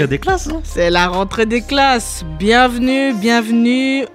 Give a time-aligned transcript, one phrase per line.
[0.00, 2.24] rentrée des classes, non C'est la rentrée des classes.
[2.38, 4.06] Bienvenue, bienvenue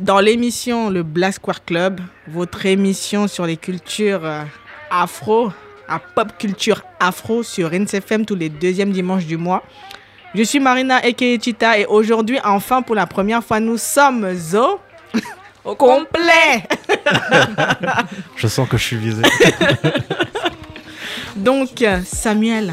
[0.00, 4.44] dans l'émission Le Black Square Club, votre émission sur les cultures euh,
[4.88, 5.50] afro,
[5.88, 9.64] à pop culture afro sur NCFM tous les deuxièmes dimanches du mois.
[10.36, 14.80] Je suis Marina Ekeichita et aujourd'hui, enfin pour la première fois, nous sommes au
[15.64, 16.62] au complet.
[18.36, 19.22] je sens que je suis visé.
[21.36, 22.72] Donc, Samuel.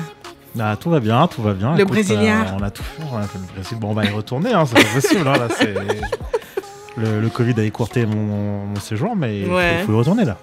[0.59, 1.75] Ah, tout va bien, tout va bien.
[1.75, 2.43] Le Brésilien.
[2.43, 3.77] Euh, on a tout fait, on a fait le Brésil.
[3.79, 5.27] Bon, on va y retourner, hein, c'est pas possible.
[5.27, 5.47] Hein, là,
[6.97, 9.45] le, le, Covid a écourté mon, mon séjour, mais il
[9.85, 10.37] faut, y retourner là.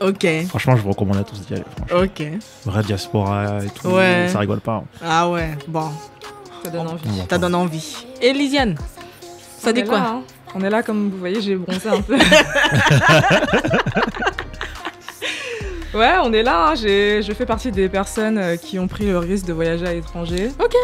[0.00, 0.26] Ok.
[0.48, 1.64] Franchement, je vous recommande à tous d'y aller.
[1.92, 2.22] Ok.
[2.64, 3.90] Vrai diaspora et tout,
[4.28, 4.76] ça rigole pas.
[4.76, 4.84] Hein.
[5.04, 5.90] Ah ouais, bon.
[6.64, 7.22] Ça donne envie.
[7.28, 7.96] Ça donne envie.
[8.22, 8.76] Et Lisiane,
[9.58, 10.22] ça dit quoi
[10.54, 12.18] on est là, comme vous voyez, j'ai bronzé un peu.
[15.94, 16.70] ouais, on est là.
[16.70, 16.74] Hein.
[16.74, 20.50] Je fais partie des personnes euh, qui ont pris le risque de voyager à l'étranger.
[20.62, 20.74] Ok.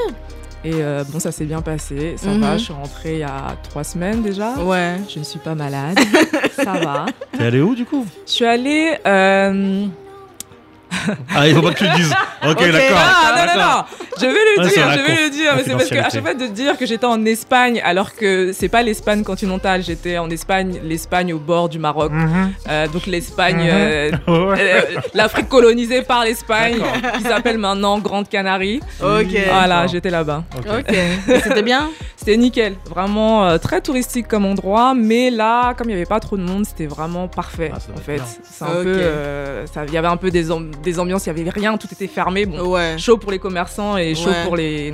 [0.64, 2.16] Et euh, bon, ça s'est bien passé.
[2.16, 2.58] Ça va, mhm.
[2.58, 4.54] je suis rentrée il y a trois semaines déjà.
[4.54, 4.96] Ouais.
[5.08, 5.98] Je ne suis pas malade.
[6.52, 7.06] ça va.
[7.36, 8.04] T'es allée où du coup?
[8.26, 8.98] Je suis allée.
[9.06, 9.86] Euh,
[11.34, 12.14] ah, il faut pas que tu le dises.
[12.48, 12.98] Ok, d'accord.
[12.98, 13.84] Ah, non, non, non.
[14.18, 15.52] Je vais le dire, je vais le dire.
[15.56, 18.68] Mais c'est parce qu'à chaque fois de dire que j'étais en Espagne, alors que c'est
[18.68, 19.82] pas l'Espagne continentale.
[19.82, 22.12] J'étais en Espagne, l'Espagne au bord du Maroc.
[22.12, 22.52] Mhm.
[22.68, 23.70] Euh, donc l'Espagne, mhm.
[23.70, 24.80] euh, euh,
[25.14, 26.78] l'Afrique colonisée par l'Espagne,
[27.16, 28.80] qui s'appelle maintenant Grande Canarie.
[29.02, 29.36] Ok.
[29.48, 30.44] Voilà, j'étais là-bas.
[30.56, 30.94] Ok.
[31.42, 31.90] C'était bien?
[32.26, 32.74] C'était nickel.
[32.90, 34.94] Vraiment très touristique comme endroit.
[34.94, 37.70] Mais là, comme il n'y avait pas trop de monde, c'était vraiment parfait.
[37.72, 39.64] Ah, en fait, c'est un peu.
[39.86, 40.48] Il y avait un peu des,
[40.82, 42.44] des ambiances, il n'y avait rien, tout était fermé.
[42.44, 42.98] Bon, ouais.
[42.98, 44.92] chaud pour les commerçants et chaud pour les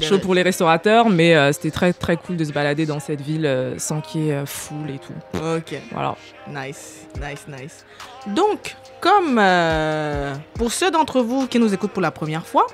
[0.00, 3.20] chaud pour les restaurateurs, mais euh, c'était très très cool de se balader dans cette
[3.20, 5.38] ville euh, sans qu'il y ait euh, foule et tout.
[5.38, 5.80] Ok.
[5.92, 6.16] Voilà.
[6.48, 7.84] Nice, nice, nice.
[8.26, 9.40] Donc, comme
[10.54, 12.66] pour ceux d'entre vous qui nous écoutent pour la première fois,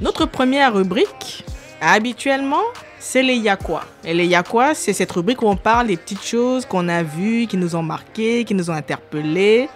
[0.00, 1.44] notre première rubrique,
[1.80, 2.62] habituellement,
[3.00, 3.82] c'est les Yakwa.
[4.04, 7.48] Et les Yakwa, c'est cette rubrique où on parle des petites choses qu'on a vues,
[7.48, 9.68] qui nous ont marquées, qui nous ont interpellés.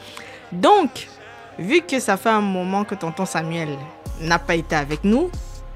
[0.53, 1.09] Donc,
[1.59, 3.69] Vu que ça fait un moment que tonton Samuel
[4.21, 5.31] n'a pas été avec nous,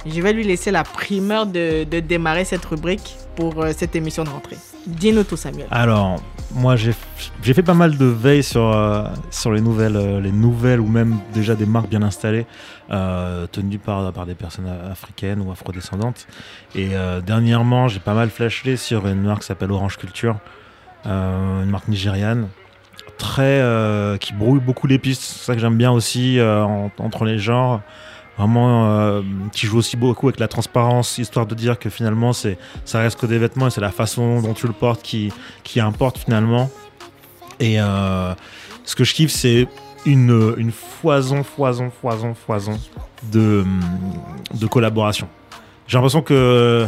[0.04, 4.30] je vais lui laisser la primeur de, démarrer cette rubrique pour euh, cette émission de
[4.30, 4.56] rentrée.
[4.88, 5.66] Dis-nous Samuel.
[5.70, 6.92] Alors, moi, j'ai
[7.54, 11.18] fait pas mal de veille sur, euh, sur les, nouvelles, euh, les nouvelles ou même
[11.32, 12.46] déjà des marques bien installées
[13.52, 16.26] tenues par, par des personnes africaines ou afrodescendantes.
[16.74, 16.88] Et
[17.26, 20.38] dernièrement, j'ai pas mal flashé sur une marque qui s'appelle Orange Culture,
[21.04, 22.48] une marque nigériane
[23.18, 25.22] très euh, qui brouille beaucoup les pistes.
[25.22, 26.64] C'est ça que j'aime bien aussi euh,
[26.98, 27.82] entre les genres.
[28.38, 32.56] Vraiment, euh, qui joue aussi beaucoup avec la transparence, histoire de dire que finalement, c'est
[32.84, 35.32] ça reste que des vêtements et c'est la façon dont tu le portes qui,
[35.64, 36.70] qui importe finalement.
[37.58, 39.66] Et ce que je kiffe, c'est
[40.06, 42.78] une, une foison, foison, foison, foison
[43.32, 43.64] de,
[44.54, 45.28] de collaboration.
[45.88, 46.86] J'ai l'impression que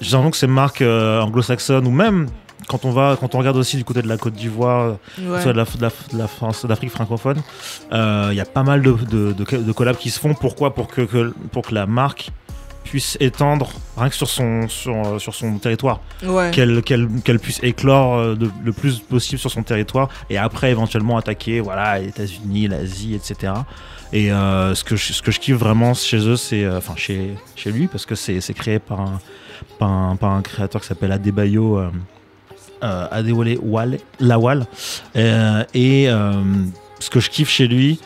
[0.00, 2.28] j'ai l'impression que ces marques anglo-saxonnes ou même
[2.68, 5.58] quand on va, quand on regarde aussi du côté de la Côte d'Ivoire, soit de
[5.58, 7.42] la, de, la, France, d'Afrique francophone,
[7.90, 10.34] il euh, y a pas mal de, de, de, collabs qui se font.
[10.34, 10.74] Pourquoi?
[10.74, 12.30] Pour que, pour que la marque
[12.84, 16.00] puisse étendre rien que sur son, sur, sur son territoire.
[16.52, 21.60] Qu'elle, qu'elle, puisse éclore euh, le plus possible sur son territoire et après éventuellement attaquer
[21.60, 23.52] voilà, les États-Unis, l'Asie, etc.
[24.12, 26.66] Et euh, ce, que je, ce que je kiffe vraiment chez eux, c'est.
[26.68, 29.20] Enfin, chez, chez lui, parce que c'est, c'est créé par un,
[29.78, 31.90] par un, par un créateur qui s'appelle Adebayo euh,
[32.82, 34.66] Adewale Lawal.
[35.16, 36.32] Euh, et euh,
[37.00, 38.00] ce que je kiffe chez lui,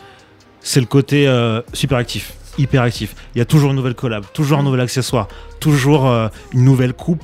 [0.61, 1.27] c'est le côté
[1.73, 3.15] super actif, hyper actif.
[3.35, 5.27] Il y a toujours une nouvelle collab, toujours un nouvel accessoire,
[5.59, 6.05] toujours
[6.53, 7.23] une nouvelle coupe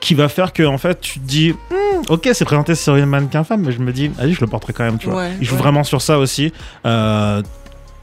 [0.00, 3.06] qui va faire que en fait tu te dis hmm, ok c'est présenté sur une
[3.06, 5.44] mannequin femme mais je me dis allez je le porterai quand même tu vois il
[5.44, 6.52] joue vraiment sur ça aussi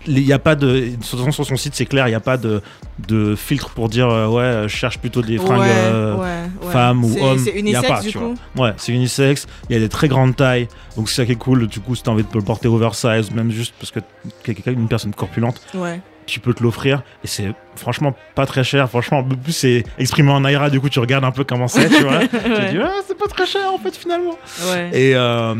[0.08, 2.62] il n'y a pas de sur son site c'est clair il n'y a pas de,
[3.08, 7.40] de filtre pour dire euh, ouais je cherche plutôt des fringues euh, femmes ou hommes.
[7.40, 9.48] c'est unisexe pas, du coup ouais c'est unisexe.
[9.70, 10.68] Il y a des très grandes tailles.
[10.96, 11.68] Donc c'est ça qui est cool.
[11.68, 14.00] Du coup si tu as envie de le porter oversize même juste parce que
[14.44, 18.90] quelqu'un une personne corpulente ouais tu peux te l'offrir et c'est franchement pas très cher.
[18.90, 21.90] Franchement, en plus c'est exprimé en Naira, du coup tu regardes un peu comment c'est,
[21.90, 22.20] tu vois.
[22.22, 24.38] tu te dis, ah, c'est pas très cher en fait finalement.
[24.94, 25.56] Et euh,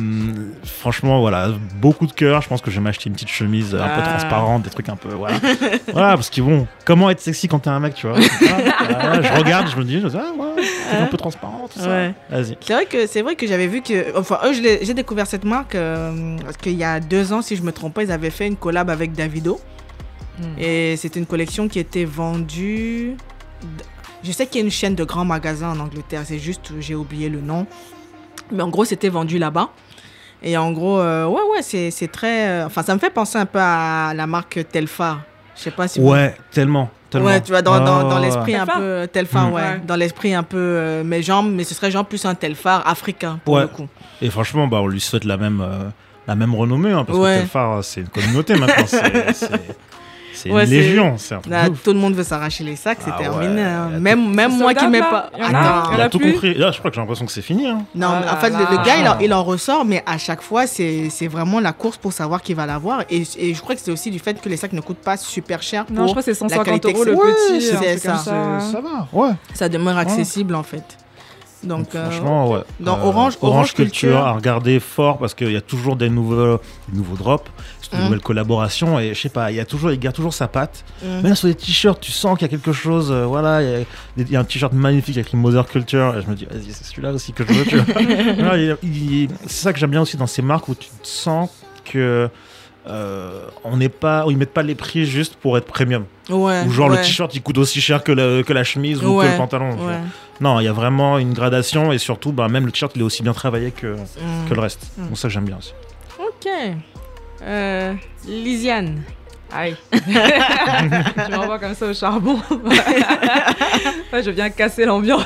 [0.64, 2.42] franchement, voilà, beaucoup de cœur.
[2.42, 4.10] Je pense que je vais m'acheter une petite chemise un peu ah.
[4.10, 5.10] transparente, des trucs un peu.
[5.10, 5.38] Voilà,
[5.92, 6.68] voilà parce qu'ils vont.
[6.86, 8.20] Comment être sexy quand t'es un mec, tu vois?
[8.20, 10.64] je regarde, je me dis, ah ouais,
[11.00, 12.10] un peu transparent, tout ça.
[12.30, 12.58] Vas-y.
[12.62, 14.18] C'est vrai que c'est vrai que j'avais vu que.
[14.18, 17.64] Enfin, eux, j'ai découvert cette marque euh, parce qu'il y a deux ans, si je
[17.64, 19.60] me trompe pas, ils avaient fait une collab avec Davido.
[20.40, 20.60] Hmm.
[20.60, 23.16] Et c'était une collection qui était vendue.
[24.24, 26.96] Je sais qu'il y a une chaîne de grands magasins en Angleterre, c'est juste, j'ai
[26.96, 27.68] oublié le nom.
[28.52, 29.70] Mais en gros, c'était vendu là-bas.
[30.44, 32.48] Et en gros, euh, ouais, ouais, c'est très.
[32.48, 35.22] Euh, enfin, ça me fait penser un peu à la marque Telfar.
[35.56, 36.00] Je sais pas si.
[36.00, 36.90] Ouais, tellement.
[37.10, 37.28] Tellement.
[37.28, 39.08] Ouais, tu vois, dans, dans, dans l'esprit un peu.
[39.12, 39.54] Telfar, hmm.
[39.54, 39.82] ouais.
[39.88, 40.58] Dans l'esprit un peu.
[40.58, 43.88] Euh, mais, genre, mais ce serait genre plus un Telfar africain, pour le coup.
[44.22, 45.66] Et franchement, bah, on lui souhaite la même,
[46.28, 48.86] la même renommée, hein, parce que Telfar, c'est une communauté maintenant.
[48.88, 49.78] c'est
[50.36, 51.16] c'est une légion.
[51.84, 53.62] tout le monde veut s'arracher les sacs, c'est ah terminé.
[53.62, 53.90] Hein.
[54.00, 55.30] Même, même moi qui mets pas.
[55.38, 56.54] Il a, tout compris.
[56.54, 57.68] Là, je crois que j'ai l'impression que c'est fini.
[57.68, 57.84] Hein.
[57.94, 61.60] Non, oh en fait, le, gars, il en, ressort, mais à chaque fois, c'est vraiment
[61.60, 63.04] la course pour savoir qui va l'avoir.
[63.10, 65.18] Et, et je crois que c'est aussi du fait que les sacs ne coûtent pas
[65.18, 65.86] super cher.
[65.86, 67.62] Pour non, je crois que c'est 150 euros le petit.
[67.62, 68.18] C'est ça.
[68.18, 69.32] Ça va, ouais.
[69.54, 70.98] Ça demeure accessible, en fait.
[71.66, 72.62] Donc, franchement, ouais.
[72.80, 76.60] Dans euh, Orange, Orange, Culture, à regarder fort parce qu'il y a toujours des nouveaux,
[76.90, 77.50] des nouveaux drops
[77.94, 80.48] une nouvelle collaboration et je sais pas, il y a toujours, il garde toujours sa
[80.48, 80.84] patte.
[81.04, 83.12] Même sur les t-shirts, tu sens qu'il y a quelque chose.
[83.12, 83.62] Euh, voilà,
[84.18, 86.72] il y, a un t-shirt magnifique avec une Mother Culture et je me dis, vas-y,
[86.72, 88.78] c'est celui-là aussi que je veux.
[89.48, 91.50] c'est ça que j'aime bien aussi dans ces marques où tu sens
[91.84, 92.30] que
[92.88, 96.06] euh, on n'est pas, ils mettent pas les prix juste pour être premium.
[96.30, 99.20] Ouais, ou genre le t-shirt il coûte aussi cher que la, que la chemise ou
[99.20, 99.78] que le pantalon.
[100.42, 103.06] Non, il y a vraiment une gradation et surtout, bah, même le t-shirt il est
[103.06, 104.50] aussi bien travaillé que, mm.
[104.50, 104.92] que le reste.
[104.98, 105.08] Mm.
[105.08, 105.74] Donc ça j'aime bien aussi.
[106.20, 106.52] Ok.
[107.42, 107.94] Euh,
[108.28, 109.02] Lisiane.
[109.54, 109.76] Aïe.
[109.94, 112.40] je m'envoie comme ça au charbon.
[114.14, 115.26] je viens casser l'ambiance.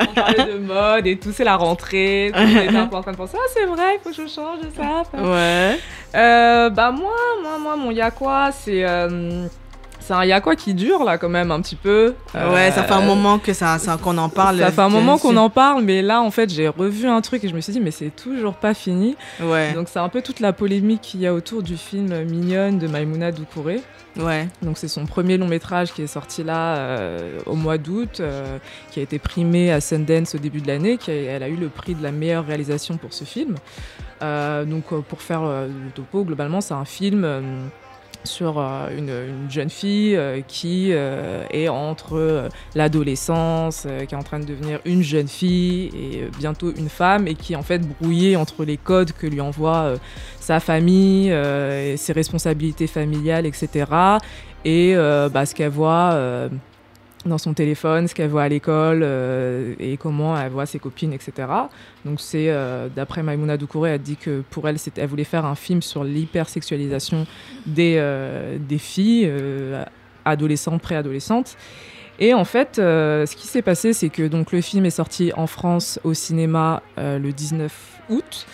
[0.00, 2.30] On parlait de mode et tout, c'est la rentrée.
[2.34, 4.32] Tout est un peu en train de penser, ah, c'est vrai, il faut que je
[4.32, 5.02] change ça.
[5.20, 5.78] Ouais.
[6.14, 8.84] Euh, bah, moi, moi, moi, mon y'a quoi, c'est.
[8.84, 9.46] Euh,
[10.00, 12.14] c'est un Y'a quoi qui dure là quand même un petit peu.
[12.34, 14.58] Ouais, ça fait un euh, moment que ça, ça qu'on en parle.
[14.58, 17.44] Ça fait un moment qu'on en parle, mais là en fait j'ai revu un truc
[17.44, 19.16] et je me suis dit mais c'est toujours pas fini.
[19.40, 19.72] Ouais.
[19.72, 22.86] Donc c'est un peu toute la polémique qu'il y a autour du film Mignonne de
[22.86, 23.80] Maimouna Doucouré.
[24.16, 24.48] Ouais.
[24.62, 28.58] Donc c'est son premier long métrage qui est sorti là euh, au mois d'août, euh,
[28.90, 31.68] qui a été primé à Sundance au début de l'année, qui elle a eu le
[31.68, 33.54] prix de la meilleure réalisation pour ce film.
[34.20, 37.70] donc pour faire le topo, globalement c'est un film
[38.24, 44.38] sur euh, une, jeune fille euh, qui euh, est entre l'adolescence, qui est en train
[44.38, 48.36] de devenir une jeune fille et bientôt une femme et qui est en fait brouillée
[48.36, 49.94] entre les codes que lui envoie
[50.38, 53.86] sa famille, et ses responsabilités familiales, etc.
[54.64, 56.48] Et bah, ce qu'elle voit
[57.26, 61.12] dans son téléphone, ce qu'elle voit à l'école euh, et comment elle voit ses copines,
[61.12, 61.48] etc.
[62.04, 65.54] Donc c'est, euh, d'après Maimouna Doucouré, elle dit que pour elle, elle voulait faire un
[65.54, 67.26] film sur l'hypersexualisation
[67.66, 69.30] des, euh, des filles,
[70.24, 71.56] adolescentes, préadolescentes.
[72.18, 75.46] Et en fait, ce qui s'est passé, c'est que donc, le film est sorti en
[75.46, 77.72] France au cinéma le 19
[78.10, 78.46] août.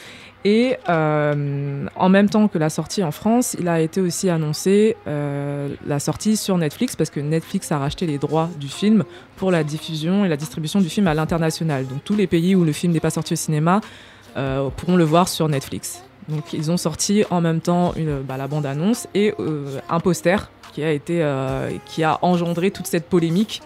[0.47, 4.95] Et euh, en même temps que la sortie en France, il a été aussi annoncé
[5.09, 9.03] euh, la sortie sur Netflix parce que Netflix a racheté les droits du film
[9.35, 11.85] pour la diffusion et la distribution du film à l'international.
[11.89, 13.81] Donc tous les pays où le film n'est pas sorti au cinéma
[14.37, 16.05] euh, pourront le voir sur Netflix.
[16.29, 17.93] Donc ils ont sorti en même temps
[18.29, 19.35] bah, la bande-annonce et
[19.89, 21.29] un poster qui a, été,
[21.87, 23.63] qui a engendré toute cette polémique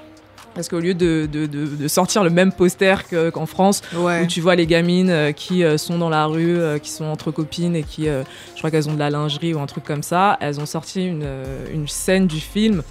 [0.61, 4.57] parce qu'au lieu de, de, de, sortir le même poster qu'en France, où tu vois
[4.57, 7.83] les gamines euh, qui euh, sont dans la rue, euh, qui sont entre copines et
[7.83, 10.67] qui, je crois qu'elles ont de la lingerie ou un truc comme ça, elles ont
[10.67, 11.26] sorti une,
[11.73, 12.83] une scène du film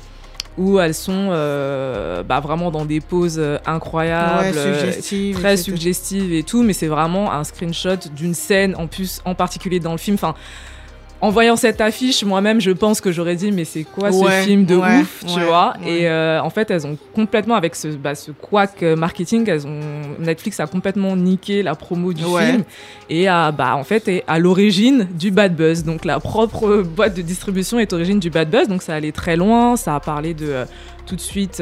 [0.57, 4.57] où elles sont bah, vraiment dans des poses incroyables,
[5.35, 9.79] très suggestives et tout, mais c'est vraiment un screenshot d'une scène en plus en particulier
[9.79, 10.15] dans le film.
[10.15, 10.33] Enfin,
[11.21, 14.65] en voyant cette affiche, moi-même, je pense que j'aurais dit, mais c'est quoi ce film
[14.65, 15.73] de ouf, tu vois?
[15.85, 19.79] Et euh, en fait, elles ont complètement, avec ce, bah, ce quack marketing, elles ont,
[20.19, 22.63] Netflix a complètement niqué la promo du film
[23.09, 25.83] et a, bah, en fait, est à l'origine du bad buzz.
[25.83, 28.67] Donc, la propre boîte de distribution est origine du bad buzz.
[28.67, 29.75] Donc, ça allait très loin.
[29.75, 30.65] Ça a parlé de
[31.09, 31.61] tout de suite.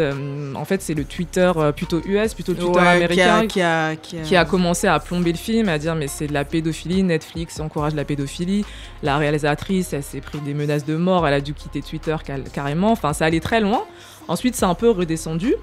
[0.56, 4.46] en fait, c'est le Twitter plutôt US, plutôt le Twitter américain qui a, qui, a,
[4.46, 8.04] commencé à plomber le film, à dire mais c'est de la pédophilie, Netflix encourage la
[8.04, 8.66] pédophilie.
[9.04, 12.16] La réalisatrice, elle s'est pris des menaces de mort, elle a dû quitter Twitter
[12.54, 12.92] carrément.
[12.92, 13.84] Enfin, ça allait très loin.
[14.28, 15.56] Ensuite, c'est un peu redescendu.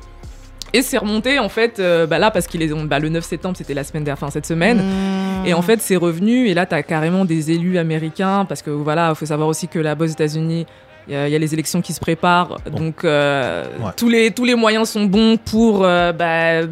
[0.73, 3.57] Et c'est remonté en fait, euh, bah là parce qu'il est bah, le 9 septembre,
[3.57, 4.79] c'était la semaine dernière, cette semaine.
[4.79, 5.47] Mmh.
[5.47, 6.49] Et en fait, c'est revenu.
[6.49, 9.69] Et là, tu as carrément des élus américains parce que voilà, il faut savoir aussi
[9.69, 10.67] que là-bas aux États-Unis,
[11.07, 14.89] il y, a les élections qui se préparent, donc euh, tous, les, tous les moyens
[14.89, 16.67] sont bons pour euh, bah,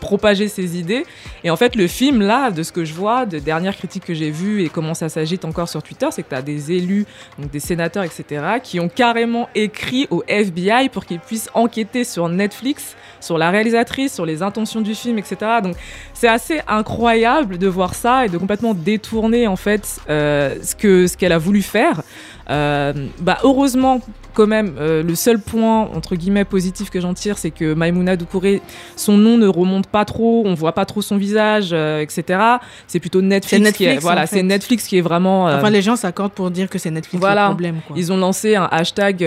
[0.00, 1.04] propager ces idées.
[1.44, 4.14] Et en fait, le film, là, de ce que je vois, de dernières critiques que
[4.14, 7.04] j'ai vues et comment ça s'agite encore sur Twitter, c'est que tu as des élus,
[7.38, 12.30] donc des sénateurs, etc., qui ont carrément écrit au FBI pour qu'ils puissent enquêter sur
[12.30, 15.36] Netflix, sur la réalisatrice, sur les intentions du film, etc.
[15.62, 15.76] Donc
[16.14, 21.08] c'est assez incroyable de voir ça et de complètement détourner, en fait, euh, ce qu'elle
[21.08, 22.02] ce qu'elle a voulu faire.
[22.48, 24.00] Euh, bah heureusement
[24.36, 28.16] quand même, euh, le seul point, entre guillemets, positif que j'en tire, c'est que Maimouna
[28.16, 28.60] Doucouré,
[28.94, 32.38] son nom ne remonte pas trop, on voit pas trop son visage, euh, etc.
[32.86, 35.46] C'est plutôt Netflix, qui est, voilà, c'est Netflix qui est vraiment.
[35.46, 37.44] Enfin, les gens s'accordent pour dire que c'est Netflix voilà.
[37.44, 37.80] le problème.
[37.86, 37.96] Quoi.
[37.98, 39.26] Ils ont lancé un hashtag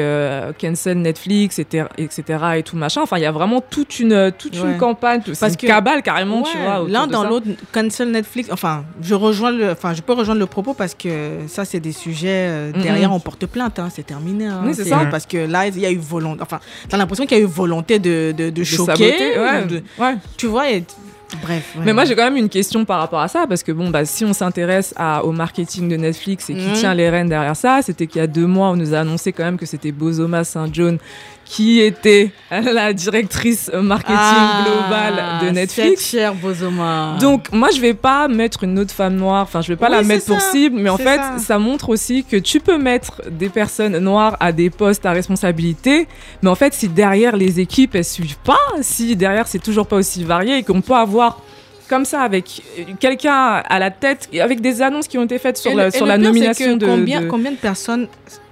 [0.61, 1.87] cancel Netflix, etc.,
[2.55, 3.01] et tout machin.
[3.01, 6.57] Enfin, il y a vraiment toute une, toute une campagne, parce que cabale carrément, tu
[6.57, 6.85] vois.
[6.87, 8.49] L'un dans l'autre, cancel Netflix.
[8.51, 11.93] Enfin, je rejoins le, enfin, je peux rejoindre le propos parce que ça, c'est des
[11.93, 14.45] sujets derrière, on porte plainte, hein, c'est terminé.
[14.45, 14.61] Hein.
[14.63, 14.98] oui, c'est ça.
[15.07, 16.41] Parce que là, il y a eu volonté.
[16.41, 19.37] Enfin, t'as l'impression qu'il y a eu volonté de, de, de, choquer.
[19.97, 20.15] ouais.
[20.37, 20.65] Tu vois,
[21.43, 21.75] Bref.
[21.83, 24.03] Mais moi, j'ai quand même une question par rapport à ça, parce que bon, bah,
[24.05, 26.73] si on s'intéresse au marketing de Netflix et qui mhm.
[26.73, 29.31] tient les rênes derrière ça, c'était qu'il y a deux mois, on nous a annoncé
[29.31, 30.97] quand même que c'était Bozoma Saint John
[31.49, 36.11] qui était la directrice marketing ah, globale de Netflix.
[36.11, 37.17] Cher Bozoma.
[37.19, 40.03] Donc moi je vais pas mettre une autre femme noire, enfin je vais pas la
[40.03, 41.57] mettre pour cible, mais en fait ça.
[41.57, 46.07] montre aussi que tu peux mettre des personnes noires à des postes à responsabilité,
[46.43, 49.95] mais en fait si derrière les équipes elles suivent pas, si derrière c'est toujours pas
[49.95, 51.41] aussi varié et qu'on peut avoir
[51.89, 52.61] comme ça avec
[52.99, 56.19] quelqu'un à la tête, avec des annonces qui ont été faites sur, la, sur la
[56.19, 58.07] nomination de combien, Combien de personnes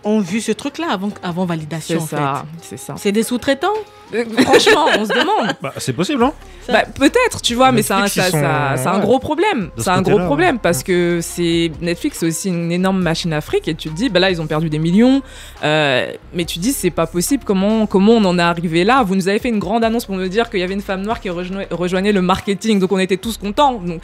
[0.07, 2.95] ont vu ce truc-là avant, avant validation C'est ça, c'est ça.
[2.97, 3.67] C'est des sous-traitants
[4.13, 5.55] euh, Franchement, on se demande.
[5.61, 6.33] Bah, c'est possible, hein
[6.67, 9.69] bah, Peut-être, tu vois, mais c'est un, un, gros problème.
[9.77, 13.75] C'est un gros problème parce que c'est Netflix, c'est aussi une énorme machine afrique et
[13.75, 15.21] tu te dis, bah là, ils ont perdu des millions.
[15.63, 17.43] Euh, mais tu te dis, c'est pas possible.
[17.45, 19.03] Comment, comment on en est arrivé là?
[19.03, 21.01] Vous nous avez fait une grande annonce pour nous dire qu'il y avait une femme
[21.01, 23.73] noire qui rejoignait, rejoignait le marketing, donc on était tous contents.
[23.73, 24.01] Donc,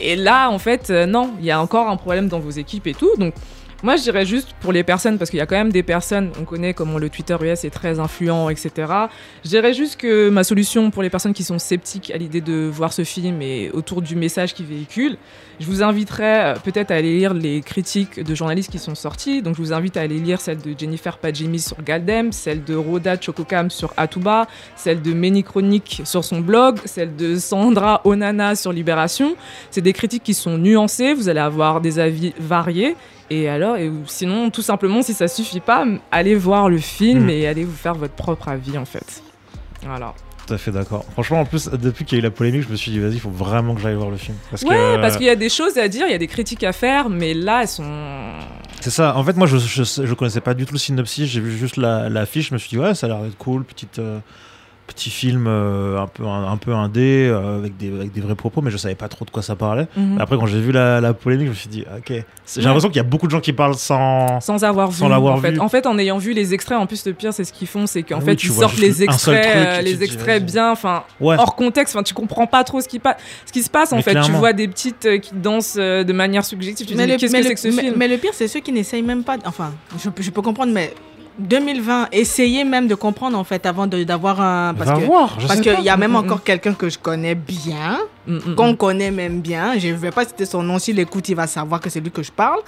[0.00, 2.86] et là, en fait, euh, non, il y a encore un problème dans vos équipes
[2.86, 3.10] et tout.
[3.18, 3.34] Donc,
[3.82, 6.30] moi, je dirais juste pour les personnes, parce qu'il y a quand même des personnes,
[6.40, 8.70] on connaît comment le Twitter US est très influent, etc.
[9.44, 12.70] Je dirais juste que ma solution pour les personnes qui sont sceptiques à l'idée de
[12.72, 15.16] voir ce film et autour du message qu'il véhicule,
[15.58, 19.42] je vous inviterais euh, peut-être à aller lire les critiques de journalistes qui sont sortis.
[19.42, 22.74] Donc, je vous invite à aller lire celle de Jennifer Padjimi sur Galdem, celle de
[22.74, 24.46] Rhoda Chokokam sur Atuba,
[24.76, 29.34] celle de Meni Chronique sur son blog, celle de Sandra Onana sur Libération.
[29.70, 32.96] C'est des critiques qui sont nuancées, vous allez avoir des avis variés.
[33.32, 37.30] Et alors, et sinon, tout simplement, si ça suffit pas, allez voir le film mm.
[37.30, 39.22] et allez vous faire votre propre avis en fait.
[39.86, 40.12] Voilà.
[40.46, 41.06] Tout à fait d'accord.
[41.12, 43.14] Franchement, en plus, depuis qu'il y a eu la polémique, je me suis dit, vas-y,
[43.14, 44.36] il faut vraiment que j'aille voir le film.
[44.50, 46.62] Parce ouais, parce qu'il y a des choses à dire, il y a des critiques
[46.62, 48.34] à faire, mais là, elles sont.
[48.82, 49.16] C'est ça.
[49.16, 52.50] En fait, moi, je, je, connaissais pas du tout le synopsis, j'ai vu juste l'affiche,
[52.50, 53.98] je me suis dit, ouais, ça a l'air d'être cool, petite.
[53.98, 54.18] Euh,
[54.92, 58.60] petit film euh, un peu un, peu indé euh, avec des avec des vrais propos
[58.60, 59.86] mais je savais pas trop de quoi ça parlait.
[59.96, 60.20] Mhm.
[60.20, 62.24] après quand j'ai vu la, polémique je me suis dit ok.
[62.54, 65.34] J'ai l'impression qu'il y a beaucoup de gens qui parlent sans sans avoir vu l'avoir
[65.34, 65.58] en fait.
[65.58, 67.86] en fait en ayant vu les extraits en plus le pire c'est ce qu'ils font
[67.86, 71.94] c'est qu'en ah fait ils sortent les extraits euh, les extraits bien enfin hors contexte
[71.94, 74.20] enfin tu comprends pas trop ce qui passe ce qui se passe en fait.
[74.20, 77.54] Tu vois des petites qui dansent de manière subjective tu mais dis qu'est-ce que c'est
[77.54, 77.94] que ce film?
[77.96, 80.92] mais le pire c'est ceux qui n'essayent même pas enfin je, je peux comprendre mais
[81.38, 84.74] 2020, essayez même de comprendre en fait avant d'avoir un.
[84.74, 88.00] Parce que parce qu'il y a même encore quelqu'un que je connais bien,
[88.56, 89.78] qu'on connaît même bien.
[89.78, 90.78] Je ne vais pas citer son nom.
[90.78, 92.60] S'il écoute, il va savoir que c'est lui que je parle.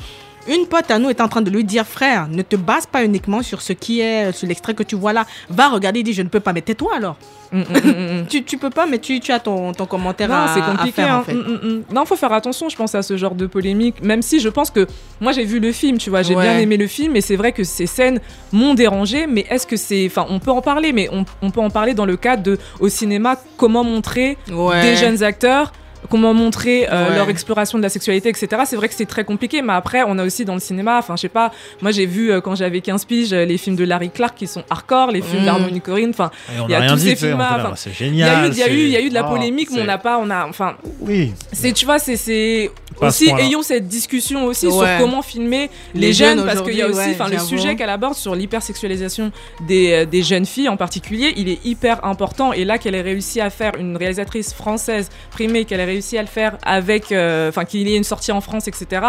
[0.47, 3.05] Une pote à nous est en train de lui dire, frère, ne te base pas
[3.05, 5.27] uniquement sur ce qui est, sur l'extrait que tu vois là.
[5.49, 6.53] Va regarder, il dit, je ne peux pas.
[6.53, 7.17] Mais tais-toi alors.
[7.53, 10.35] Mm, mm, mm, tu, tu peux pas, mais tu, tu as ton, ton commentaire non,
[10.35, 11.25] à, compliqué, à faire, en hein.
[11.25, 11.95] fait.
[11.95, 14.03] Non, faut faire attention, je pense, à ce genre de polémique.
[14.03, 14.87] Même si je pense que
[15.21, 17.53] moi, j'ai vu le film, tu vois, j'ai bien aimé le film, et c'est vrai
[17.53, 18.21] que ces scènes
[18.53, 19.27] m'ont dérangé.
[19.27, 20.07] Mais est-ce que c'est.
[20.07, 22.59] Enfin, on peut en parler, mais on, on, peut en parler dans le cadre de,
[22.81, 25.73] au cinéma, comment montrer des jeunes acteurs
[26.11, 28.62] comment montrer euh, leur exploration de la sexualité, etc.
[28.66, 31.16] C'est vrai que c'est très compliqué, mais après, on a aussi dans le cinéma, enfin,
[31.16, 34.11] je sais pas, moi j'ai vu euh, quand j'avais 15 piges les films de Larry
[34.11, 35.46] Clark qui sont hardcore, les films mmh.
[35.46, 37.73] d'Harmony Corinne, enfin, il y a tous ces films-là.
[37.76, 38.50] C'est génial.
[38.52, 39.99] Il y a eu, il y a eu de la oh, polémique, mais on n'a
[39.99, 41.32] pas, on a, enfin, oui.
[41.52, 42.70] C'est, tu vois, c'est
[43.00, 47.11] aussi ayons cette discussion aussi sur comment filmer les, jeunes, parce qu'il y a aussi,
[47.11, 49.32] enfin, le sujet qu'elle aborde sur l'hypersexualisation
[49.66, 52.52] des, euh, des jeunes filles en particulier, il est hyper important.
[52.52, 56.23] Et là, qu'elle ait réussi à faire une réalisatrice française primée, qu'elle ait réussi à
[56.23, 59.03] le faire avec, euh, enfin, qu'il y ait une sortie en France, etc.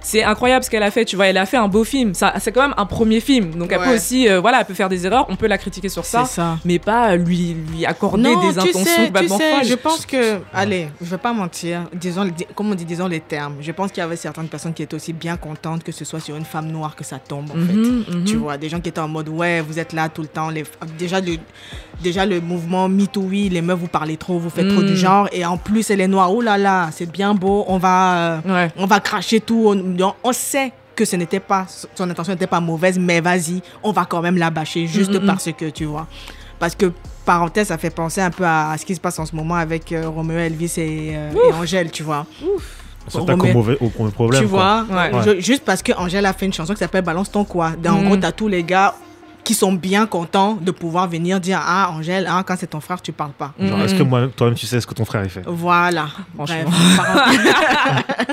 [0.00, 1.04] C'est incroyable ce qu'elle a fait.
[1.04, 2.14] Tu vois, elle a fait un beau film.
[2.14, 4.74] Ça, c'est quand même un premier film, donc elle peut aussi, euh, voilà, elle peut
[4.74, 5.26] faire des erreurs.
[5.28, 6.24] On peut la critiquer sur ça,
[6.64, 11.32] mais pas lui lui accorder des intentions sais, Je pense que, allez, je vais pas
[11.32, 11.82] mentir.
[11.92, 13.56] Disons, comme on dit, disons les termes.
[13.60, 16.20] Je pense qu'il y avait certaines personnes qui étaient aussi bien contentes que ce soit
[16.20, 18.12] sur une femme noire que ça tombe, en mhm, fait.
[18.12, 18.24] Mhm.
[18.24, 20.50] Tu vois, des gens qui étaient en mode, ouais, vous êtes là tout le temps.
[20.50, 20.64] Les...
[20.98, 21.36] Déjà, le,
[22.02, 24.96] déjà, le mouvement MeToo, oui, les meufs, vous parlez trop, vous faites trop du mhm.
[24.96, 25.28] genre.
[25.32, 26.27] Et en plus, elle est noire.
[26.28, 27.64] Oh là là, c'est bien beau.
[27.68, 29.72] On va, euh, on va cracher tout.
[29.74, 33.92] On, on sait que ce n'était pas, son intention n'était pas mauvaise, mais vas-y, on
[33.92, 36.06] va quand même la bâcher juste parce que, tu vois.
[36.58, 36.92] Parce que
[37.24, 39.92] parenthèse, ça fait penser un peu à, ce qui se passe en ce moment avec
[39.92, 42.26] euh, Roméo Elvis et, euh, et, Angèle, tu vois.
[42.42, 42.84] Ouf.
[43.06, 44.42] Ça au, mauvais, au premier problème.
[44.42, 44.84] Tu vois,
[45.38, 47.72] juste parce que Angèle a fait une chanson qui s'appelle Balance ton quoi.
[47.88, 48.94] En gros, t'as tous les gars
[49.44, 53.00] qui sont bien contents de pouvoir venir dire Ah, Angèle, hein, quand c'est ton frère,
[53.00, 53.52] tu parles pas.
[53.58, 55.42] Est-ce que moi, toi-même, tu sais ce que ton frère a fait?
[55.46, 56.08] Voilà.
[56.34, 56.66] Bref,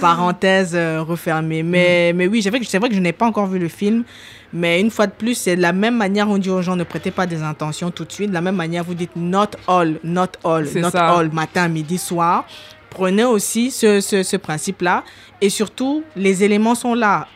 [0.00, 1.62] parenthèse, euh, refermée.
[1.62, 4.04] Mais, mais oui, c'est vrai, que, vrai que je n'ai pas encore vu le film.
[4.52, 6.84] Mais une fois de plus, c'est de la même manière on dit aux gens ne
[6.84, 8.28] prêtez pas des intentions tout de suite.
[8.28, 12.44] De la même manière, vous dites not all, not all, not all, matin, midi, soir.
[12.90, 15.04] Prenez aussi ce, ce, ce principe-là.
[15.40, 17.26] Et surtout, les éléments sont là.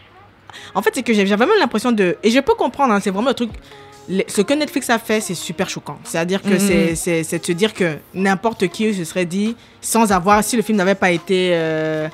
[0.74, 2.16] En fait, c'est que j'avais même l'impression de.
[2.22, 3.50] Et je peux comprendre, hein, c'est vraiment un truc.
[4.28, 5.98] Ce que Netflix a fait, c'est super choquant.
[6.04, 6.94] C'est-à-dire que mhm.
[6.94, 10.44] c'est de se dire que n'importe qui se serait dit, sans avoir.
[10.44, 11.50] Si le film n'avait pas été.
[11.52, 12.08] Euh,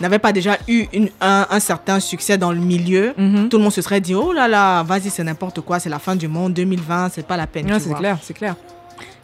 [0.00, 3.48] n'avait pas déjà eu une, un, certain succès dans le milieu, mhm.
[3.48, 5.98] tout le monde se serait dit oh là là, vas-y, c'est n'importe quoi, c'est la
[5.98, 7.66] fin du monde, 2020, c'est pas la peine.
[7.80, 8.56] c'est clair, c'est clair.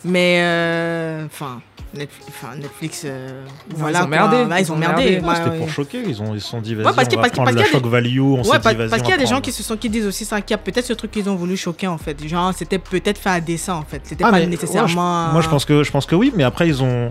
[0.05, 1.61] Mais, euh, enfin.
[1.95, 4.37] Netflix, enfin, Netflix euh, voilà, ils ont merdé.
[4.61, 5.23] ils, ont merdé.
[5.37, 7.53] C'était pour choquer, ils ont ils sont dit vas-y, ouais, parce on va parce prendre
[7.53, 9.63] la shock value, on ouais, parce, dit Parce qu'il y a des gens qui se
[9.63, 11.89] sont qui disent aussi ça, qu'il y a peut-être ce truc qu'ils ont voulu choquer
[11.89, 12.27] en fait.
[12.27, 15.33] Genre c'était peut-être fait à dessein en fait, c'était ah, pas nécessairement.
[15.33, 17.11] moi je pense que je pense que oui, mais après ils ont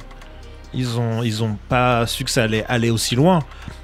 [0.74, 3.40] ils ont ils ont pas su que ça allait aller aussi loin.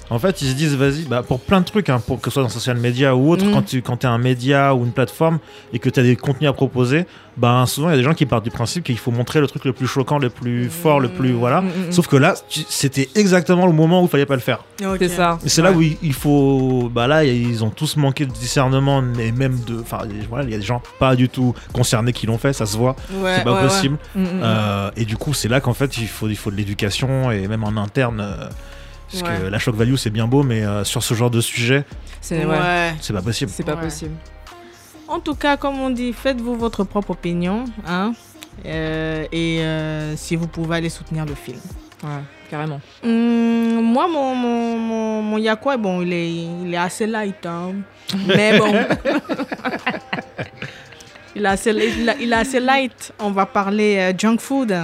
[0.10, 2.36] En fait, ils se disent, vas-y, bah, pour plein de trucs, hein, pour que ce
[2.36, 3.52] soit dans social media ou autre, mm.
[3.52, 5.40] quand tu quand es un média ou une plateforme
[5.74, 8.14] et que tu as des contenus à proposer, bah, souvent il y a des gens
[8.14, 11.00] qui partent du principe qu'il faut montrer le truc le plus choquant, le plus fort,
[11.00, 11.32] le plus.
[11.34, 11.62] Voilà.
[11.62, 12.36] Mm, mm, Sauf que là,
[12.70, 14.60] c'était exactement le moment où il fallait pas le faire.
[15.00, 15.40] C'est ça.
[15.46, 16.90] Et c'est là où il faut.
[16.94, 19.82] Bah là, ils ont tous manqué de discernement et même de.
[19.82, 22.66] Enfin, voilà, il y a des gens pas du tout concernés qui l'ont fait, ça
[22.66, 22.96] se voit.
[23.36, 23.98] c'est pas possible.
[24.16, 27.48] Euh, et du coup, c'est là qu'en fait, il faut, il faut de l'éducation et
[27.48, 28.22] même en interne.
[28.22, 28.50] Euh,
[29.12, 31.86] parce que la shock value, c'est bien beau, mais euh, sur ce genre de sujet,
[32.22, 33.52] c'est pas possible.
[33.54, 34.16] C'est pas possible.
[35.08, 37.64] En tout cas, comme on dit, faites-vous votre propre opinion.
[37.88, 38.14] Hein,
[38.66, 41.60] euh, et euh, si vous pouvez aller soutenir le film.
[42.04, 42.10] Ouais,
[42.50, 42.82] carrément.
[43.04, 47.46] Hum, moi, mon, mon, mon, mon Yakwa, bon, il est, il est assez light.
[47.46, 47.76] Hein,
[48.28, 48.68] mais bon.
[51.36, 53.14] il, est assez, il, est assez light.
[53.20, 54.76] On va parler junk food.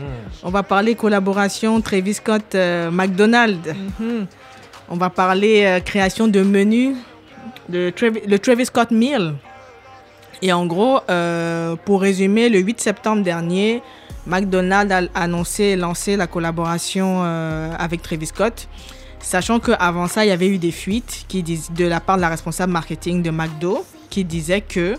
[0.00, 0.44] Mm.
[0.44, 3.68] On va parler collaboration Travis Scott euh, McDonald's.
[3.68, 4.26] Mm-hmm.
[4.88, 6.96] On va parler euh, création de menus,
[7.68, 7.92] de
[8.26, 9.34] le Travis Scott Meal.
[10.42, 13.82] Et en gros, euh, pour résumer, le 8 septembre dernier,
[14.26, 18.68] McDonald's a annoncé et lancé la collaboration avec Travis Scott,
[19.20, 22.22] sachant qu'avant ça, il y avait eu des fuites qui disent, de la part de
[22.22, 24.96] la responsable marketing de McDo qui disait que,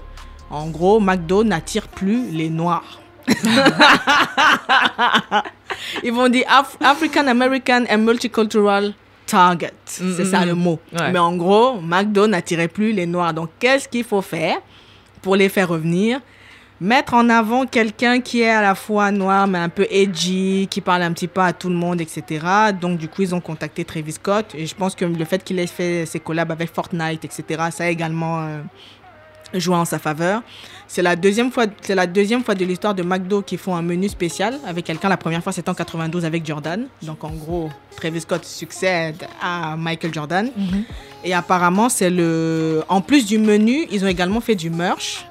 [0.52, 3.02] en gros, McDo n'attire plus les Noirs.
[6.04, 6.46] Ils vont dire
[6.80, 8.94] African American and Multicultural
[9.26, 9.74] Target.
[9.86, 10.80] C'est ça le mot.
[10.92, 13.34] Mais en gros, McDo n'attirait plus les Noirs.
[13.34, 14.58] Donc, qu'est-ce qu'il faut faire
[15.22, 16.20] pour les faire revenir?
[16.82, 20.82] Mettre en avant quelqu'un qui est à la fois noir, mais un peu edgy, qui
[20.82, 22.44] parle un petit peu à tout le monde, etc.
[22.82, 24.56] Donc, du coup, ils ont contacté Travis Scott.
[24.56, 27.84] Et je pense que le fait qu'il ait fait ses collabs avec Fortnite, etc., ça
[27.84, 28.62] a également euh,
[29.54, 30.42] joué en sa faveur.
[30.88, 33.82] C'est la deuxième fois, c'est la deuxième fois de l'histoire de McDo qui font un
[33.82, 35.08] menu spécial avec quelqu'un.
[35.08, 36.88] La première fois, c'était en 92 avec Jordan.
[37.02, 40.52] Donc, en gros, Travis Scott succède à Michael Jordan.
[40.56, 40.84] Mhm.
[41.24, 45.26] Et apparemment, c'est le, en plus du menu, ils ont également fait du merch.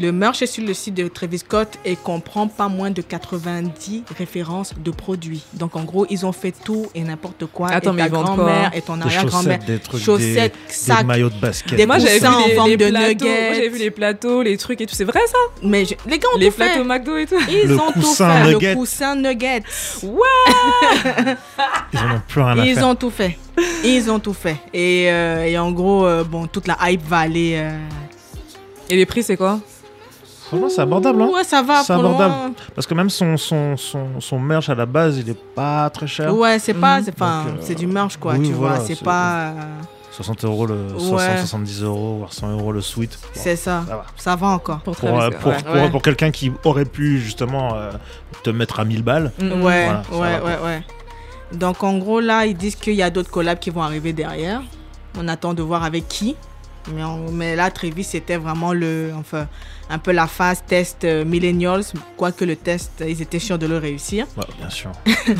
[0.00, 4.04] Le merch est sur le site de Travis Scott et comprend pas moins de 90
[4.18, 5.42] références de produits.
[5.54, 7.68] Donc en gros, ils ont fait tout et n'importe quoi.
[7.68, 9.58] Attends, et ta grand-mère et ton arrière-grand-mère.
[9.66, 11.76] Des trucs, chaussettes, des, sacs, des maillots de basket.
[11.76, 13.44] Des moi j'avais vu en les, forme les de plateaux, nuggets.
[13.46, 14.94] moi, j'avais vu les plateaux, les trucs et tout.
[14.94, 15.38] C'est vrai ça?
[15.62, 16.64] Mais je- les gars ont Les tout fait.
[16.74, 17.36] plateaux McDo et tout.
[17.50, 18.44] Ils Le ont tout fait.
[18.52, 18.70] nugget.
[18.70, 19.62] Le coussin nuggets.
[21.92, 22.86] Ils en ont plus rien à Ils faire.
[22.88, 23.38] ont tout fait.
[23.84, 24.56] Ils ont tout fait.
[24.72, 27.54] Et, euh, et en gros, euh, bon, toute la hype va aller.
[27.56, 27.76] euh,
[28.90, 29.60] Et les prix c'est quoi?
[30.52, 31.22] Franchement, c'est abordable.
[31.22, 31.30] Hein.
[31.32, 32.34] Ouais, ça va C'est pour abordable.
[32.34, 32.52] loin.
[32.74, 36.06] Parce que même son, son, son, son merch à la base, il est pas très
[36.06, 36.34] cher.
[36.36, 37.04] Ouais, c'est pas, Mhm.
[37.06, 39.52] c'est euh, c'est du merch quoi, oui, tu voilà, vois, c'est pas, euh,
[40.10, 40.98] 60 euros le Ouais.
[41.00, 43.18] 60, 70 euros, voire 100 euros le suite.
[43.22, 44.04] Bon, c'est ça, ça va.
[44.16, 44.80] ça va encore.
[44.80, 45.62] pour Pour, euh, pour, ouais.
[45.64, 45.90] pour, Ouais.
[45.90, 47.90] pour quelqu'un qui aurait pu justement euh,
[48.42, 49.32] te mettre à 1000 balles.
[49.40, 50.82] Ouais, Voilà, ça ouais, va, ouais, ouais.
[51.54, 54.60] Donc en gros là, ils disent qu'il y a d'autres collabs qui vont arriver derrière.
[55.18, 56.36] On attend de voir avec qui.
[56.92, 57.70] Mais, on- mais là,
[58.02, 59.46] c'était vraiment le, enfin,
[59.90, 61.84] un peu la phase test euh, millennials,
[62.16, 64.26] quoique le test, euh, ils étaient sûrs de le réussir.
[64.36, 64.90] Ouais, bien sûr.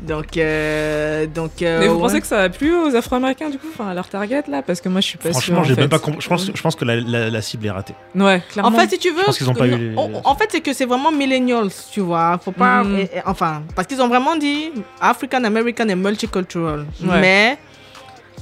[0.00, 1.60] Donc, euh, donc.
[1.60, 2.00] euh, Mais vous ouais.
[2.02, 4.62] pensez que ça a plu aux Afro-Américains du coup, enfin à leur target là?
[4.62, 5.40] Parce que moi je suis pas sûre.
[5.42, 6.20] Franchement, j'ai même pas compris.
[6.20, 7.94] Je pense, je pense que la, la, la cible est ratée.
[8.14, 8.76] Ouais, clairement.
[8.76, 10.60] En fait, si tu veux, Je pense qu'ils ont pas eu les- en, fait, c'est
[10.60, 12.38] que c'est vraiment millennials, tu vois.
[12.40, 16.86] Faut pas, et- et- enfin, parce qu'ils ont vraiment dit African American et multicultural.
[17.02, 17.20] Ouais.
[17.20, 17.58] Mais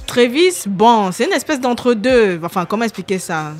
[0.07, 2.39] Travis, bon, c'est une espèce d'entre deux.
[2.43, 3.51] Enfin, comment expliquer ça?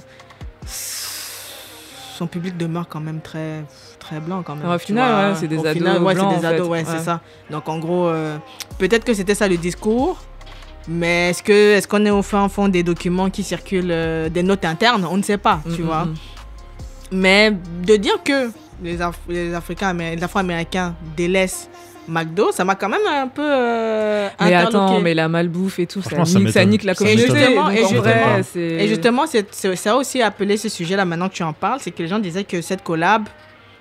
[2.17, 3.63] Son public demeure quand même très,
[3.99, 4.67] très blanc quand même.
[4.69, 6.47] Au final, ouais, c'est des Au ados final, ouais, blancs, des en fait.
[6.55, 6.85] ados, ouais, Ouais.
[6.87, 7.21] c'est ça.
[7.51, 8.37] Donc en gros, euh,
[8.79, 10.17] peut-être que c'était ça le discours.
[10.89, 14.41] Mais est-ce que est-ce qu'on est au fin fond des documents qui circulent, euh, des
[14.41, 15.05] notes internes?
[15.11, 16.05] On ne sait pas, tu Mm, vois.
[16.05, 16.15] mm, mm.
[17.11, 17.51] Mais
[17.85, 18.49] de dire que
[18.81, 21.69] les, Af- les Africains, les Afro-Américains délaissent
[22.07, 26.01] McDo, ça m'a quand même un peu euh, Mais attends, mais la malbouffe et tout,
[26.01, 27.53] ça Franchement, ça nique, ça nique la communauté.
[27.53, 29.25] Et en justement-.
[29.33, 32.07] Et ça a aussi appelé ce sujet-là maintenant que tu en parles, c'est que les
[32.07, 33.27] gens disaient que cette collab,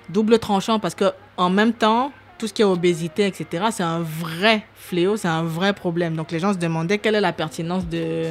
[0.09, 1.05] double tranchant, parce que
[1.37, 5.43] en même temps, tout ce qui est obésité, etc., c'est un vrai fléau, c'est un
[5.43, 6.15] vrai problème.
[6.15, 8.25] Donc les gens se demandaient quelle est la pertinence de,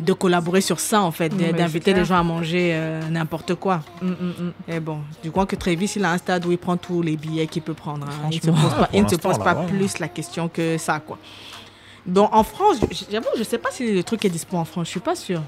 [0.00, 3.82] de collaborer sur ça, en fait, d'inviter les gens à manger euh, n'importe quoi.
[4.00, 4.52] Mm, mm, mm.
[4.72, 7.16] Et bon, du coup que Travis, il a un stade où il prend tous les
[7.16, 8.06] billets qu'il peut prendre.
[8.06, 8.28] hein.
[8.30, 9.66] Il ne se pose pas, il se là, ouais.
[9.66, 11.18] plus la question que ça, quoi.
[12.04, 12.78] Donc en France,
[13.10, 15.42] j'avoue, je sais pas si le truc est dispo en France, je suis pas sûre.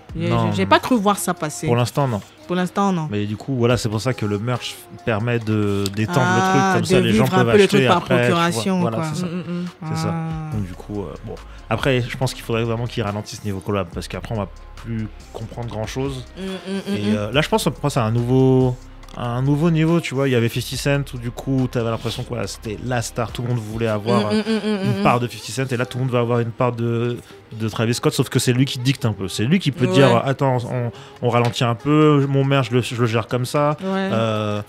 [0.55, 1.67] J'ai pas cru voir ça passer.
[1.67, 2.21] Pour l'instant, non.
[2.47, 3.09] Pour l'instant, non.
[3.11, 6.83] Mais du coup, voilà, c'est pour ça que le merch permet de d'étendre Ah, le
[6.83, 8.14] truc comme ça, les gens peuvent peu le acheter truc par après.
[8.14, 8.37] vois.
[8.37, 9.27] procuration, Voilà, c'est ça.
[9.27, 9.67] Mm, mm, mm.
[9.88, 10.14] C'est ça.
[10.14, 10.51] Ah.
[10.55, 11.35] Donc du coup, euh, bon.
[11.71, 15.09] Après, je pense qu'il faudrait vraiment qu'ils ralentissent niveau collab parce qu'après, on va plus
[15.33, 16.25] comprendre grand chose.
[16.37, 18.77] Mm, Et euh, là, je pense qu'on passe à un nouveau,
[19.16, 20.00] à un nouveau niveau.
[20.00, 22.46] Tu vois, il y avait 50 Cent où du coup, tu avais l'impression que voilà,
[22.46, 24.33] c'était la star, tout le monde voulait avoir.
[24.33, 26.40] Mm, mm, mm, une part de 50 Cent et là tout le monde va avoir
[26.40, 27.16] une part de,
[27.53, 29.87] de Travis Scott sauf que c'est lui qui dicte un peu c'est lui qui peut
[29.87, 29.92] Ouais.
[29.92, 30.90] dire attends on,
[31.22, 34.09] on ralentit un peu mon maire je le, je le gère comme ça Ouais.
[34.12, 34.62] Euh,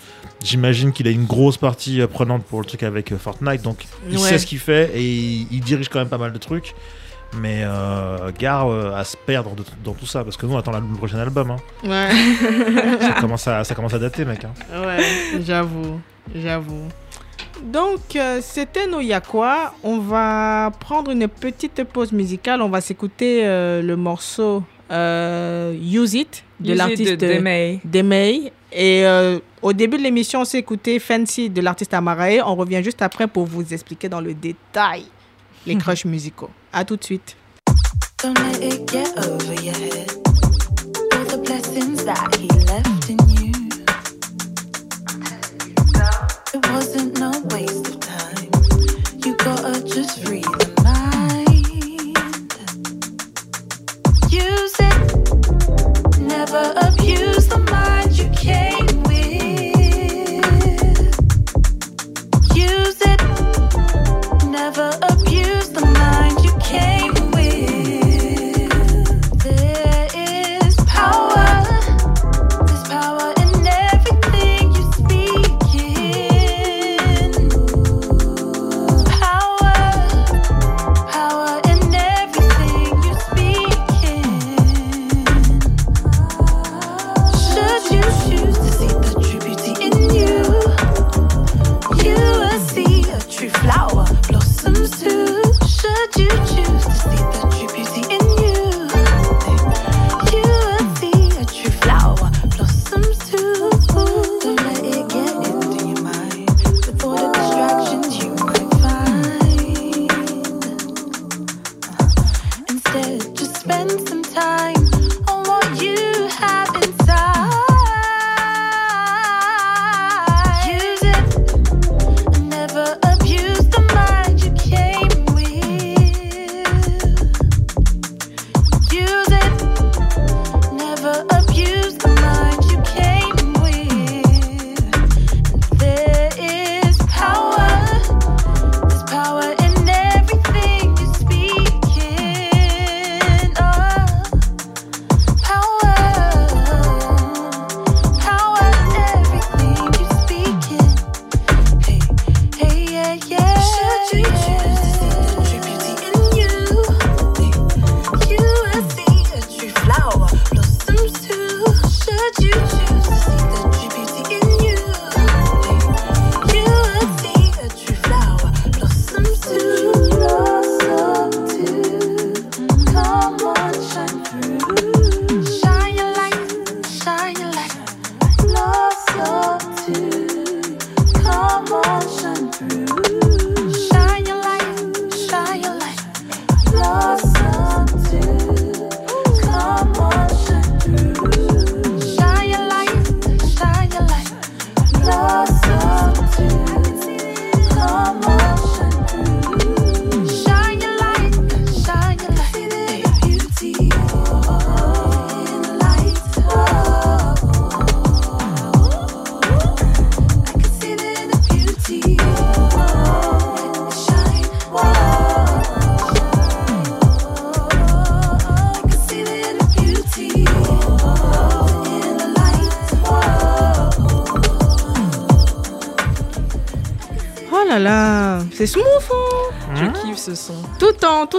[0.43, 3.85] j'imagine qu'il a une grosse partie euh, prenante pour le truc avec euh, Fortnite donc
[4.09, 4.23] il Ouais.
[4.29, 6.75] sait ce qu'il fait et il, il dirige quand même pas mal de trucs
[7.33, 10.57] mais euh, gare euh, à se perdre de- dans tout ça parce que nous on
[10.57, 11.57] attend la- le prochain album hein.
[11.83, 12.09] Ouais.
[13.01, 14.53] ça, commence à, ça commence à dater mec hein.
[14.85, 15.03] Ouais,
[15.45, 15.99] j'avoue,
[16.33, 16.87] j'avoue.
[17.63, 19.73] Donc, euh, c'était nos Yakwa.
[19.81, 22.61] On va prendre une petite pause musicale.
[22.61, 24.61] On va s'écouter euh, le morceau
[24.91, 27.79] euh, Use It de Use it l'artiste de Demey.
[27.85, 28.51] Demey.
[28.73, 32.41] Et euh, au début de l'émission, on s'est écouté Fancy de l'artiste Amarae.
[32.45, 35.05] On revient juste après pour vous expliquer dans le détail
[35.65, 36.49] les crushs musicaux.
[36.73, 37.35] À tout de suite.
[38.23, 39.55] Don't let it get over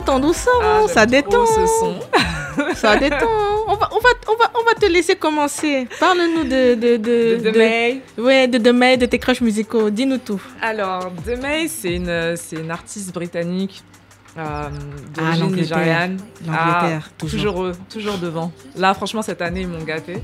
[0.07, 1.45] Tout en, tout en douceur, Ah, ça détend.
[1.47, 1.97] ce son.
[2.75, 3.27] Ça détend.
[3.69, 5.87] On va, on, va, on, va, on va te laisser commencer.
[6.01, 6.75] Parle-nous de.
[6.75, 8.01] De, de, De, de May.
[8.16, 9.90] Ouais, de, de May, de tes crushs musicaux.
[9.90, 10.40] Dis-nous tout.
[10.62, 13.83] Alors, De May, c'est une, une artiste britannique
[14.38, 14.71] euh, Ah,
[15.14, 15.79] d'origine l'Angleterre.
[15.79, 16.16] nigériane.
[16.47, 17.40] L'Angleterre, Ah, toujours.
[17.55, 18.53] toujours, toujours devant.
[18.75, 20.23] Là, franchement, cette année, ils m'ont gâté.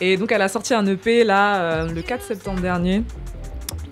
[0.00, 3.04] Et donc, elle a sorti un EP là, euh, le 4 septembre dernier,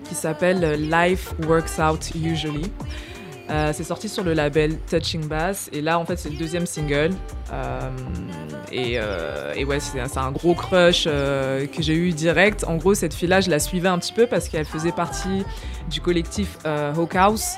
[0.09, 2.69] qui s'appelle Life Works Out Usually.
[3.53, 6.65] Euh, c'est sorti sur le label Touching Bass et là en fait c'est le deuxième
[6.65, 7.11] single.
[7.51, 7.79] Euh,
[8.71, 12.63] et, euh, et ouais c'est un gros crush que j'ai eu direct.
[12.67, 15.43] En gros cette fille là je la suivais un petit peu parce qu'elle faisait partie
[15.89, 17.51] du collectif Hawk House.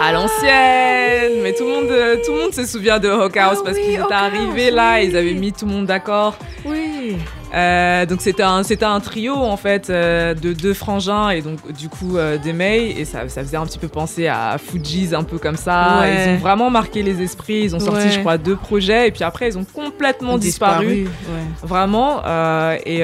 [0.00, 1.42] À l'ancienne.
[1.42, 3.82] Mais tout le monde tout le monde se souvient de Hawk House Ah parce oui,
[3.84, 5.06] qu'ils étaient arrivés House, là oui.
[5.08, 6.36] ils avaient mis tout le monde d'accord.
[6.64, 7.16] Oui.
[7.54, 11.88] Euh, donc c'était un, un trio en fait euh, de deux frangins et donc du
[11.88, 15.22] coup euh, des May et ça, ça faisait un petit peu penser à Fugees un
[15.22, 16.00] peu comme ça.
[16.00, 16.14] Ouais.
[16.26, 17.62] Ils ont vraiment marqué les esprits.
[17.64, 18.10] Ils ont sorti Ouais.
[18.10, 21.04] je crois deux projets et puis après ils ont complètement disparu.
[21.04, 21.44] Ouais.
[21.62, 22.22] Vraiment.
[22.26, 23.02] euh, et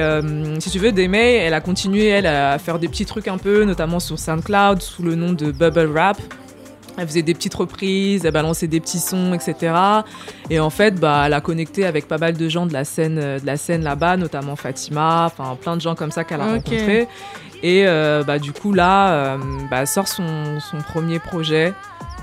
[0.59, 3.63] si tu veux, May, elle a continué elle à faire des petits trucs un peu,
[3.63, 6.17] notamment sur SoundCloud sous le nom de Bubble Rap.
[7.01, 9.73] Elle faisait des petites reprises, elle balançait des petits sons, etc.
[10.51, 13.17] Et en fait, bah, elle a connecté avec pas mal de gens de la scène,
[13.19, 16.45] euh, de la scène là-bas, notamment Fatima, enfin plein de gens comme ça qu'elle a
[16.45, 16.51] Ok.
[16.65, 17.07] rencontrés.
[17.63, 19.37] Et euh, bah, du coup là, euh,
[19.71, 21.73] bah, elle sort son, son premier projet.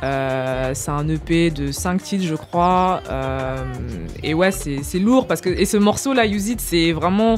[0.05, 3.01] Euh, c'est un EP de 5 titres, je crois.
[3.11, 3.57] Euh,
[4.23, 7.37] et ouais, c'est lourd parce que et ce morceau là, Use It, c'est vraiment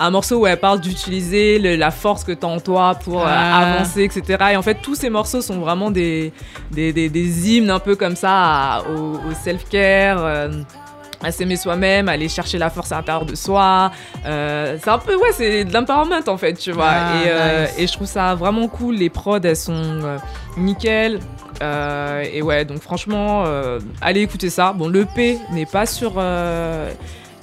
[0.00, 3.26] un morceau où elle parle d'utiliser la force que tu as en toi pour euh,
[3.28, 3.74] Ah.
[3.74, 4.44] avancer, etc.
[4.52, 6.32] Et en fait, tous ces morceaux sont vraiment des,
[6.72, 10.50] des, des, des hymnes un peu comme ça à- au, au self-care.
[11.22, 13.90] À s'aimer soi-même, à aller chercher la force à l'intérieur de soi.
[14.26, 16.88] Euh, c'est un peu, ouais, c'est de l'empowerment en fait, tu vois.
[16.88, 17.74] Ah, et, euh, nice.
[17.78, 18.96] et je trouve ça vraiment cool.
[18.96, 20.18] Les prods, elles sont euh,
[20.56, 21.20] nickel.
[22.32, 23.44] Et ouais, donc franchement,
[24.00, 24.72] allez écouter ça.
[24.72, 26.14] Bon, l'EP n'est pas sur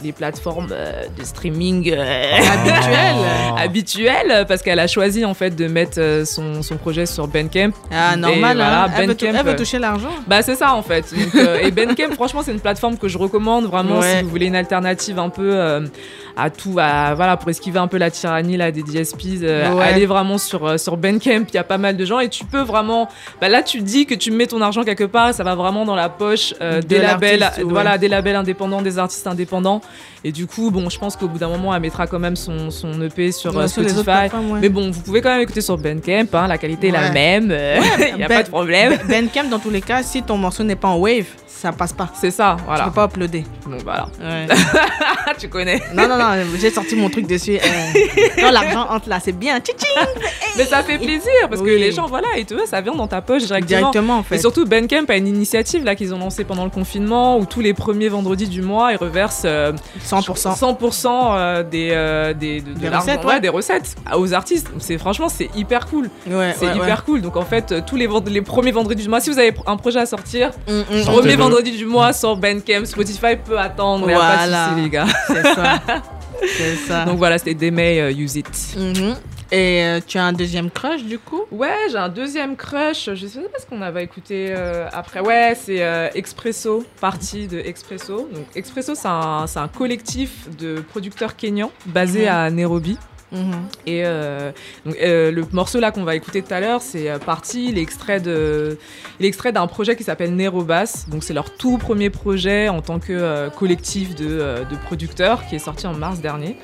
[0.04, 3.16] les plateformes euh, de streaming euh, Habituel.
[3.16, 3.56] Oh.
[3.58, 7.72] habituelles parce qu'elle a choisi en fait de mettre euh, son, son projet sur Bandcamp.
[7.92, 8.58] Ah, Et normal.
[8.58, 8.88] voilà, hein.
[8.96, 10.10] elle, veut, Bandcamp, elle veut toucher l'argent.
[10.28, 11.14] Bah c'est ça en fait.
[11.14, 14.18] Donc, et Bandcamp, franchement, c'est une plateforme que je recommande vraiment Ouais.
[14.18, 15.60] si vous voulez une alternative un peu
[16.36, 19.42] à tout, à, voilà, pour esquiver un peu la tyrannie là des DSPs.
[19.42, 19.64] Ouais.
[19.82, 22.62] Allez vraiment sur sur Bandcamp, il y a pas mal de gens et tu peux
[22.62, 23.10] vraiment.
[23.42, 25.96] Bah là, tu dis que tu mets ton argent quelque part, ça va vraiment dans
[25.96, 27.64] la poche euh, De des labels, ouais.
[27.64, 29.82] voilà, des labels indépendants, des artistes indépendants.
[30.24, 32.72] Et du coup, bon, je pense qu'au bout d'un moment, elle mettra quand même son
[32.72, 34.04] son EP sur euh, Ouais, Spotify.
[34.36, 34.60] ouais.
[34.62, 37.46] Mais bon, vous pouvez quand même écouter sur Bandcamp, hein, la qualité est la même,
[38.00, 38.98] il n'y a Ben- pas de problème.
[39.08, 41.94] Ben Bandcamp, dans tous les cas, si ton morceau n'est pas en wave, ça passe
[41.94, 42.10] pas.
[42.20, 42.86] C'est ça, Tu voilà.
[42.86, 43.44] peux pas uploader.
[43.70, 44.08] Donc voilà.
[45.38, 45.82] Tu connais.
[45.94, 47.58] non, non, non, j'ai sorti mon truc dessus.
[47.58, 48.02] Euh,
[48.40, 49.60] quand l'argent entre là, c'est bien.
[50.58, 53.08] Mais ça fait plaisir parce que les gens, voilà, et tu vois, ça vient dans
[53.08, 53.80] ta poche directement.
[53.92, 54.36] Directement, en fait.
[54.36, 57.60] Et surtout, Bandcamp a une initiative là qu'ils ont lancée pendant le confinement où tous
[57.62, 59.74] les premiers vendredis du mois, ils reversent euh,
[60.06, 60.58] 100%.
[60.58, 63.40] 100% euh, des, euh, des, de, de Des l'argent- recettes, ouais, ouais.
[63.40, 64.68] des recettes aux artistes.
[64.80, 66.10] C'est franchement, c'est hyper cool.
[66.28, 67.22] Ouais, C'est ouais, hyper cool.
[67.22, 69.54] Donc en fait, euh, tous les, vend- les premiers vendredis du mois, si vous avez
[69.66, 70.52] un projet à sortir.
[70.68, 74.10] Mm, mm, premier vendredi du mois sur Bandcamp, Spotify peut attendre.
[74.10, 74.70] y a pas de Voilà.
[74.70, 75.06] souci, les gars.
[75.28, 75.80] C'est ça.
[76.58, 77.06] C'est ça.
[77.06, 78.48] Donc voilà, c'était Demey euh, Use It.
[78.78, 79.16] Mhm.
[79.52, 81.44] Et euh, tu as un deuxième crush, du coup?
[81.52, 83.10] Ouais, j'ai un deuxième crush.
[83.14, 85.22] Je sais pas ce qu'on avait écouté euh, après.
[85.22, 88.30] Ouais, c'est euh, Expresso, partie de Expresso.
[88.34, 92.28] Donc Expresso, c'est un, collectif de producteurs kenyans basé Mhm.
[92.28, 92.98] à Nairobi.
[93.32, 93.68] Mhm.
[93.86, 94.52] Et euh,
[94.86, 98.22] donc, euh, le morceau là qu'on va écouter tout à l'heure, c'est euh, parti, l'extrait
[98.22, 98.78] de,
[99.20, 101.06] l'extrait d'un projet qui s'appelle Nerobas.
[101.10, 104.26] Donc c'est leur tout premier projet en tant que collectif de,
[104.70, 106.58] de producteurs qui est sorti en mars dernier.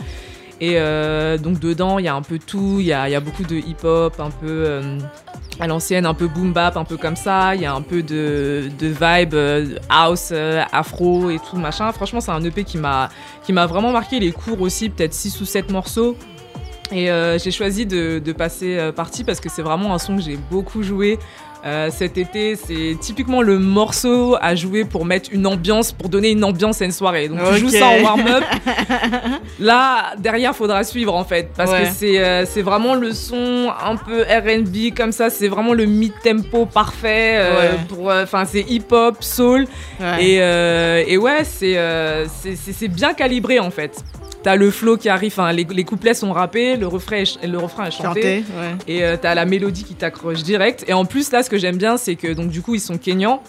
[0.63, 3.56] Et euh, donc dedans, il y a un peu tout, il y a, beaucoup de
[3.58, 4.97] hip-hop, un peu euh,
[5.60, 7.54] à l'ancienne, un peu boom bap, un peu comme ça.
[7.54, 10.32] Il y a un peu de, vibe euh, house,
[10.71, 11.91] afro et tout machin.
[11.91, 13.10] Franchement, c'est un EP qui m'a
[13.49, 14.15] vraiment marqué.
[14.15, 16.15] Il est court aussi, peut-être 6 ou 7 morceaux.
[16.93, 17.10] Et
[17.43, 20.82] j'ai choisi de, de passer partie parce que c'est vraiment un son que j'ai beaucoup
[20.82, 21.19] joué
[21.65, 22.56] euh, cet été.
[22.56, 26.86] C'est typiquement le morceau à jouer pour mettre une ambiance, pour donner une ambiance à
[26.86, 27.30] une soirée.
[27.30, 28.43] Donc tu joues ça en warm-up.
[29.60, 31.49] Là, derrière, faudra suivre en fait.
[31.56, 31.84] Parce Ouais.
[31.84, 35.30] que c'est euh, c'est vraiment le son un peu RB comme ça.
[35.30, 37.34] C'est vraiment le mid-tempo parfait.
[37.36, 37.78] euh, Ouais.
[37.88, 39.65] pour, Enfin, c'est hip-hop, soul.
[39.99, 40.23] Ouais.
[40.23, 44.04] Et, et ouais, c'est bien calibré en fait.
[44.43, 47.58] T'as le flow qui arrive, enfin, les, les couplets sont rappés, le refrain est, le
[47.58, 48.43] refrain est chanté.
[48.43, 48.75] Chanter, ouais.
[48.93, 50.84] Et euh, t'as la mélodie qui t'accroche direct.
[50.88, 52.97] Et en plus, là, ce que j'aime bien, c'est que donc du coup, ils sont
[52.97, 53.41] kenyans.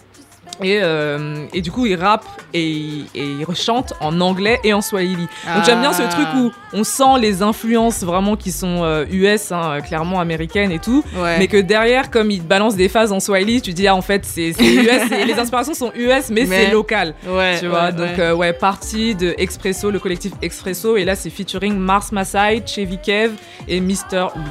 [0.63, 4.81] Et, euh, et, du coup, il rappe et, et, il chante en anglais et en
[4.81, 5.27] swahili.
[5.53, 9.55] Donc j'aime bien ce truc où on sent les influences vraiment qui sont US, euh,
[9.55, 11.03] hein, clairement américaines et tout.
[11.15, 14.25] Mais que derrière, comme il balance des phases en swahili, tu dis, ah, en fait,
[14.25, 15.09] c'est US.
[15.27, 17.13] les inspirations sont US, mais, c'est local.
[17.27, 20.95] Ouais, tu vois, donc, euh, ouais, partie de Expresso, le collectif Expresso.
[20.97, 23.33] Et là, c'est featuring Mars Masai, Chevy Kev
[23.67, 24.41] et Mister Lou.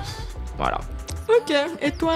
[0.59, 0.81] Voilà.
[1.29, 1.55] Ok.
[1.81, 2.15] Et toi,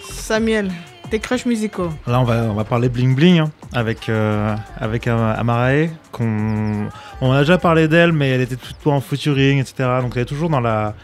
[0.00, 0.70] Samuel?
[1.10, 5.06] Tes crushs musicaux Là, on va, on va parler bling bling hein, avec, euh, avec
[5.06, 5.90] Amarae.
[6.12, 6.88] Qu'on,
[7.20, 9.88] on a déjà parlé d'elle, mais elle était plutôt en featuring, etc.
[10.00, 10.94] Donc elle est toujours dans la,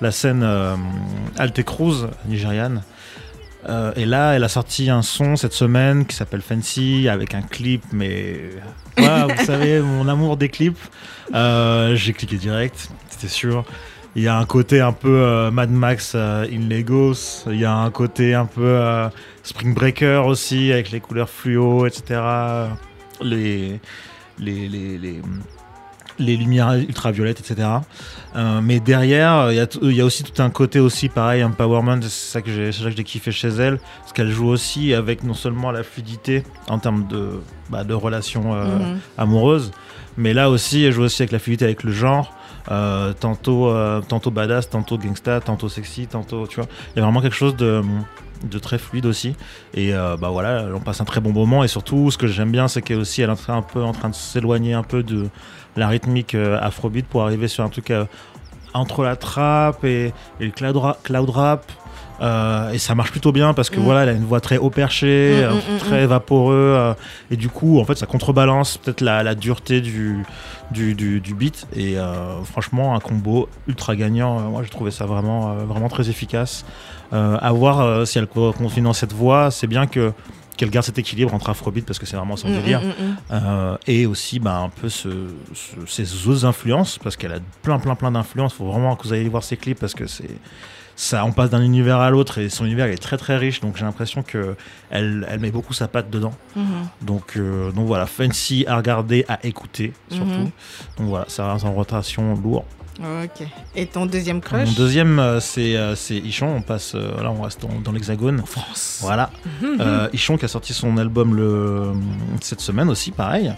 [0.00, 0.74] la scène euh,
[1.38, 2.82] Alte Cruz nigériane.
[3.68, 7.42] Euh, et là, elle a sorti un son cette semaine qui s'appelle Fancy avec un
[7.42, 8.40] clip, mais
[8.96, 10.80] vous savez, mon amour des clips.
[11.32, 13.64] J'ai cliqué direct, c'était sûr.
[14.16, 17.44] Il y a un côté un peu euh, Mad Max euh, in Legos.
[17.46, 19.08] Il y a un côté un peu euh,
[19.44, 22.20] Spring Breaker aussi, avec les couleurs fluo, etc.
[23.20, 23.80] Les,
[24.38, 25.22] les, les, les,
[26.18, 27.68] les lumières ultraviolettes, etc.
[28.62, 32.02] mais derrière, il y, a il y, a aussi tout un côté aussi pareil, empowerment.
[32.02, 33.78] C'est ça que j'ai kiffé chez elle.
[34.00, 38.54] Parce qu'elle joue aussi avec non seulement la fluidité en termes de, bah, de relations
[38.54, 38.96] mm-hmm.
[39.18, 39.70] amoureuses,
[40.16, 42.34] mais là aussi, elle joue aussi avec la fluidité avec le genre.
[42.70, 46.68] Euh, tantôt, euh, tantôt badass, tantôt gangsta, tantôt sexy, tantôt, tu vois.
[46.94, 47.82] Il y a vraiment quelque chose de,
[48.60, 49.34] très fluide aussi.
[49.74, 51.64] Et euh, bah voilà, on passe un très bon moment.
[51.64, 54.14] Et surtout, ce que j'aime bien, c'est qu'elle aussi, est un peu en train de
[54.14, 55.28] s'éloigner un peu de
[55.76, 57.92] la rythmique afrobeat pour arriver sur un truc
[58.74, 61.72] entre la trap et, et le cloud rap.
[62.20, 63.82] Euh, et ça marche plutôt bien parce que mm.
[63.82, 66.74] voilà, elle a une voix très haut perché, mm, mm, très vaporeux.
[66.76, 66.94] Euh,
[67.30, 70.24] et du coup, en fait, ça contrebalance peut-être la, la, dureté du,
[70.70, 71.66] du, du, du beat.
[71.74, 74.40] Et euh, franchement, un combo ultra gagnant.
[74.40, 76.64] moi, j'ai trouvé ça vraiment, vraiment très efficace.
[77.12, 79.50] à voir si elle continue dans cette voie.
[79.50, 80.12] C'est bien que
[80.56, 82.82] qu'elle garde cet équilibre entre afrobeat parce que c'est vraiment son délire
[83.86, 85.08] et aussi bah, un peu ce,
[85.86, 89.26] ses autres influences parce qu'elle a plein plein plein d'influences faut vraiment que vous ayez
[89.30, 90.28] voir ses clips parce que c'est
[91.00, 93.78] ça, on passe d'un univers à l'autre et son univers est très très riche, donc
[93.78, 94.54] j'ai l'impression que
[94.90, 96.34] elle, elle, met beaucoup sa patte dedans.
[96.56, 96.64] Mhm.
[97.00, 100.26] Donc, euh, donc voilà, fancy à regarder, à écouter surtout.
[100.26, 100.50] Mhm.
[100.98, 102.66] Donc voilà, ça reste en rotation lourd.
[102.98, 103.46] Ok.
[103.74, 106.48] Et ton deuxième crush Mon deuxième, euh, c'est euh, Ichon.
[106.54, 108.42] On passe, là, on reste dans, l'Hexagone.
[108.44, 108.98] France.
[109.00, 109.30] Voilà.
[109.62, 110.10] Mhm.
[110.12, 111.92] Ichon qui a sorti son album le,
[112.42, 113.54] cette semaine aussi, pareil.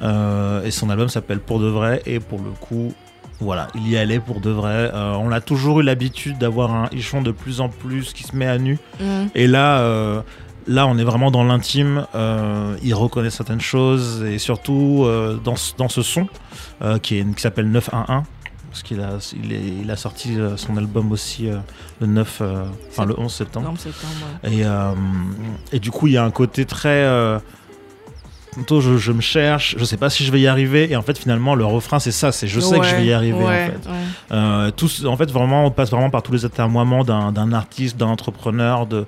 [0.00, 2.00] et son album s'appelle Pour de vrai.
[2.06, 2.94] Et pour le coup,
[3.40, 4.90] voilà, il y allait pour de vrai.
[4.92, 8.34] Euh, on a toujours eu l'habitude d'avoir un Ichon de plus en plus qui se
[8.34, 8.78] met à nu.
[9.00, 9.26] Mm.
[9.34, 10.22] Et là, euh,
[10.66, 12.06] là, on est vraiment dans l'intime.
[12.14, 15.06] Euh, il reconnaît certaines choses et surtout
[15.44, 16.26] dans, dans, ce son
[17.02, 18.24] qui, qui s'appelle 911
[18.70, 21.48] parce qu'il a, il, il a sorti son album aussi
[22.00, 22.42] le 9,
[22.90, 23.74] enfin le 11 septembre.
[24.44, 24.62] et,
[25.72, 27.40] et, du coup, il y a un côté très
[28.54, 31.18] tantôt je, me cherche, je sais pas si je vais y arriver, et en fait
[31.18, 33.88] finalement le refrain c'est ça, c'est je sais que je vais y arriver en fait.
[34.32, 34.70] Euh,
[35.06, 39.06] en fait vraiment on passe vraiment par tous les atermoiements d'un artiste, d'un entrepreneur, de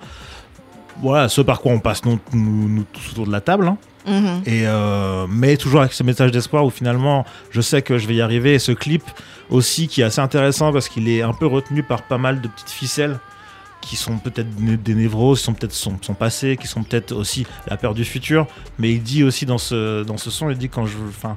[1.03, 3.68] voilà ce par quoi on passe nous, nous, tous autour de la table.
[3.68, 3.78] Hein.
[4.07, 4.49] Mm-hmm.
[4.49, 8.14] Et euh, mais toujours avec ce message d'espoir où finalement je sais que je vais
[8.14, 9.03] y arriver et ce clip
[9.51, 12.49] aussi qui est assez intéressant parce qu'il est un peu retenu par pas mal de
[12.49, 13.18] petites ficelles
[13.81, 17.47] qui sont peut-être des névroses, qui sont peut-être son, son, passé, qui sont peut-être aussi
[17.66, 18.47] la peur du futur.
[18.78, 21.37] Mais il dit aussi dans ce, dans ce son, il dit quand je, enfin,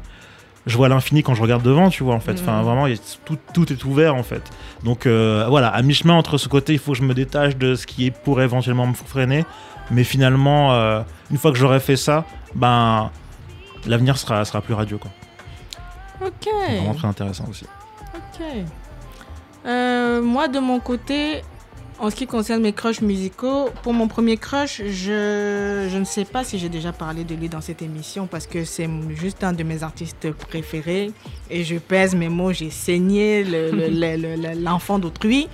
[0.65, 2.39] je vois l'infini quand je regarde devant, tu vois, en fait.
[2.39, 2.65] Enfin, mm.
[2.65, 2.87] vraiment,
[3.25, 4.43] tout, tout, est ouvert, en fait.
[4.83, 7.75] Donc, euh, voilà, à mi-chemin entre ce côté, il faut que je me détache de
[7.75, 9.45] ce qui pourrait éventuellement me freiner.
[9.91, 12.25] Mais finalement, euh, une fois que j'aurai fait ça,
[12.55, 13.11] ben,
[13.85, 15.11] l'avenir sera, sera plus radieux, quoi.
[16.25, 16.47] Ok.
[16.69, 17.65] Vraiment très intéressant aussi.
[18.15, 18.45] Ok.
[19.65, 21.43] Euh, moi, de mon côté,
[22.03, 26.25] en ce qui concerne mes crushs musicaux, pour mon premier crush, je, je ne sais
[26.25, 29.53] pas si j'ai déjà parlé de lui dans cette émission parce que c'est juste un
[29.53, 31.13] de mes artistes préférés
[31.49, 33.45] et je pèse mes mots, j'ai saigné
[34.61, 35.47] l'enfant d'autrui.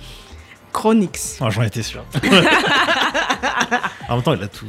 [0.72, 1.38] Chronix.
[1.40, 2.04] Oh, J'en étais sûr.
[4.08, 4.66] en même temps, il a tout,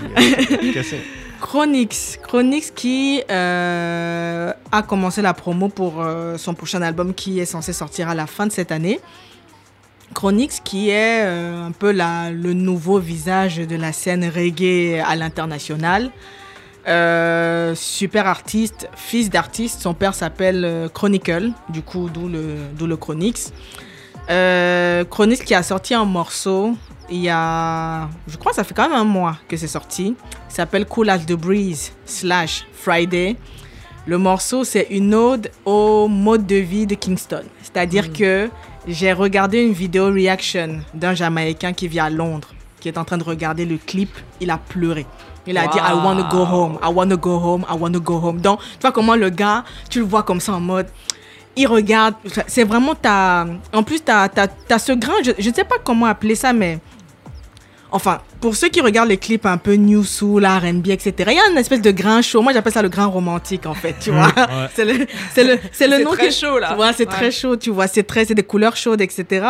[0.74, 1.02] cassé.
[1.40, 2.20] Chronix.
[2.22, 7.74] Chronix qui euh, a commencé la promo pour euh, son prochain album qui est censé
[7.74, 9.00] sortir à la fin de cette année.
[10.14, 15.16] Chronix qui est euh, un peu la, le nouveau visage de la scène reggae à
[15.16, 16.12] l'international.
[16.88, 22.88] Euh, super artiste, fils d'artiste, son père s'appelle euh, Chronicle, du coup d'où le, d'où
[22.88, 23.54] le Chronix.
[25.10, 26.76] Chronix qui a sorti un morceau
[27.12, 30.16] il y a, je crois que ça fait quand même un mois que c'est sorti.
[30.50, 33.36] Il s'appelle Cool as the Breeze slash Friday.
[34.08, 37.44] Le morceau, c'est une ode au mode de vie de Kingston.
[37.62, 38.14] C'est-à-dire mm.
[38.14, 38.50] que
[38.88, 42.50] j'ai regardé une vidéo reaction d'un Jamaïcain qui vit à Londres.
[42.80, 44.10] qui est en train de regarder le clip,
[44.40, 45.06] il a pleuré.
[45.46, 47.92] Il a dit I want to go home, I want to go home, I want
[47.92, 48.42] to go home.
[48.42, 50.88] Donc, tu vois comment le gars, tu le vois comme ça en mode
[51.56, 52.16] il regarde,
[52.48, 53.46] c'est vraiment ta.
[53.74, 56.80] En plus, tu as, ce grain, je ne sais pas comment appeler ça, mais.
[57.94, 61.40] Enfin, pour ceux qui regardent les clips un peu new soul, R&B, etc., il y
[61.40, 62.42] a une espèce de grain chaud.
[62.42, 64.32] Moi, j'appelle ça le grain romantique, en fait, tu vois.
[64.74, 66.70] c'est le, c'est le, c'est le nom très chaud, là.
[66.70, 67.88] Tu vois, c'est très chaud, tu vois.
[67.88, 69.46] C'est très, c'est des couleurs chaudes, etc.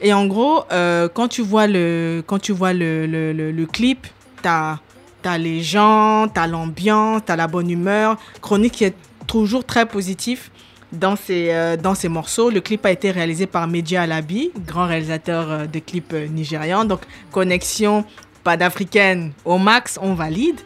[0.00, 3.66] Et en gros, euh, quand tu vois le, quand tu vois le, le, le, le
[3.66, 4.06] clip,
[4.42, 4.78] t'as,
[5.24, 8.16] as les gens, t'as l'ambiance, t'as la bonne humeur.
[8.42, 8.94] Chronique qui est
[9.26, 10.50] toujours très positif
[10.92, 12.50] dans ces, euh, dans ces morceaux.
[12.50, 16.84] Le clip a été réalisé par Media Alabi, grand réalisateur euh, de clips euh, nigérian.
[16.84, 18.04] Donc, connexion
[18.44, 20.60] pas d'africaine au max, on valide.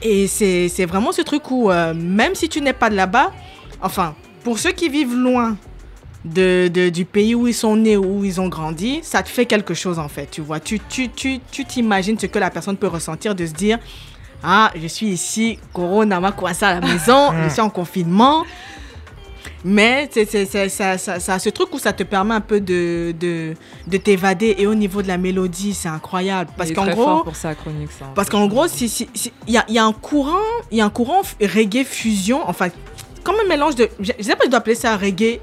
[0.00, 3.32] Et c'est vraiment ce truc où, même si tu n'es pas de là-bas,
[3.82, 4.14] enfin,
[4.44, 5.56] pour ceux qui vivent loin
[6.24, 9.44] de, de, du pays où ils sont nés, où ils ont grandi, ça te fait
[9.44, 10.60] quelque chose en fait, tu vois.
[10.60, 13.78] Tu t'imagines tu, tu, t'imagines ce que la personne peut ressentir de se dire,
[14.42, 18.44] ah, je suis ici, Corona m'a coincé à la maison, je suis en confinement,
[19.64, 23.54] mais c'est, ça, ça, ça, ce truc où ça te permet un peu de, de,
[23.86, 24.54] de t'évader.
[24.58, 26.50] Et au niveau de la mélodie, c'est incroyable.
[26.56, 27.22] Parce qu'en gros.
[27.24, 28.06] pour ça, chronique, ça.
[28.14, 29.08] Parce qu'en gros, il si,
[29.46, 30.36] y, a, y a un courant,
[30.70, 32.40] il y a un courant reggae fusion.
[32.46, 32.68] Enfin,
[33.24, 33.88] comme un mélange de.
[34.00, 35.40] Je ne sais pas si je dois appeler ça reggae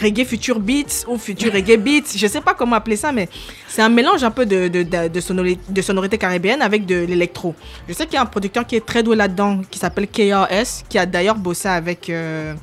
[0.00, 3.28] reggae future beats ou future reggae beats, je sais pas comment appeler ça, mais
[3.68, 7.54] c'est un mélange un peu de, de, de, sonorité, caribéenne avec de l'électro.
[7.88, 10.84] Je sais qu'il y a un producteur qui est très doué là-dedans, qui s'appelle KRS,
[10.88, 12.54] qui a d'ailleurs bossé avec, euh,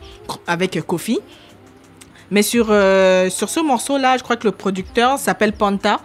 [0.47, 1.19] avec Kofi.
[2.31, 5.99] Mais sur, euh, sur ce morceau-là, je crois que le producteur s'appelle Panta.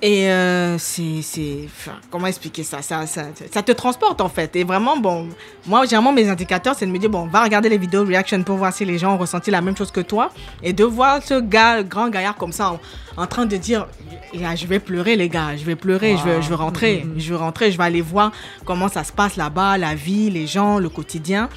[0.00, 1.68] Et euh, c'est.
[2.10, 2.82] Comment expliquer ça?
[2.82, 4.54] Ça, ça ça, te transporte en fait.
[4.54, 5.28] Et vraiment, bon,
[5.66, 8.56] moi, généralement, mes indicateurs, c'est de me dire, bon, va regarder les vidéos reaction pour
[8.56, 10.30] voir si les gens ont ressenti la même chose que toi.
[10.62, 12.78] Et de voir ce gars, grand gaillard comme ça,
[13.16, 13.88] en, train de dire,
[14.32, 17.14] je vais pleurer, les gars, je vais pleurer, je, veux, je veux rentrer, mm, mm,
[17.14, 17.20] mm.
[17.20, 18.30] je veux rentrer, je vais aller voir
[18.64, 21.48] comment ça se passe là-bas, la vie, les gens, le quotidien.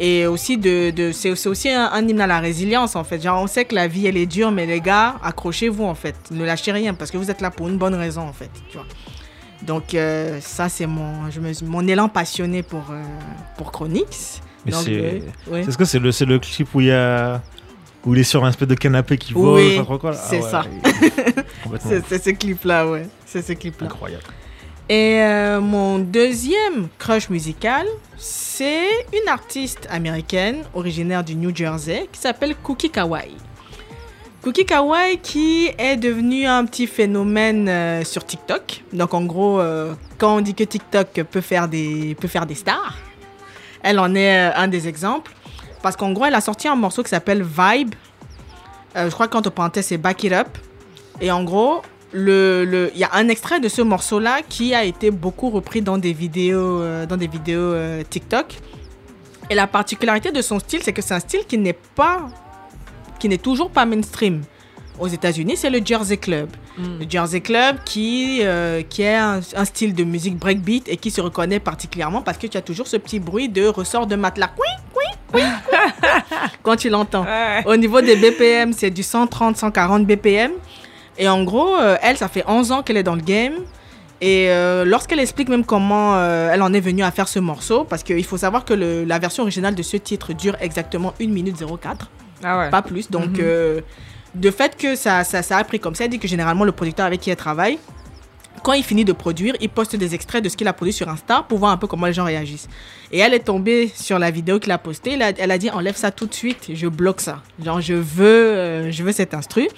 [0.00, 3.20] Et aussi, de, de c'est aussi un, hymne à la résilience, en fait.
[3.20, 6.14] Genre, on sait que la vie, elle est dure, mais les gars, accrochez-vous, en fait.
[6.30, 8.50] Ne lâchez rien, parce que vous êtes là pour une bonne raison, en fait.
[8.70, 8.86] Tu vois.
[9.62, 13.02] Donc, euh, ça, c'est mon, je me, mon élan passionné pour, euh,
[13.56, 14.40] pour Chronix.
[14.70, 17.42] c'est, euh, est-ce que c'est le, c'est le clip où il y a
[18.04, 19.80] où il est sur un espèce de canapé qui vole, oui,
[20.14, 20.64] c'est ah ça.
[22.08, 23.06] c'est, ce clip-là, ouais.
[23.26, 23.86] C'est ce clip-là.
[23.86, 24.24] Incroyable.
[24.88, 27.86] Et euh, mon deuxième crush musical,
[28.16, 33.36] c'est une artiste américaine originaire du New Jersey qui s'appelle Cookie Kawaii.
[34.40, 38.82] Cookie Kawaii qui est devenue un petit phénomène euh, sur TikTok.
[38.94, 42.54] Donc en gros, euh, quand on dit que TikTok peut faire des, peut faire des
[42.54, 42.96] stars,
[43.82, 45.32] elle en est un des exemples.
[45.82, 47.94] Parce qu'en gros, elle a sorti un morceau qui s'appelle Vibe.
[48.96, 50.48] je crois qu'en parenthèse, c'est Back It Up.
[51.20, 51.82] Et en gros,
[52.12, 55.98] le, le, y a un extrait de ce morceau-là qui a été beaucoup repris dans
[55.98, 58.56] des vidéos, euh, dans des vidéos euh, TikTok.
[59.50, 62.28] Et la particularité de son style, c'est que c'est un style qui n'est pas,
[63.18, 64.42] qui n'est toujours pas mainstream.
[64.98, 66.48] Aux États-Unis, c'est le Jersey Club.
[66.76, 66.98] Mm.
[67.00, 71.20] Le Jersey Club qui, euh, qui est un, style de musique breakbeat et qui se
[71.20, 74.50] reconnaît particulièrement parce que tu as toujours ce petit bruit de ressort de matelas.
[74.58, 75.04] Oui, oui,
[75.34, 75.42] oui.
[76.62, 77.26] Quand tu l'entends.
[77.64, 80.52] Au niveau des BPM, c'est du 130, 140 BPM.
[81.18, 83.54] Et en gros, euh, elle, ça fait 11 ans qu'elle est dans le game.
[84.20, 87.84] Et euh, lorsqu'elle explique même comment euh, elle en est venue à faire ce morceau,
[87.84, 91.56] parce qu'il faut savoir que la version originale de ce titre dure exactement 1 minute
[91.56, 92.10] 04.
[92.42, 92.70] Ah ouais.
[92.70, 93.10] Pas plus.
[93.10, 93.82] Donc, mm
[94.34, 96.72] de fait que ça, ça, ça, a pris comme ça, elle dit que généralement, le
[96.72, 97.78] producteur avec qui elle travaille,
[98.62, 101.08] quand il finit de produire, il poste des extraits de ce qu'il a produit sur
[101.08, 102.68] Insta pour voir un peu comment les gens réagissent.
[103.12, 105.12] Et elle est tombée sur la vidéo qu'il a postée.
[105.12, 107.42] Elle a, elle a dit enlève ça tout de suite, je bloque ça.
[107.64, 109.68] Genre, je veux, je veux cet instru.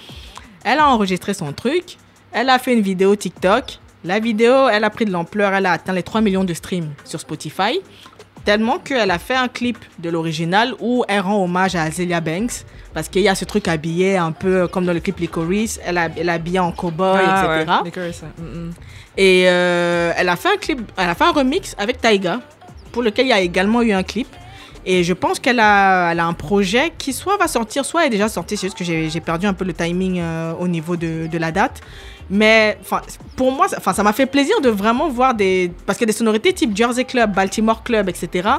[0.63, 1.97] Elle a enregistré son truc.
[2.31, 3.79] Elle a fait une vidéo TikTok.
[4.03, 5.53] La vidéo, elle a pris de l'ampleur.
[5.53, 7.79] Elle a atteint les 3 millions de streams sur Spotify.
[8.45, 12.65] Tellement qu'elle a fait un clip de l'original où elle rend hommage à Azealia Banks.
[12.93, 15.79] Parce qu'il y a ce truc habillé un peu comme dans le clip Licorice.
[15.85, 18.01] Elle, a, elle est habillée en cowboy, ah, etc.
[18.37, 18.71] Mm, mm.
[19.17, 22.39] Et euh, elle a fait un clip, elle a fait un remix avec Taiga,
[22.91, 24.27] pour lequel il y a également eu un clip.
[24.85, 28.09] Et je pense qu'elle a, elle a un projet qui soit va sortir, soit est
[28.09, 28.57] déjà sorti.
[28.57, 31.51] C'est juste que j'ai perdu un peu le timing euh, au niveau de, de, la
[31.51, 31.81] date.
[32.29, 32.77] Mais
[33.35, 35.71] pour moi, ça m'a fait plaisir de vraiment voir des.
[35.85, 38.49] Parce que des sonorités type Jersey Club, Baltimore Club, etc.,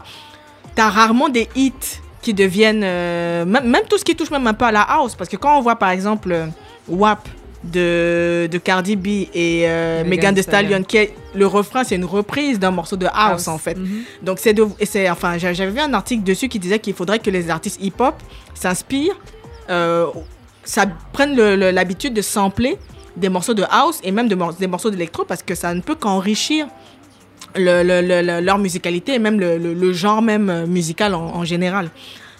[0.74, 1.72] t'as rarement des hits
[2.20, 2.84] qui deviennent.
[2.84, 5.16] Euh, même, même, tout ce qui touche même un peu à la house.
[5.16, 6.46] Parce que quand on voit par exemple euh,
[6.88, 7.28] WAP
[7.64, 12.04] de, de Cardi B et euh, Megan Thee Stallion, qui est, le refrain, c'est une
[12.04, 13.76] reprise d'un morceau de house, en fait.
[13.76, 14.02] Mhm.
[14.22, 14.54] Donc, c'est
[14.84, 18.14] c'est, enfin, j'avais vu un article dessus qui disait qu'il faudrait que les artistes hip-hop
[18.54, 19.18] s'inspirent,
[19.70, 20.06] euh,
[20.64, 22.78] ça prennent l'habitude de sampler
[23.16, 25.94] des morceaux de house et même de des morceaux d'électro parce que ça ne peut
[25.94, 26.66] qu'enrichir
[27.56, 31.90] le, le, leur musicalité et même le, genre même euh, musical en, général.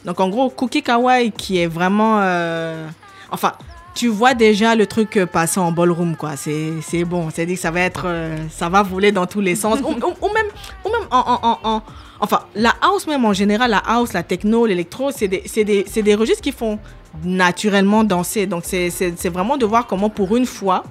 [0.04, 2.20] Donc en gros, Cookie Kawaii qui est vraiment...
[2.20, 2.86] Euh,
[3.30, 3.52] enfin,
[3.94, 6.36] tu vois déjà le truc passer en ballroom, quoi.
[6.36, 7.28] C'est bon.
[7.32, 8.04] C'est dit que ça va être...
[8.06, 9.80] Euh, ça va voler dans tous les sens.
[9.80, 10.46] ou, même,
[10.84, 11.82] ou même en, en,
[12.20, 16.14] Enfin, la house même en général, la house, la techno, l'électro, c'est des, des, des
[16.14, 16.78] registres qui font
[17.24, 18.46] naturellement danser.
[18.46, 20.84] Donc c'est vraiment de voir comment pour une fois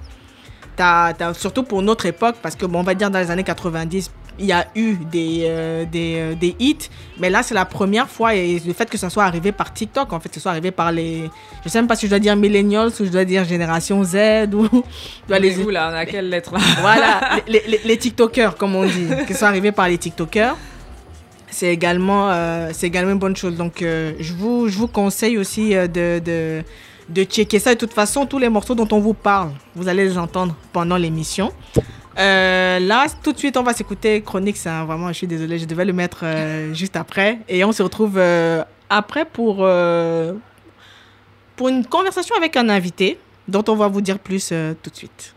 [1.34, 4.47] surtout pour notre époque, parce que, bon, on va dire dans les années 90, il
[4.47, 6.89] y a eu des, euh, des, euh, des, hits,
[7.19, 10.11] mais là, c'est la première fois, et le fait que ça soit arrivé par TikTok,
[10.11, 11.29] en fait, que ce soit arrivé par les...
[11.63, 14.49] Je sais même pas si je dois dire millennials ou je dois dire génération Z
[14.53, 14.67] ou...
[15.27, 15.57] Dois les...
[15.59, 19.33] Où, là, on a quelle lettre Voilà, les, les, les, TikTokers, comme on dit, que
[19.33, 20.57] ce soit arrivé par les TikTokers
[21.53, 23.57] c'est également, euh, c'est également une bonne chose.
[23.57, 26.63] Donc, je, vous, je vous conseille aussi de, de,
[27.09, 27.73] de checker ça.
[27.73, 30.95] De toute façon, tous les morceaux dont on vous parle, vous allez les entendre pendant
[30.95, 31.51] l'émission.
[32.18, 34.57] Euh, là, tout de suite, on va s'écouter Chronique.
[34.66, 37.39] Hein, vraiment, je suis désolée, je devais le mettre euh, juste après.
[37.47, 39.66] Et on se retrouve euh, après pour,
[41.55, 44.53] pour une conversation avec un invité dont on va vous dire plus
[44.84, 45.34] tout de suite.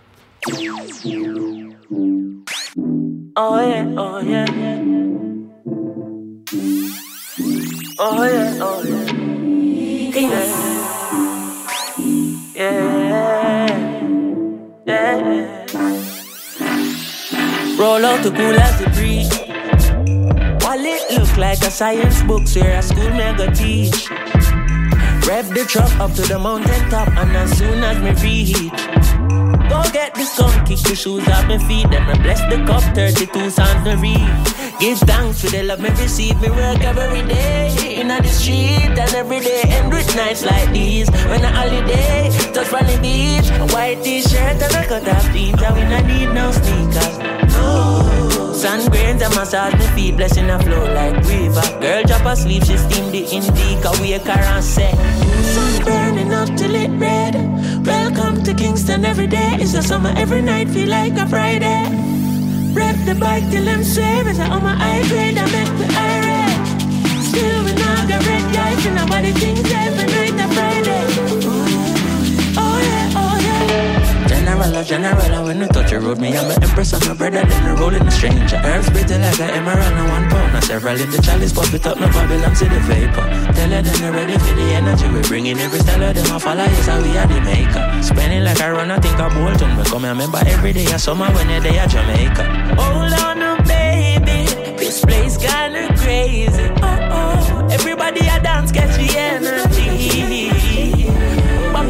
[17.77, 19.29] Roll out the cool as the breeze.
[20.65, 24.09] Wallet look like a science book, so a school mega teach.
[25.27, 29.54] Rev the truck up to the mountain top, and as soon as me reach.
[29.95, 31.89] Get this gun, kick the shoes off my feet.
[31.89, 34.27] Then I bless the cup, 32 songs to read.
[34.81, 36.35] Give thanks for the love me receive.
[36.43, 41.09] Me work every day in the street and every day end with nights like these.
[41.31, 45.63] When a holiday, touch on the beach, a white t-shirt and a cut off jeans.
[45.63, 47.19] And we not need no sneakers.
[47.55, 48.53] No.
[48.53, 51.63] Sun grains and massage my feet, blessing a flow like river.
[51.81, 54.91] Girl drop asleep, she steam the indica, wake her and say.
[55.55, 57.35] Sun burning up till it red.
[57.87, 59.57] Welcome to Kingston every day.
[59.61, 61.85] It's a summer every night, feel like a Friday.
[62.73, 64.27] Rep the bike till I'm save.
[64.27, 66.67] It's on my high grade, I make the irate.
[67.29, 70.14] Still we not got red guys, and nobody thinks every
[74.55, 77.63] General, general, when you touch the road, me, I'm an empress, I'm a brother, then
[77.67, 78.55] I roll in the stranger.
[78.63, 81.85] Herbs bitter like an emerald, and one pound, not several in the chalice, pop it
[81.87, 83.27] up, no Babylon to the vapor.
[83.51, 86.27] Tell her then they're ready for the energy, we bring in every style of them,
[86.31, 88.03] I follow, yes, how we are the maker.
[88.03, 90.99] Spending like I run, I think I'm Bolton, we come and remember every day, I
[90.99, 92.45] summer when you're there, Jamaica.
[92.79, 94.47] Hold on, no, baby,
[94.79, 96.71] this place kinda crazy.
[96.79, 100.74] Oh, oh, everybody a dance, catch the energy.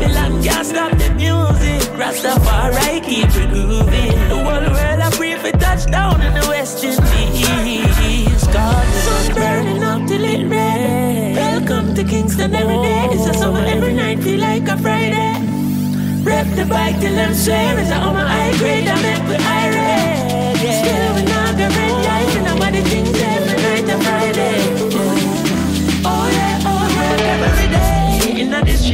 [0.05, 1.81] Babylon can't stop the music.
[1.97, 4.13] Rastafari keep it moving.
[4.29, 8.47] The whole world I pray for touchdown in the West Indies.
[8.53, 11.37] God, the sun burning up till it red.
[11.37, 13.09] Welcome to Kingston every day.
[13.13, 15.41] It's a summer every night, feel like a Friday.
[16.23, 18.87] Rep the bike till I'm swear it's on my high grade.
[18.87, 20.61] I make the irate.
[20.65, 20.83] Yeah.
[20.83, 23.44] Still we're not the red light, and nobody thinks every night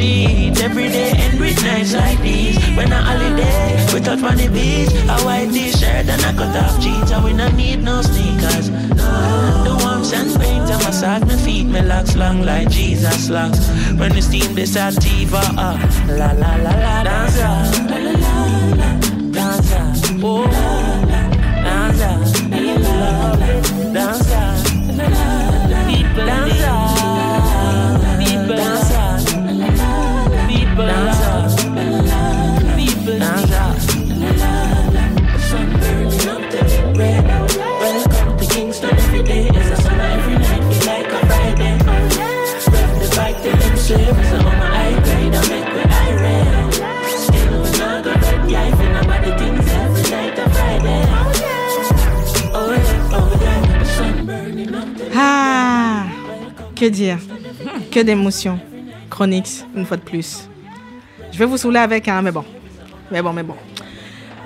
[0.01, 2.59] in street every day and with nights like these.
[2.77, 4.91] When a holiday, we touch on the beach.
[5.09, 8.69] A white t-shirt and a cut off jeans, and we not need no sneakers.
[8.71, 13.59] No, the warmth and paint, I massage my feet, me locks long like Jesus locks.
[13.99, 15.79] When the steam this sativa, uh,
[16.09, 17.63] la la la la, dance, la
[17.97, 18.19] la la
[18.81, 18.99] la,
[19.33, 19.73] dance,
[20.23, 20.47] oh,
[21.63, 22.33] dance, dance,
[23.93, 24.29] dance,
[25.89, 26.63] people dance.
[26.63, 26.90] Ah,
[56.81, 57.19] que dire?
[57.91, 58.59] Que d'émotions.
[59.11, 60.49] Chronix, une fois de plus.
[61.31, 62.45] Je vais vous saouler avec un, mais bon.
[63.11, 63.57] Mais bon, mais bon.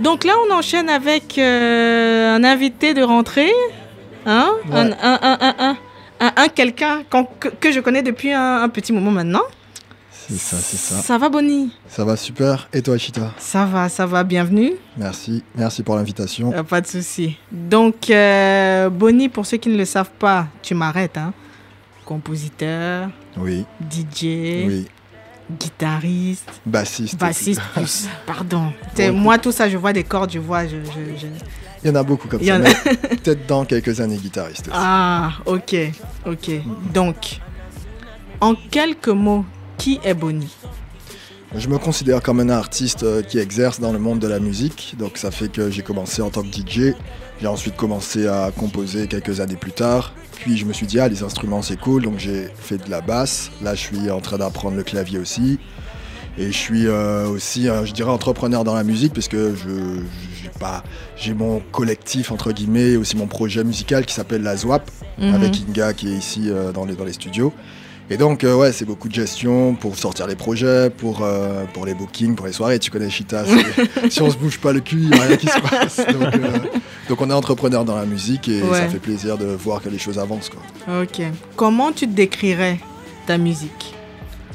[0.01, 3.53] Donc là, on enchaîne avec euh, un invité de rentrée.
[4.26, 4.51] Hein?
[4.72, 5.76] Un, un, un,
[6.20, 7.03] un, un, quelqu'un
[7.39, 9.43] que, que, je connais depuis un, petit moment maintenant.
[10.11, 10.97] C'est ça, c'est ça.
[10.97, 11.70] Ça va, Bonnie?
[11.87, 12.68] Ça va super.
[12.72, 13.30] Et toi, Chita?
[13.39, 14.24] Ça va, ça va.
[14.24, 14.72] Bienvenue.
[14.97, 15.45] Merci.
[15.55, 16.53] Merci pour l'invitation.
[16.53, 17.37] Euh, pas de souci.
[17.53, 21.16] Donc, euh, Bonnie, pour ceux qui ne le savent pas, tu m'arrêtes.
[21.16, 21.32] Hein
[22.05, 23.64] compositeur, oui.
[23.90, 24.86] DJ, oui.
[25.59, 27.18] guitariste, bassiste.
[27.18, 28.72] Bassiste plus, pardon.
[29.12, 30.66] moi, tout ça, je vois des cordes, je vois.
[30.66, 30.76] Je,
[31.82, 32.59] Il y en a beaucoup comme ça.
[32.59, 34.70] Peut-être dans quelques années guitariste.
[34.72, 35.76] Ah, ok,
[36.26, 36.50] ok.
[36.92, 37.40] Donc,
[38.40, 39.44] en quelques mots,
[39.78, 40.55] qui est Bonnie?
[41.57, 44.96] Je me considère comme un artiste euh, qui exerce dans le monde de la musique,
[44.98, 46.94] donc ça fait que j'ai commencé en tant que DJ,
[47.41, 51.09] j'ai ensuite commencé à composer quelques années plus tard, puis je me suis dit ah
[51.09, 54.39] les instruments c'est cool, donc j'ai fait de la basse, là je suis en train
[54.39, 55.59] d'apprendre le clavier aussi,
[56.37, 60.01] et je suis euh, aussi, je dirais, entrepreneur dans la musique, parce que je,
[61.16, 65.35] j'ai mon collectif, entre guillemets, et aussi mon projet musical qui s'appelle La Zwap, mhm.
[65.35, 67.53] avec Inga qui est ici euh, dans, les, dans les studios.
[68.11, 71.86] Et donc, euh, ouais, c'est beaucoup de gestion pour sortir les projets, pour, euh, pour
[71.86, 72.78] les bookings, pour les soirées.
[72.78, 73.44] Tu connais Chita,
[74.11, 75.96] si on se bouge pas le cul, il n'y a rien qui se passe.
[75.96, 76.59] Donc, euh,
[77.09, 79.98] donc, on est entrepreneur dans la musique et ça fait plaisir de voir que les
[79.98, 80.50] choses avancent.
[80.50, 81.02] Quoi.
[81.02, 81.22] Ok.
[81.57, 82.78] Comment tu décrirais
[83.26, 83.94] ta musique?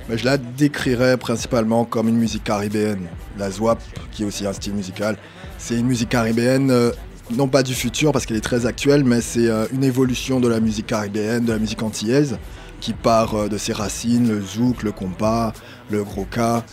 [0.08, 3.08] Ben, Je la décrirais principalement comme une musique caribéenne.
[3.38, 3.82] La zwap,
[4.12, 5.18] qui est aussi un style musical,
[5.58, 6.92] c'est une musique caribéenne
[7.32, 10.60] non pas du futur parce qu'elle est très actuelle, mais c'est une évolution de la
[10.60, 12.40] musique caribéenne, de la musique antillaise
[12.80, 15.54] qui part euh, de ses racines, le zouk, le compas,
[15.90, 16.64] le groka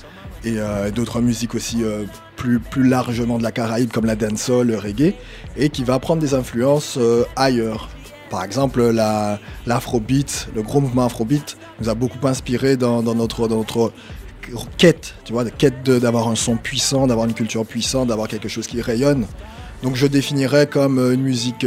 [0.44, 2.04] et euh, d'autres musiques aussi euh,
[2.36, 5.14] plus, plus largement de la Caraïbe comme la dancehall, le reggae,
[5.56, 6.98] et qui va prendre des influences
[7.34, 7.88] ailleurs.
[8.30, 8.82] Par exemple,
[9.66, 13.92] l'afrobeat, le gros mouvement afrobeat nous a beaucoup inspiré dans, notre, dans notre
[14.76, 18.66] quête, tu vois, quête d'avoir un son puissant, d'avoir une culture puissante, d'avoir quelque chose
[18.66, 19.26] qui rayonne.
[19.82, 21.64] Donc je définirais comme une musique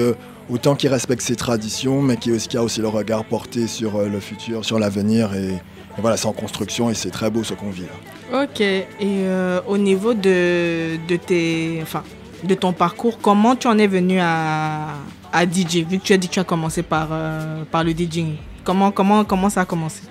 [0.50, 4.20] autant qu'il respecte ses traditions, mais qui, a aussi le regard porté sur euh, le
[4.20, 5.34] futur, sur l'avenir.
[5.34, 5.54] Et,
[5.97, 8.43] voilà, c'est en construction et c'est très beau ce qu'on vit là.
[8.43, 8.62] Ok.
[8.62, 12.04] Et euh, au niveau de, de, tes, enfin,
[12.43, 14.93] de ton parcours, comment tu en es venu à,
[15.34, 17.91] à DJ Vu que tu as dit que tu as commencé par, euh, par le
[17.91, 18.36] DJing.
[18.64, 20.04] Comment, comment, comment ça a commencé?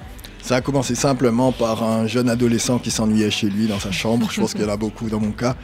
[0.42, 4.28] Ça a commencé simplement par un jeune adolescent qui s'ennuyait chez lui dans sa chambre.
[4.30, 5.56] Je pense qu'il y en a beaucoup dans mon cas.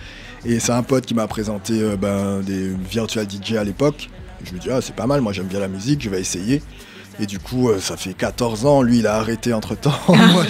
[0.47, 4.09] Et c'est un pote qui m'a présenté ben, des virtual DJ à l'époque.
[4.45, 6.63] Je me dis, ah, c'est pas mal, moi j'aime bien la musique, je vais essayer.
[7.21, 8.83] Et du coup, euh, ça fait 14 ans.
[8.83, 9.93] Lui, il a arrêté entre temps.
[10.09, 10.45] moi,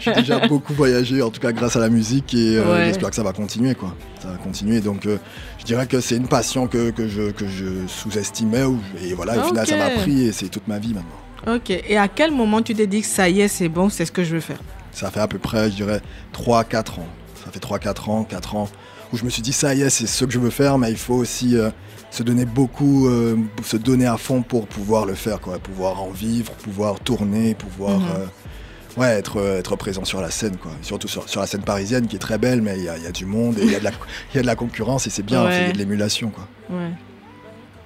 [0.00, 2.32] j'ai déjà beaucoup voyagé, en tout cas grâce à la musique.
[2.34, 3.74] Et euh, j'espère que ça va continuer.
[3.74, 3.94] Quoi.
[4.20, 4.80] Ça va continuer.
[4.80, 5.18] Donc, euh,
[5.58, 8.64] je dirais que c'est une passion que, que je, que je sous-estimais.
[9.02, 11.56] Et voilà, au final, ça m'a pris et c'est toute ma vie maintenant.
[11.56, 11.70] Ok.
[11.70, 14.12] Et à quel moment tu t'es dit que ça y est, c'est bon, c'est ce
[14.12, 14.60] que je veux faire?
[14.92, 16.00] Ça fait à peu près, je dirais,
[16.34, 17.08] 3-4 ans.
[17.44, 18.68] Ça fait 3-4 ans, 4 ans
[19.12, 20.90] où je me suis dit, ça y est, c'est ce que je veux faire, mais
[20.90, 21.54] il faut aussi
[22.12, 26.10] se donner beaucoup, euh, se donner à fond pour pouvoir le faire, quoi, pouvoir en
[26.10, 28.06] vivre, pouvoir tourner, pouvoir mhm.
[28.16, 30.72] euh, ouais, être, être présent sur la scène, quoi.
[30.82, 33.06] surtout sur, sur la scène parisienne qui est très belle, mais il y a, y
[33.06, 33.72] a, du monde et il y,
[34.34, 36.30] y, a de la concurrence et c'est bien, il y a de l'émulation.
[36.30, 36.46] Quoi.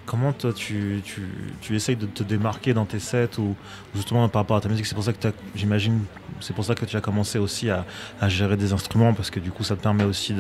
[0.07, 1.29] Comment toi tu, tu,
[1.61, 3.55] tu, essayes de te démarquer dans tes sets ou
[3.95, 6.01] justement par rapport à ta musique C'est pour ça que j'imagine,
[6.41, 7.85] c'est pour ça que tu as commencé aussi à,
[8.21, 10.35] à, gérer des instruments parce que du coup ça te permet aussi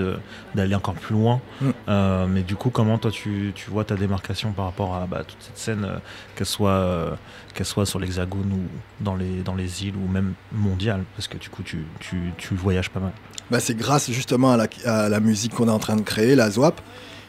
[0.55, 1.40] d'aller encore plus loin.
[1.61, 1.70] Mm.
[1.88, 5.22] Euh, mais du coup, comment toi tu, tu, vois ta démarcation par rapport à bah,
[5.26, 5.99] toute cette scène, euh,
[6.34, 7.11] qu'elle soit, euh,
[7.55, 11.38] qu'elle soit sur l'Hexagone ou dans les, dans les îles ou même mondiale Parce que
[11.38, 13.12] du coup tu, tu voyages pas mal.
[13.51, 16.34] Bah, c'est grâce justement à la, à la musique qu'on est en train de créer,
[16.34, 16.80] la ZWAP.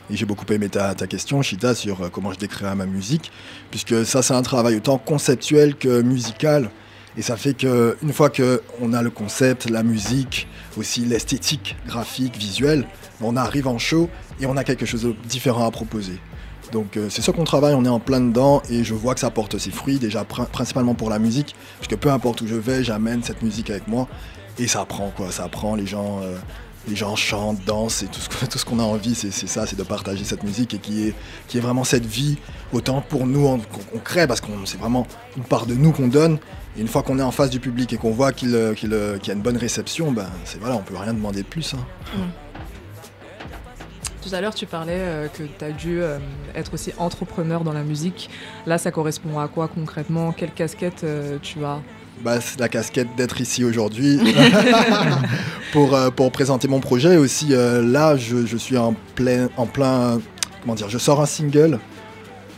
[0.09, 3.29] Et j'ai beaucoup aimé ta, ta, question, Chita, sur comment je décrirais ma musique,
[3.71, 6.69] puisque ça, c'est un travail autant conceptuel que musical.
[7.17, 10.47] Et ça fait qu'une fois qu'on a le concept, la musique,
[10.77, 12.85] aussi l'esthétique graphique, visuelle,
[13.21, 14.09] on arrive en show
[14.39, 16.19] et on a quelque chose de différent à proposer.
[16.71, 19.19] Donc euh, c'est ça qu'on travaille, on est en plein dedans et je vois que
[19.19, 22.83] ça porte ses fruits, déjà principalement pour la musique, puisque peu importe où je vais,
[22.83, 24.07] j'amène cette musique avec moi
[24.59, 26.19] et ça prend quoi, ça prend les gens.
[26.21, 26.37] Euh,
[26.87, 30.23] les gens chantent, dansent, et tout ce, qu'on a envie, c'est ça, c'est de partager
[30.23, 31.13] cette musique et qui est,
[31.49, 32.37] qui est vraiment cette vie,
[32.71, 33.59] autant pour nous
[33.91, 35.05] qu'on crée, parce que c'est vraiment
[35.35, 36.39] une part de nous qu'on donne.
[36.77, 39.33] Et une fois qu'on est en face du public et qu'on voit qu'il y a
[39.33, 41.73] une bonne réception, ben, c'est voilà, on peut rien demander de plus.
[41.73, 41.85] Hein.
[42.15, 42.19] Mm.
[44.21, 46.19] Tout à l'heure, tu parlais euh, que tu as dû euh,
[46.53, 48.29] être aussi entrepreneur dans la musique.
[48.65, 50.33] Là, ça correspond à quoi concrètement?
[50.33, 51.79] Quelle casquette euh, tu as?
[52.23, 54.19] Bah, c'est la casquette d'être ici aujourd'hui
[55.71, 57.17] pour, euh, pour présenter mon projet.
[57.17, 60.19] Aussi, euh, là, je, je, suis en plein, en plein.
[60.61, 61.79] Comment dire Je sors un single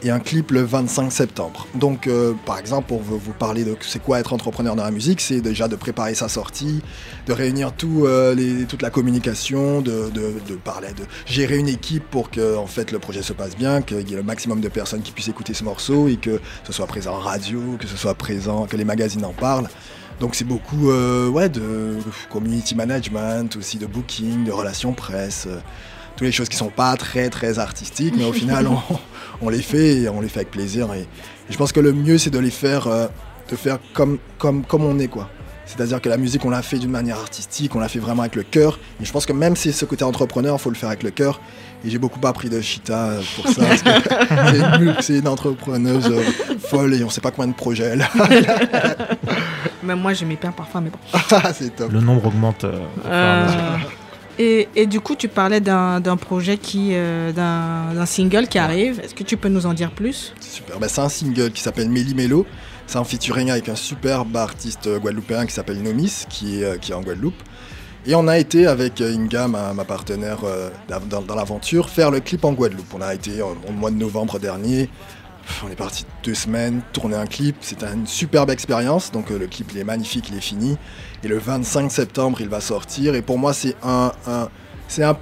[0.03, 1.67] et un clip le 25 septembre.
[1.75, 5.21] Donc, euh, par exemple, pour vous parler de c'est quoi être entrepreneur dans la musique,
[5.21, 6.81] c'est déjà de préparer sa sortie,
[7.25, 11.67] de réunir tout, euh, les, toute la communication, de, de, de, parler, de gérer une
[11.67, 14.61] équipe pour que en fait le projet se passe bien, qu'il y ait le maximum
[14.61, 17.87] de personnes qui puissent écouter ce morceau et que ce soit présent en radio, que
[17.87, 19.69] ce soit présent, que les magazines en parlent.
[20.19, 21.95] Donc c'est beaucoup euh, ouais, de
[22.29, 25.47] community management, aussi de booking, de relations presse
[26.19, 28.99] toutes les choses qui sont pas très très artistiques, mais au final on,
[29.47, 30.93] les fait et on les fait avec plaisir.
[30.93, 31.07] Et,
[31.49, 33.07] je pense que le mieux c'est de les faire, euh,
[33.49, 35.29] de faire comme, comme, comme on est quoi.
[35.69, 38.35] C'est-à-dire que la musique, on l'a fait d'une manière artistique, on l'a fait vraiment avec
[38.35, 38.79] le cœur.
[38.99, 41.03] Et je pense que même si c'est ce côté entrepreneur, il faut le faire avec
[41.03, 41.39] le cœur.
[41.85, 43.61] Et j'ai beaucoup appris de Chita pour ça.
[45.01, 46.23] c'est une, entrepreneuse euh,
[46.59, 48.09] folle et on ne sait pas combien de projets elle a.
[49.83, 51.19] Même moi, je m'y perds parfois, mais bon.
[51.53, 51.91] C'est top.
[51.91, 52.65] Le nombre augmente.
[53.05, 53.77] Euh,
[54.39, 56.93] et, et, du coup, tu parlais d'un projet qui,
[57.35, 58.99] d'un single qui arrive.
[59.01, 60.33] Est-ce que tu peux nous en dire plus?
[60.39, 60.79] Super.
[60.79, 62.45] Bah, c'est un single qui s'appelle Méli Mélo.
[62.89, 66.91] C'est un featuring avec un superbe artiste guadeloupéen qui s'appelle Nomis, qui est, euh, qui
[66.91, 67.39] est en Guadeloupe.
[68.07, 70.71] Et on a été avec euh, Inga, ma, ma partenaire euh,
[71.07, 72.91] dans, l'aventure, faire le clip en Guadeloupe.
[72.95, 74.89] On a été au mois de novembre dernier.
[75.65, 77.57] On est parti deux semaines, tourner un clip.
[77.61, 79.11] C'était une superbe expérience.
[79.11, 80.77] Donc le clip il est magnifique, il est fini.
[81.23, 83.15] Et le 25 septembre, il va sortir.
[83.15, 84.11] Et pour moi, c'est un,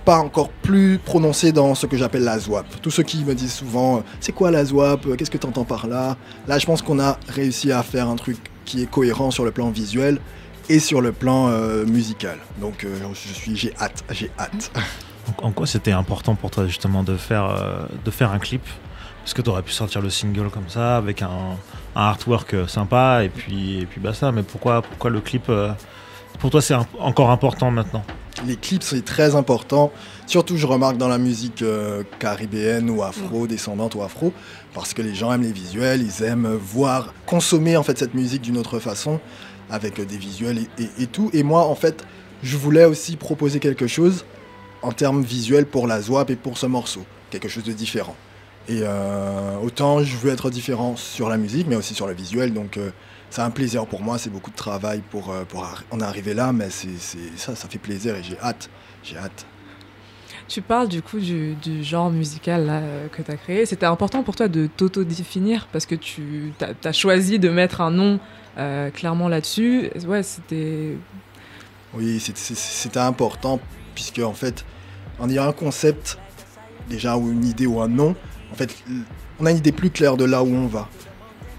[0.06, 2.82] pas encore plus prononcé dans ce que j'appelle la ZWAP.
[2.82, 5.88] Tous ceux qui me disent souvent, c'est quoi la ZWAP Qu'est-ce que tu entends par
[5.88, 6.18] là?
[6.48, 9.52] Là, je pense qu'on a réussi à faire un truc qui est cohérent sur le
[9.52, 10.20] plan visuel
[10.70, 12.38] et sur le plan euh, musical.
[12.60, 14.72] Donc, euh, je suis, j'ai hâte, j'ai hâte.
[15.42, 18.62] En quoi c'était important pour toi justement euh, de faire un clip?
[19.28, 21.58] Parce que tu aurais pu sortir le single comme ça, avec un,
[21.98, 24.32] un artwork sympa, et puis, et puis basta.
[24.32, 25.52] Mais pourquoi, pourquoi le clip,
[26.40, 28.06] pour toi, c'est encore important maintenant?
[28.46, 29.92] Les clips, c'est très important.
[30.28, 34.32] Surtout, je remarque dans la musique euh, caribéenne ou afro-descendante ou afro,
[34.74, 38.44] parce que les gens aiment les visuels, ils aiment voir, consommer en fait cette musique
[38.44, 39.20] d'une autre façon,
[39.70, 41.32] avec des visuels et, tout.
[41.34, 42.06] Et moi, en fait,
[42.44, 44.24] je voulais aussi proposer quelque chose
[44.84, 48.16] en termes visuels pour la ZWAP et pour ce morceau, quelque chose de différent.
[48.70, 52.54] Et euh, autant je veux être différent sur la musique, mais aussi sur le visuel,
[52.54, 52.78] donc...
[52.78, 52.92] Euh,
[53.30, 56.54] c'est un plaisir pour moi, c'est beaucoup de travail pour, euh, pour en arriver là,
[56.54, 56.98] mais c'est,
[57.36, 58.70] ça, ça fait plaisir et j'ai hâte.
[59.04, 59.46] J'ai hâte.
[60.48, 63.66] Tu parles du coup du, genre musical là, que tu as créé.
[63.66, 66.54] C'était important pour toi de t'auto-définir parce que tu
[66.84, 68.20] as, choisi de mettre un nom
[68.58, 69.90] euh, clairement là-dessus.
[70.08, 70.96] Ouais, c'était.
[71.94, 73.60] Oui, c'était important
[73.94, 74.64] puisque en fait,
[75.20, 76.18] en ayant un concept
[76.88, 78.16] déjà ou une idée ou un nom,
[78.58, 78.76] en fait,
[79.40, 80.90] on a une idée plus claire de là où on va.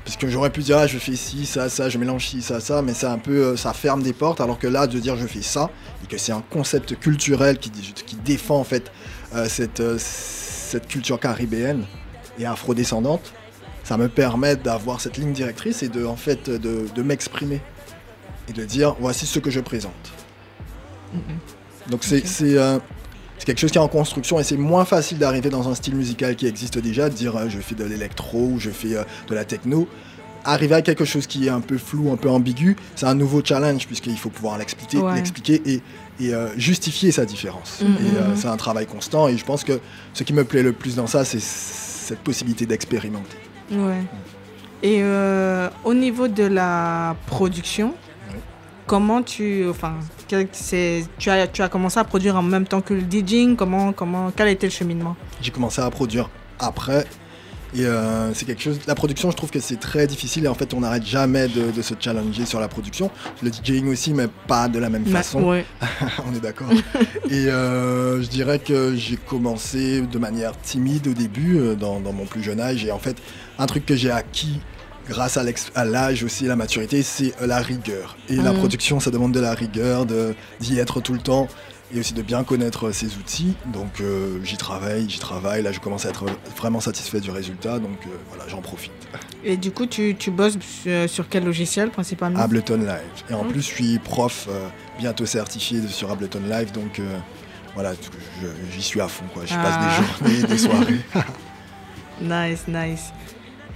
[0.05, 2.59] Parce que j'aurais pu dire, ah, je fais ci, ça, ça, je mélange ci, ça,
[2.59, 5.17] ça, mais c'est un peu, euh, ça ferme des portes, alors que là, de dire
[5.17, 5.71] je fais ça,
[6.03, 8.91] et que c'est un concept culturel qui, qui défend en fait
[9.37, 11.85] euh, cette, euh, cette culture caribéenne
[12.39, 13.33] et afrodescendante,
[13.85, 17.61] ça me permet d'avoir cette ligne directrice et de, en fait, de, de m'exprimer
[18.49, 19.93] et de dire, voici ce que je présente.
[21.91, 22.25] Donc c'est
[23.39, 25.95] c'est quelque chose qui est en construction et c'est moins facile d'arriver dans un style
[25.95, 29.05] musical qui existe déjà, de dire euh, je fais de l'électro ou je fais euh,
[29.28, 29.89] de la techno.
[30.45, 33.43] Arriver à quelque chose qui est un peu flou, un peu ambigu, c'est un nouveau
[33.45, 35.82] challenge puisqu'il faut pouvoir l'expliquer, l'expliquer et,
[36.20, 37.80] et euh, justifier sa différence.
[37.82, 38.36] Mm, et mm, mm.
[38.36, 39.80] c'est un travail constant et je pense que
[40.14, 43.36] ce qui me plaît le plus dans ça, c'est cette possibilité d'expérimenter.
[43.72, 44.03] Ouais.
[44.82, 45.03] Et
[45.84, 47.95] au niveau de la production,
[48.86, 49.95] comment tu, enfin,
[50.29, 54.31] tu as, tu as commencé à produire en même temps que le DJing Comment, comment,
[54.35, 55.16] quel a été le cheminement?
[55.41, 57.07] J'ai commencé à produire après.
[57.74, 58.81] Et euh, c'est quelque chose.
[58.87, 61.83] La production, je trouve que c'est très difficile et en fait, on n'arrête jamais de,
[61.83, 63.11] se challenger sur la production.
[63.43, 65.41] Le DJing aussi, mais pas de la même façon.
[66.26, 66.68] on est d'accord.
[67.31, 72.12] et euh, je dirais que j'ai commencé de manière timide au début, euh, dans, dans,
[72.12, 72.85] mon plus jeune âge.
[72.85, 73.16] Et en fait,
[73.59, 74.61] un truc que j'ai acquis
[75.09, 75.39] grâce
[75.75, 78.17] à l'âge aussi, la maturité, c'est euh, la rigueur.
[78.29, 78.59] Et la mm.
[78.59, 81.49] production, ça demande de la rigueur, d'y être tout le temps
[81.95, 83.55] et aussi de bien connaître ses outils.
[83.73, 85.63] Donc euh, j'y travaille, j'y travaille.
[85.63, 88.93] Là, je commence à être vraiment satisfait du résultat, donc euh, voilà, j'en profite.
[89.43, 90.59] Et du coup, tu, tu bosses
[91.07, 92.39] sur quel logiciel principalement?
[92.39, 93.25] Ableton Live.
[93.31, 93.49] Et en mm.
[93.49, 94.49] plus, je suis prof
[94.99, 97.01] bientôt certifié sur Ableton Live, donc
[97.75, 97.93] voilà,
[98.73, 99.25] j'y suis à fond.
[99.33, 99.45] Quoi.
[99.47, 100.03] J'y passe des ah.
[100.03, 101.01] journées, des soirées.
[102.21, 103.13] nice, nice.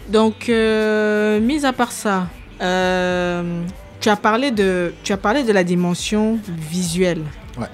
[0.09, 2.29] Donc, euh, mis à part ça,
[2.61, 3.63] euh,
[4.01, 7.23] tu, as parlé de, tu as parlé de la dimension visuelle.
[7.59, 7.69] Ouais.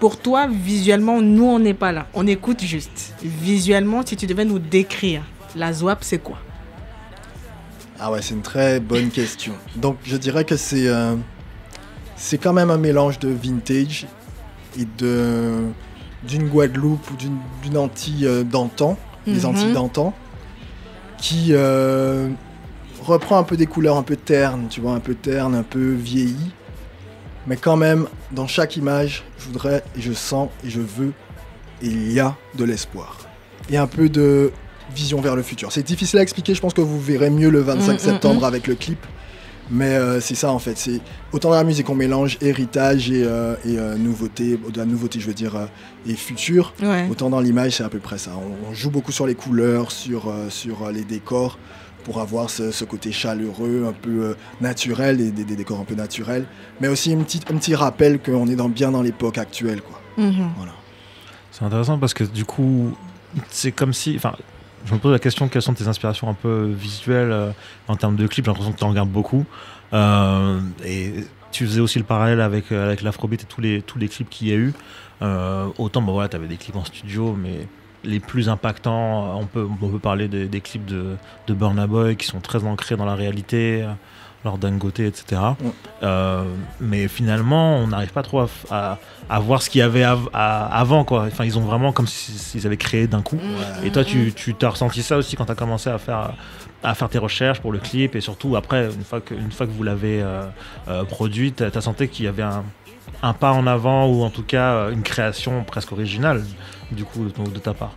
[0.00, 2.06] Pour toi, visuellement, nous, on n'est pas là.
[2.14, 3.14] On écoute juste.
[3.22, 5.22] Visuellement, si tu devais nous décrire,
[5.54, 6.38] la ZWAP, c'est quoi?
[8.00, 9.52] Ah ouais, c'est une très bonne question.
[9.76, 11.14] Donc, je dirais que c'est euh,
[12.16, 14.06] c'est quand même un mélange de vintage
[14.78, 15.62] et de
[16.24, 17.16] d'une Guadeloupe ou
[17.62, 18.96] d'une Antille d'antan
[19.26, 19.46] les mhm.
[19.46, 20.14] Antilles d'antan,
[21.18, 22.28] qui euh,
[23.02, 25.92] reprend un peu des couleurs un peu ternes, tu vois, un peu ternes, un peu
[25.92, 26.52] vieillies.
[27.46, 31.12] Mais quand même, dans chaque image, je voudrais, et je sens, et je veux,
[31.82, 33.18] et il y a de l'espoir.
[33.70, 34.52] Et un peu de
[34.94, 35.72] vision vers le futur.
[35.72, 38.40] C'est difficile à expliquer, je pense que vous verrez mieux le 25 mm, mm, septembre
[38.42, 38.44] mm.
[38.44, 38.98] avec le clip.
[39.70, 41.00] Mais euh, c'est ça en fait, c'est
[41.32, 45.20] autant dans la musique on mélange héritage et, euh, et euh, nouveauté, de la nouveauté
[45.20, 45.68] je veux dire,
[46.06, 46.74] et futur,
[47.10, 48.32] autant dans l'image c'est à peu près ça.
[48.68, 51.58] On, joue beaucoup sur les couleurs, sur, sur les décors
[52.02, 56.44] pour avoir ce, côté chaleureux, un peu naturel, et des, décors un peu naturels,
[56.80, 59.80] mais aussi une petite, un petit rappel qu'on est dans, bien dans l'époque actuelle.
[59.80, 60.00] Quoi.
[60.22, 60.50] Mhm.
[60.58, 60.72] Voilà.
[61.50, 62.92] C'est intéressant parce que du coup,
[63.48, 64.14] c'est comme si.
[64.16, 64.34] Enfin,
[64.84, 67.50] je me pose la question quelles sont tes inspirations un peu visuelles euh,
[67.88, 68.44] en termes de clips?
[68.44, 69.44] J'ai l'impression que tu en regardes beaucoup.
[69.92, 71.12] Euh, et
[71.52, 74.28] tu faisais aussi le parallèle avec, euh, avec l'Afrobeat et tous les, tous les clips
[74.28, 74.72] qu'il y a eu.
[75.78, 77.66] autant, bah voilà, tu avais des clips en studio, mais
[78.02, 81.16] les plus impactants, on peut, on peut parler des, des clips de,
[81.46, 83.86] de Burna Boy qui sont très ancrés dans la réalité
[84.44, 85.40] leur Dangote, etc.
[86.02, 86.44] Euh,
[86.80, 88.98] mais finalement, on n'arrive pas trop à,
[89.40, 91.04] voir ce qu'il y avait avant.
[91.04, 91.24] Quoi.
[91.26, 93.38] Enfin, ils ont vraiment comme s'ils avaient créé d'un coup.
[93.84, 96.34] Et toi, tu, tu as ressenti ça aussi quand tu as commencé à faire,
[96.82, 99.66] à faire tes recherches pour le clip et surtout après, une fois que, une fois
[99.66, 100.42] que vous l'avez euh,
[100.88, 102.64] euh, produit, tu as, senti qu'il y avait un,
[103.22, 106.44] un, pas en avant ou en tout cas une création presque originale
[106.92, 107.94] du coup de, de ta part?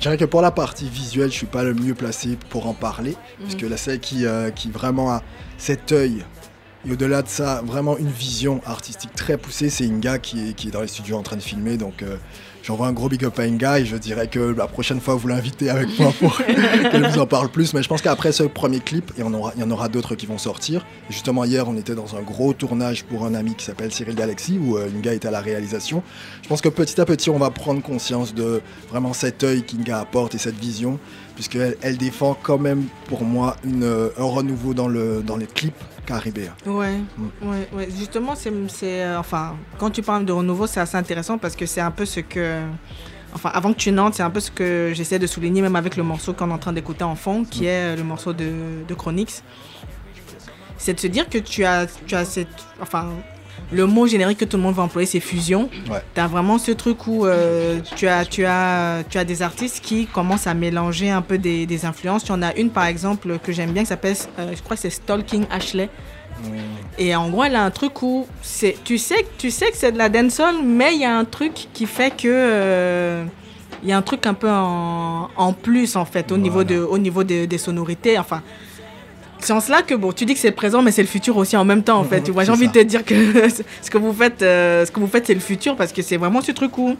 [0.00, 2.72] Je dirais que pour la partie visuelle, je suis pas le mieux placé pour en
[2.72, 4.24] parler, parce que la celle qui,
[4.56, 5.22] qui vraiment a
[5.58, 6.24] cet œil
[6.86, 9.68] et au-delà de ça, vraiment une vision artistique très poussée.
[9.68, 11.76] C'est Inga qui est, qui est dans les studios en train de filmer.
[11.76, 12.16] Donc euh,
[12.62, 15.28] j'envoie un gros big up à Inga et je dirais que la prochaine fois, vous
[15.28, 16.36] l'invitez avec moi pour
[16.90, 17.74] qu'elle vous en parle plus.
[17.74, 20.86] Mais je pense qu'après ce premier clip, il y en aura, d'autres qui vont sortir.
[21.08, 24.58] justement, hier, on était dans un gros tournage pour un ami qui s'appelle Cyril Galaxy
[24.58, 26.02] où euh, Inga était à la réalisation.
[26.42, 30.00] Je pense que petit à petit, on va prendre conscience de vraiment cet œil qu'Inga
[30.00, 30.98] apporte et cette vision
[31.34, 35.82] puisqu'elle elle défend quand même pour moi une, un renouveau dans, le, dans les clips
[36.06, 36.54] caribéens.
[36.66, 37.48] Ouais, mm.
[37.48, 38.50] ouais, ouais, justement, c'est,
[38.84, 42.04] euh, enfin, quand tu parles de renouveau, c'est assez intéressant parce que c'est un peu
[42.04, 42.62] ce que,
[43.34, 45.96] enfin, avant que tu n'entres, c'est un peu ce que j'essaie de souligner, même avec
[45.96, 47.66] le morceau qu'on est en train d'écouter en fond, qui mm.
[47.66, 48.52] est le morceau de,
[48.86, 49.42] de Chronix.
[50.76, 52.48] C'est de se dire que tu as, tu as cette,
[52.80, 53.08] enfin,
[53.72, 55.68] le mot générique que tout le monde va employer, c'est fusion.
[56.14, 59.80] Tu as vraiment ce truc où euh, tu, as, tu, as, tu as des artistes
[59.82, 62.24] qui commencent à mélanger un peu des, des influences.
[62.24, 64.82] Tu en as une, par exemple, que j'aime bien, qui s'appelle, euh, je crois que
[64.82, 65.88] c'est Stalking Ashley.
[66.42, 66.48] Mm.
[66.98, 69.92] Et en gros, elle a un truc où c'est, tu sais, tu sais que c'est
[69.92, 73.24] de la dancehall, mais il y a un truc qui fait que euh,
[73.82, 76.76] il y a un truc un peu en, en plus en fait au niveau de,
[76.78, 78.18] au niveau des sonorités.
[78.18, 78.42] Enfin,
[79.40, 81.36] c'est en cela que bon, tu dis que c'est le présent, mais c'est le futur
[81.36, 82.22] aussi en même temps, en fait.
[82.22, 83.14] Tu vois, j'ai envie de te dire que
[83.82, 86.16] ce que vous faites, euh, ce que vous faites, c'est le futur parce que c'est
[86.16, 86.96] vraiment ce truc où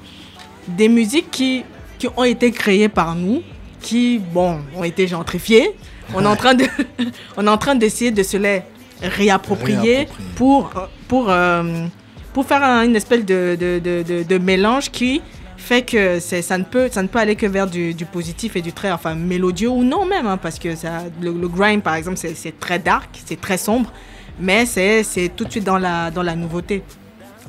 [0.69, 1.65] des musiques qui,
[1.99, 3.43] qui ont été créées par nous,
[3.81, 5.71] qui bon, ont été gentrifiées.
[6.15, 6.65] On est en train de,
[7.37, 8.63] on est en train d'essayer de se les
[9.03, 10.71] réapproprier, pour
[11.09, 11.87] pour euh,
[12.33, 15.21] pour faire une espèce de, de, de, de mélange qui
[15.61, 18.73] fait que ça ne, peut, ça ne peut aller que vers du, positif et du
[18.73, 22.59] très enfin, mélodieux ou non même, hein, parce que ça, le, grime, par exemple, c'est
[22.59, 23.93] très dark, c'est très sombre,
[24.39, 26.83] mais c'est tout de suite dans la, dans la nouveauté.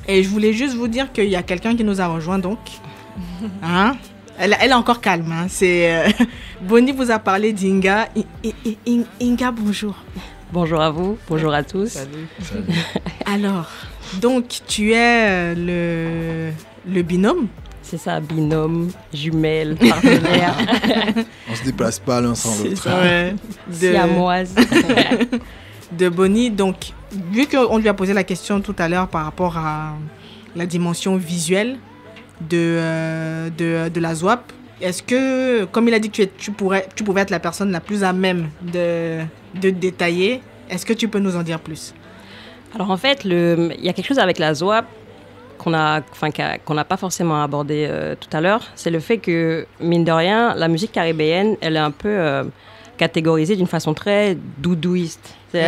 [0.06, 2.58] Et je voulais juste vous dire qu'il y a quelqu'un qui nous a rejoint, donc.
[3.62, 3.96] Hein?
[4.38, 5.30] Elle, elle, est encore calme.
[5.30, 5.46] Hein.
[5.48, 6.08] C'est euh,
[6.62, 8.08] Bonnie vous a parlé d'Inga.
[9.20, 9.96] Inga, bonjour.
[10.52, 11.88] Bonjour à vous, bonjour à tous.
[11.88, 12.28] Salut.
[13.26, 13.70] Alors,
[14.20, 17.48] donc tu es euh, le, le binôme
[17.92, 20.56] c'est ça, binôme, jumelle, partenaire.
[21.50, 22.88] On se déplace pas l'un sans l'autre.
[22.88, 23.34] Ouais.
[23.68, 23.92] De...
[23.92, 24.54] Siamoise.
[25.92, 26.50] de Bonnie.
[26.50, 26.76] Donc,
[27.30, 29.92] vu qu'on lui a posé la question tout à l'heure par rapport à
[30.56, 31.76] la dimension visuelle
[32.40, 34.40] de, euh, de, de, la ZWAP,
[34.80, 37.70] est-ce que, comme il a dit que tu, tu, pourrais, tu pouvais être la personne
[37.72, 39.18] la plus à même de,
[39.60, 40.40] de détailler,
[40.70, 41.92] est-ce que tu peux nous en dire plus?
[42.74, 44.86] Alors en fait, il y a quelque chose avec la ZWAP
[45.62, 46.30] qu'on a, enfin,
[46.64, 50.12] qu'on n'a pas forcément abordé euh, tout à l'heure, c'est le fait que, mine de
[50.12, 52.44] rien, la musique caribéenne, elle est un peu euh,
[52.96, 55.34] catégorisée d'une façon très doudouiste.
[55.54, 55.58] Mm.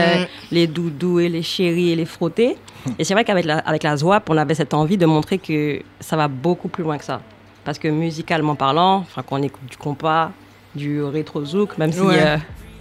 [0.51, 2.57] Les doudous et les chéris et les frottés.
[2.99, 5.81] Et c'est vrai qu'avec la, avec la ZWAP, on avait cette envie de montrer que
[6.01, 7.21] ça va beaucoup plus loin que ça.
[7.65, 10.33] Parce que musicalement parlant, enfin, qu'on écoute du compas,
[10.75, 12.17] du rétro zouk, même si ouais.
[12.19, 12.37] euh,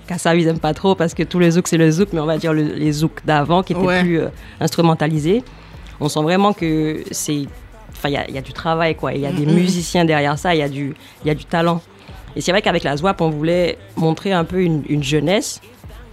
[0.07, 2.25] Kassav, ils n'aiment pas trop parce que tous les zouks, c'est le zouk, mais on
[2.25, 4.27] va dire les zouks d'avant qui étaient plus euh,
[4.59, 5.43] instrumentalisés
[5.99, 7.45] on sent vraiment que c'est.
[7.91, 9.13] Enfin, il y, a du travail, quoi.
[9.13, 11.81] Il y a des musiciens derrière ça, il y, a du, y a du talent.
[12.35, 15.61] Et c'est vrai qu'avec la ZWAP, on voulait montrer un peu une, jeunesse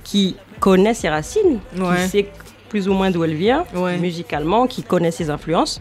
[0.05, 2.29] qui connaît ses racines, qui sait
[2.69, 3.65] plus ou moins d'où elle vient,
[3.99, 5.81] musicalement, qui connaît ses influences,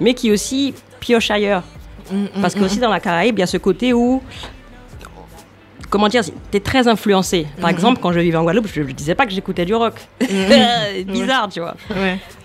[0.00, 1.64] mais qui aussi pioche ailleurs.
[2.10, 2.82] Mm, mm, Parce qu'aussi mm.
[2.82, 4.22] dans la Caraïbe, il y a ce côté où
[5.90, 7.46] comment dire, tu es très influencé.
[7.60, 7.76] Par mhm.
[7.76, 9.94] exemple, quand je vivais en Guadeloupe, je ne disais pas que j'écoutais du rock.
[10.20, 11.04] Mhm.
[11.06, 11.74] Bizarre, tu vois.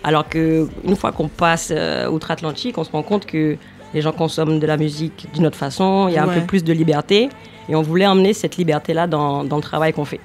[0.03, 3.57] Alors que une fois qu'on passe euh, outre-Atlantique, on se rend compte que
[3.93, 6.63] les gens consomment de la musique d'une autre façon, il y a un peu plus
[6.63, 7.29] de liberté.
[7.69, 10.19] Et on voulait emmener cette liberté-là dans, dans, le travail qu'on fait.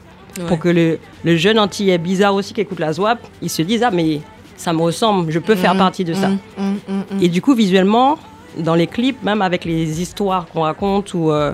[0.49, 3.83] Pour que le, le jeune antillais bizarre aussi qui écoute la ZWAP, il se dise
[3.83, 4.21] Ah, mais
[4.57, 5.79] ça me ressemble, je peux faire mhm.
[5.79, 6.31] partie de ça.
[7.21, 8.19] Et du coup, visuellement,
[8.57, 11.31] dans les clips, même avec les histoires qu'on raconte ou.
[11.31, 11.53] Euh,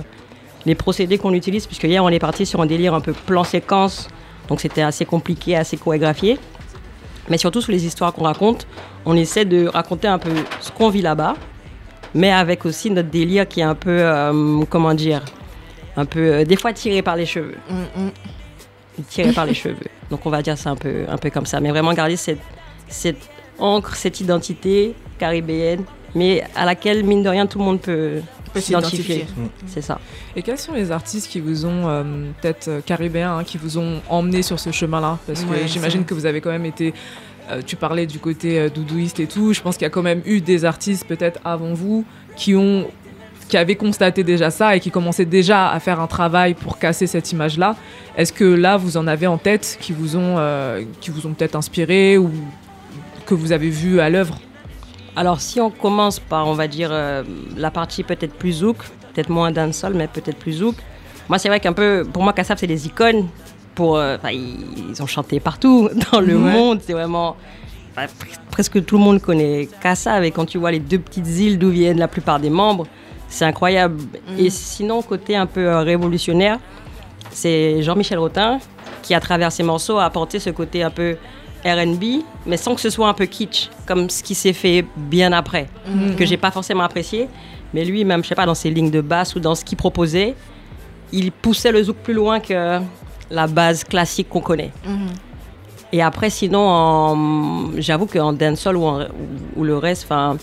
[0.67, 4.09] les procédés qu'on utilise, puisque hier on est parti sur un délire un peu plan-séquence,
[4.49, 6.39] donc c'était assez compliqué, assez chorégraphié.
[7.29, 8.67] Mais surtout sur les histoires qu'on raconte,
[9.07, 11.35] on essaie de raconter un peu ce qu'on vit là-bas,
[12.15, 15.23] mais avec aussi notre délire qui est un peu, euh, comment dire,
[15.97, 17.57] un peu, euh, des fois tiré par les cheveux.
[17.69, 18.11] Mm, mm.
[19.09, 19.77] Tiré par les cheveux.
[20.11, 21.61] Donc on va dire ça un peu, un peu comme ça.
[21.61, 22.43] Mais vraiment garder cette,
[22.89, 25.85] cette encre, cette identité caribéenne,
[26.15, 29.03] mais à laquelle, mine de rien, tout le monde peut, Peut s'identifier.
[29.27, 29.27] s'identifier.
[29.67, 29.99] C'est ça.
[30.37, 32.03] Et quels sont les artistes qui vous ont, euh,
[32.41, 35.19] peut-être euh, caribéens, hein, qui vous ont emmené sur ce chemin-là?
[35.27, 36.95] Parce que Ouais, j'imagine que vous avez quand même été.
[37.51, 39.53] euh, tu parlais du côté euh, doudouiste et tout.
[39.53, 42.05] Je pense qu'il y a quand même eu des artistes, peut-être avant vous,
[42.37, 42.87] qui ont
[43.47, 47.07] qui avaient constaté déjà ça et qui commençaient déjà à faire un travail pour casser
[47.07, 47.77] cette image-là.
[48.17, 51.35] Est-ce que là, vous en avez en tête qui vous ont, euh, qui vous ont
[51.35, 52.31] peut-être inspiré ou
[53.27, 54.39] que vous avez vu à l'œuvre?
[55.17, 57.23] Alors, si on commence par, on va dire, euh,
[57.57, 58.79] la partie peut-être plus zouk,
[59.15, 60.75] peut-être moins dancehall, mais peut-être plus zouk.
[61.29, 63.29] Moi, c'est vrai qu'un peu, pour moi, Kassab, c'est des icônes.
[63.75, 66.53] Pour, euh, ils, ont chanté partout dans le Ouais.
[66.53, 66.81] monde.
[66.85, 67.37] C'est vraiment.
[68.51, 70.23] presque tout le monde connaît Kassab.
[70.25, 72.87] Et quand tu vois les deux petites îles d'où viennent la plupart des membres,
[73.29, 74.01] c'est incroyable.
[74.39, 76.59] Et sinon, côté un peu euh, révolutionnaire,
[77.31, 78.59] c'est Jean-Michel Rotin
[79.03, 81.17] qui, à travers ses morceaux, a apporté ce côté un peu
[81.65, 85.33] RB, mais sans que ce soit un peu kitsch, comme ce qui s'est fait bien
[85.33, 85.69] après,
[86.19, 87.29] que j'ai pas forcément apprécié.
[87.73, 89.77] Mais lui, même, je sais pas, dans ses lignes de basse ou dans ce qu'il
[89.79, 90.35] proposait,
[91.13, 92.79] il poussait le zouk plus loin que
[93.31, 94.71] la base classique qu'on connaît.
[94.87, 95.09] Mhm.
[95.93, 99.07] Et après, sinon, j'avoue qu'en dancehall ou, en- ou,
[99.61, 100.37] ou le reste, enfin,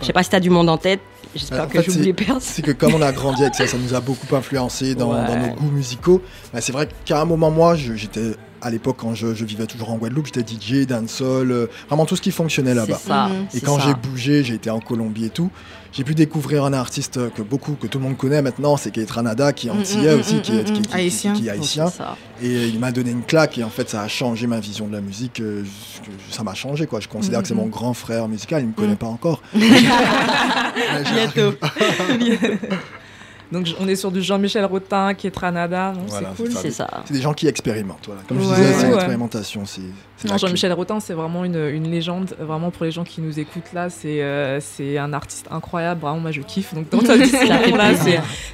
[0.00, 1.00] je sais pas si tu as du monde en tête,
[1.34, 2.40] j'espère en que j'oublie personne.
[2.40, 5.26] C'est que comme on a grandi avec ça, ça nous a beaucoup influencé dans, Ouais.
[5.26, 6.22] dans nos goûts musicaux.
[6.52, 8.32] Bah, c'est vrai qu'à un moment, moi, j'étais
[8.62, 12.16] à l'époque quand je, je vivais toujours en Guadeloupe, j'étais DJ, dancehall, euh, vraiment tout
[12.16, 13.00] ce qui fonctionnait là-bas.
[13.08, 13.46] Mhm.
[13.54, 15.50] Et quand j'ai bougé, j'ai été en Colombie et tout,
[15.92, 19.10] j'ai pu découvrir un artiste que beaucoup, que tout le monde connaît maintenant, c'est Keith
[19.10, 21.32] Ranada, qui est Mm, antillais mm, aussi, mm, qui est, qui- qui- haïtien.
[21.32, 21.88] qui est haïtien.
[21.90, 22.16] ça.
[22.42, 24.92] Et il m'a donné une claque et en fait ça a changé ma vision de
[24.92, 25.40] la musique.
[25.40, 25.62] euh,
[26.04, 27.00] je- ça m'a changé quoi.
[27.00, 28.62] Je considère que c'est mon grand frère musical.
[28.62, 29.40] Il me connaît pas encore.
[29.54, 31.56] J'arrive.
[33.52, 35.92] Donc on est sur du Jean-Michel Rotin, qui est Tranada.
[36.08, 36.52] Voilà, c'est cool.
[36.52, 36.88] c'est ça.
[37.04, 38.06] C'est des gens qui expérimentent.
[38.06, 38.22] Voilà.
[38.28, 38.90] Comme je disais, c'est Ouais.
[38.92, 39.64] l'expérimentation.
[40.24, 40.38] Non, clé.
[40.48, 42.34] Jean-Michel Rotin, c'est vraiment une, une légende.
[42.40, 46.00] Vraiment, pour les gens qui nous écoutent là, c'est euh, c'est un artiste incroyable.
[46.00, 46.72] Vraiment, moi, je kiffe.
[46.74, 47.92] Donc, dans ta là,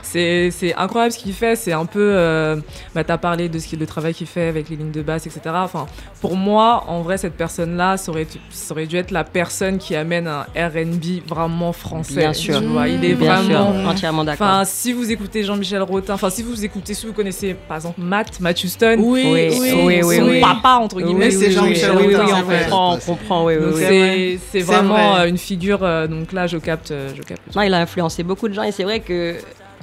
[0.03, 1.57] c'est incroyable ce qu'il fait.
[1.57, 2.01] C'est un peu.
[2.15, 2.57] Euh,
[2.95, 5.27] bah, T'as parlé de ce qu'il- le travail qu'il fait avec les lignes de basse,
[5.27, 5.41] etc.
[5.55, 5.87] Enfin,
[6.21, 9.95] pour moi, en vrai, cette personne-là, ça aurait, ça aurait dû être la personne qui
[9.97, 12.17] amène un RB vraiment français.
[12.21, 12.61] Bien sûr.
[12.61, 13.73] Tu vois, il est Bien vraiment.
[13.73, 14.47] sûr, entièrement d'accord.
[14.47, 18.01] Enfin, si vous écoutez Jean-Michel Rotin, enfin, si vous écoutez, si vous connaissez par exemple
[18.01, 20.41] Matt, Matt Houston, Oui, Oui, oui, oui, oui, son oui.
[20.41, 24.41] papa, entre guillemets, Jean-Michel oui, on comprend, on comprend, oui, oui, Donc oui.
[24.51, 25.21] c'est vraiment vrai.
[25.27, 25.81] euh, une figure.
[25.83, 27.43] euh, donc là, je capte, euh, je capte.
[27.55, 29.37] Non, il a influencé beaucoup de gens et c'est vrai que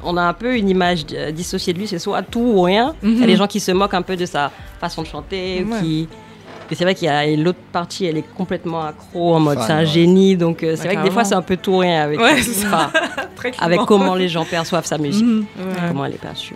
[0.03, 2.95] on a un peu une image dissociée de lui, c'est soit tout ou rien.
[3.03, 3.25] Il y a Mhm.
[3.27, 5.79] des gens qui se moquent un peu de sa façon de chanter, Ouais.
[5.81, 6.07] qui
[6.71, 9.71] et c'est vrai qu'il y a l'autre partie, elle est complètement accro en mode c'est
[9.73, 9.85] un ouais.
[9.87, 12.35] génie, donc c'est vrai que des fois c'est un peu tout ou rien avec, Ouais,
[12.63, 12.91] enfin,
[13.59, 15.45] avec comment les gens perçoivent sa musique, Mhm.
[15.87, 16.53] comment elle est perçue.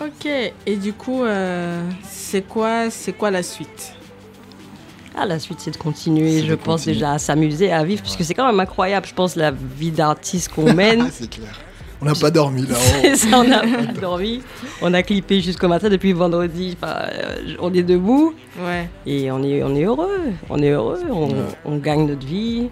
[0.00, 0.28] Ok,
[0.66, 3.94] et du coup, euh, c'est quoi, c'est quoi la suite?
[5.20, 6.94] Ah, la suite, c'est de continuer, je de pense continuer.
[6.94, 10.50] déjà à s'amuser, à vivre, puisque c'est quand même incroyable, je pense, la vie d'artiste
[10.52, 11.08] qu'on mène.
[11.12, 11.58] C'est clair.
[12.00, 12.76] On n'a pas dormi là.
[13.02, 14.40] C'est ça, on a pas dormi.
[14.80, 16.76] On a clippé jusqu'au matin depuis vendredi.
[16.80, 18.88] Enfin, euh, on est debout Ouais.
[19.04, 20.20] et on est, on est heureux.
[20.48, 21.00] On est heureux.
[21.10, 21.34] On, Ouais.
[21.64, 22.68] on gagne notre vie.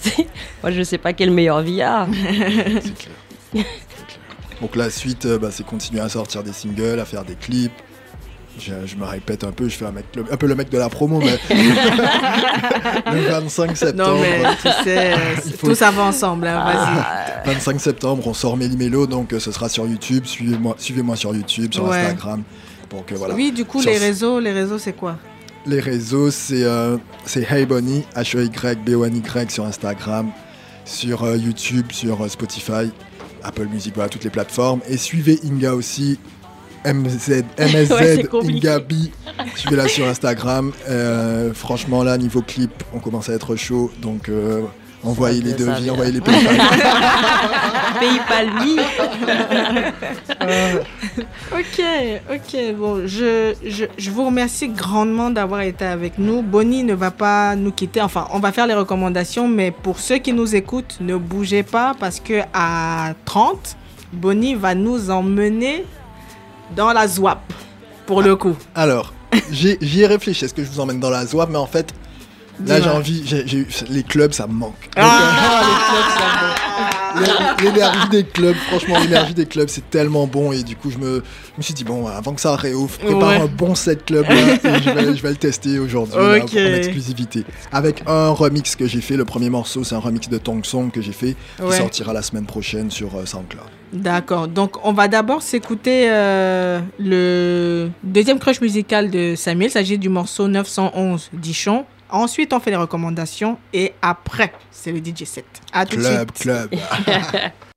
[0.00, 0.26] C'est-
[0.62, 2.08] Moi, je sais pas quelle meilleure vie a.
[2.10, 3.14] C'est clair.
[3.52, 3.66] C'est clair.
[4.60, 7.72] Donc la suite, euh, bah, c'est continuer à sortir des singles, à faire des clips.
[8.58, 10.70] Je, je me répète un peu, je fais un, mec, le- un peu le mec
[10.70, 11.38] de la promo, mais
[13.12, 14.14] le 25 septembre.
[14.14, 15.16] Non, mais tu sais, euh,
[15.58, 19.50] faut- tout ça va ensemble, hein, Ah, 25 septembre, on sort Méli-Mélo, donc euh, ce
[19.52, 20.24] sera sur YouTube.
[20.26, 21.98] Suivez-moi suivez sur YouTube, sur Ouais.
[21.98, 22.42] Instagram.
[22.90, 23.34] Donc euh, voilà.
[23.34, 25.16] Oui, du coup, Sur- les réseaux, les réseaux, c'est quoi?
[25.66, 30.30] Les réseaux, c'est euh, c'est Hey Bonnie, H-E-Y-B-O-N-Y sur Instagram,
[30.84, 32.90] sur euh, YouTube, sur euh, Spotify,
[33.42, 34.80] Apple Music, voilà, toutes les plateformes.
[34.88, 36.18] Et suivez Inga aussi,
[36.84, 38.68] MZ, MSZ Ouais, c'est compliqué.
[38.68, 38.92] Inga B.
[39.56, 40.72] Suivez-la sur Instagram.
[40.88, 43.90] Euh, franchement, là, niveau clip, on commence à être chaud.
[44.00, 44.62] Donc, euh,
[45.02, 46.56] envoyez Ça les devis, envoyez les PayPal.
[48.00, 48.76] PayPal, oui.
[51.52, 51.84] Ok,
[52.30, 52.74] ok.
[52.76, 56.42] Bon, je, je, je vous remercie grandement d'avoir été avec nous.
[56.42, 58.00] Bonnie ne va pas nous quitter.
[58.02, 61.94] Enfin, on va faire les recommandations, mais pour ceux qui nous écoutent, ne bougez pas
[61.98, 63.76] parce que à 30,
[64.12, 65.84] Bonnie va nous emmener
[66.76, 67.40] dans la ZWAP
[68.06, 68.56] pour le coup.
[68.74, 69.12] Alors,
[69.50, 70.44] j'ai- j'y ai réfléchi.
[70.44, 71.92] Est-ce que je vous emmène dans la ZWAP Mais en fait,
[72.66, 73.22] là, j'ai envie.
[73.88, 74.80] les clubs, ça me manque.
[74.96, 76.90] Donc, Ah, les clubs, ça va.
[77.62, 80.52] L'énergie des clubs, franchement, l'énergie des clubs, c'est tellement bon.
[80.52, 81.22] Et du coup, je me,
[81.56, 84.82] me suis dit, bon, avant que ça réouvre, prépare un bon set club là, et
[84.82, 86.34] je, vais, je vais le tester aujourd'hui en
[86.74, 87.44] exclusivité.
[87.72, 89.16] Avec un remix que j'ai fait.
[89.16, 92.22] Le premier morceau, c'est un remix de Tong Song que j'ai fait, qui sortira la
[92.22, 93.64] semaine prochaine sur euh, SoundCloud.
[93.92, 94.48] D'accord.
[94.48, 99.68] Donc, on va d'abord s'écouter euh, le deuxième crush musical de Samuel.
[99.68, 101.84] Il s'agit du morceau 911 d'Ichon.
[102.14, 105.44] Ensuite, on fait les recommandations et après, c'est le DJ set.
[105.72, 106.42] À tout club, de suite.
[106.42, 107.48] Club, Je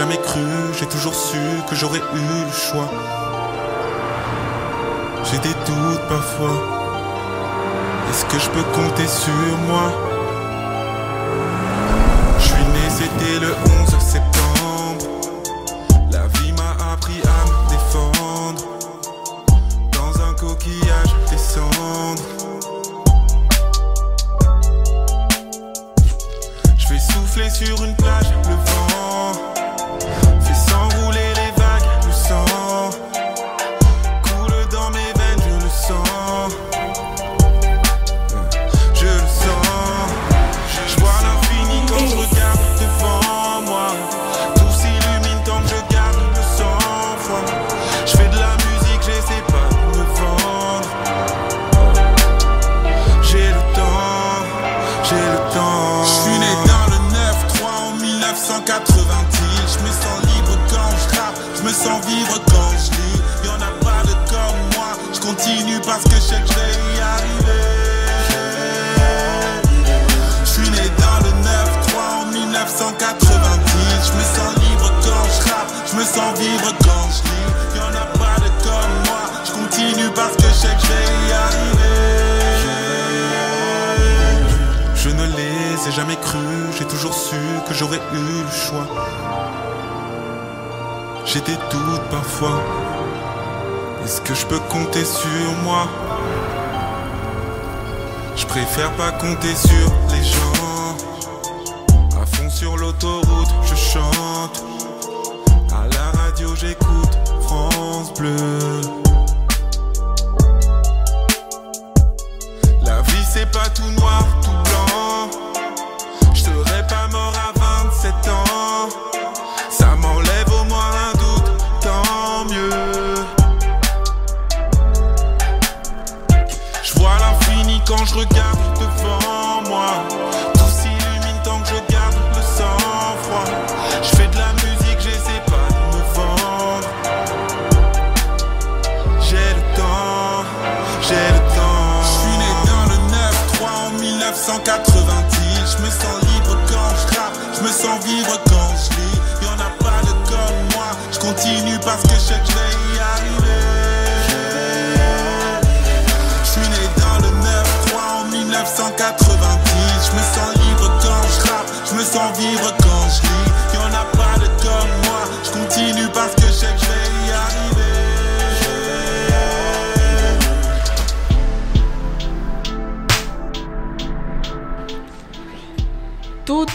[0.00, 1.36] jamais crus, j'ai toujours su
[1.68, 2.88] que j'aurais eu le choix.
[5.24, 6.56] J'ai des doutes parfois.
[8.08, 9.92] Est-ce que je peux compter sur moi?
[12.38, 14.39] Je suis né, c'était le 11 septembre.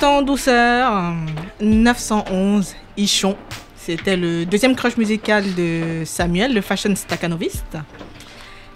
[0.06, 1.14] En douceur,
[1.60, 3.36] 911, Ichon.
[3.76, 7.78] C'était le deuxième crush musical de Samuel, le fashion staccanoviste.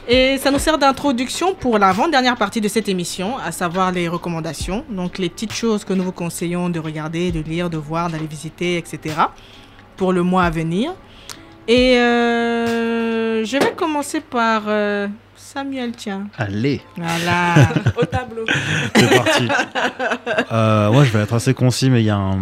[0.07, 4.83] Et ça nous sert d'introduction pour l'avant-dernière partie de cette émission, à savoir les recommandations.
[4.89, 8.27] Donc les petites choses que nous vous conseillons de regarder, de lire, de voir, d'aller
[8.27, 9.15] visiter, etc.
[9.97, 10.93] pour le mois à venir.
[11.67, 15.07] Et euh, je vais commencer par euh,
[15.51, 16.27] Samuel, tiens.
[16.37, 16.79] Allez.
[16.95, 17.55] Voilà.
[17.99, 18.45] Au tableau.
[18.95, 19.47] C'est parti.
[20.51, 22.37] Euh, moi, je vais être assez concis, mais il y a, un,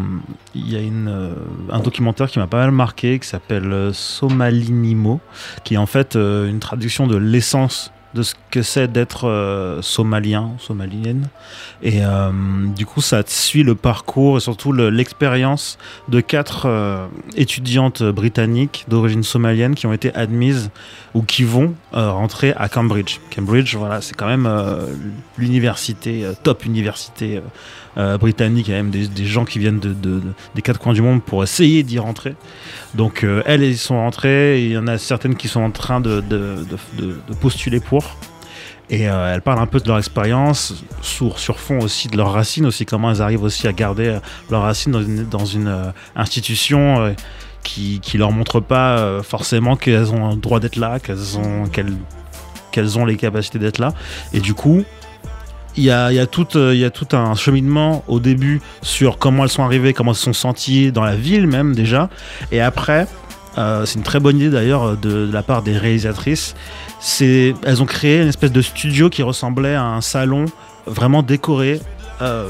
[0.53, 1.33] il y a une, euh,
[1.71, 5.21] un documentaire qui m'a pas mal marqué, qui s'appelle euh, Somalinimo,
[5.63, 9.81] qui est en fait euh, une traduction de l'essence de ce que c'est d'être euh,
[9.81, 11.27] somalien, somalienne.
[11.83, 12.31] Et euh,
[12.75, 15.77] du coup, ça suit le parcours et surtout l'expérience
[16.07, 20.69] de quatre euh, étudiantes britanniques d'origine somalienne qui ont été admises
[21.13, 23.19] ou qui vont rentrer à Cambridge.
[23.35, 24.47] Cambridge, voilà, c'est quand même
[25.37, 27.41] l'université, top université
[28.19, 28.67] britannique.
[28.67, 30.21] Il y a même des, gens qui viennent de,
[30.55, 32.35] des quatre coins du monde pour essayer d'y rentrer.
[32.93, 34.63] Donc, elles, elles y sont rentrées.
[34.63, 36.23] il y en a certaines qui sont en train de,
[37.41, 38.17] postuler pour.
[38.89, 42.31] Et euh, elles parlent un peu de leur expérience, sur, sur fond aussi de leurs
[42.31, 44.19] racines, aussi comment elles arrivent aussi à garder euh,
[44.49, 47.13] leurs racines dans une, euh, institution
[47.63, 51.37] qui, qui leur montre pas forcément qu'elles ont le droit d'être là, qu'elles
[52.97, 53.93] ont les capacités d'être là.
[54.31, 54.85] Et du coup,
[55.77, 60.17] il y a, tout, un cheminement au début sur comment elles sont arrivées, comment elles
[60.17, 62.09] se sont senties dans la ville même déjà.
[62.51, 63.07] Et après,
[63.55, 66.55] c'est une très bonne idée d'ailleurs de, de, la part des réalisatrices
[67.21, 70.45] elles ont créé une espèce de studio qui ressemblait à un salon
[70.85, 71.79] vraiment décoré
[72.21, 72.49] euh,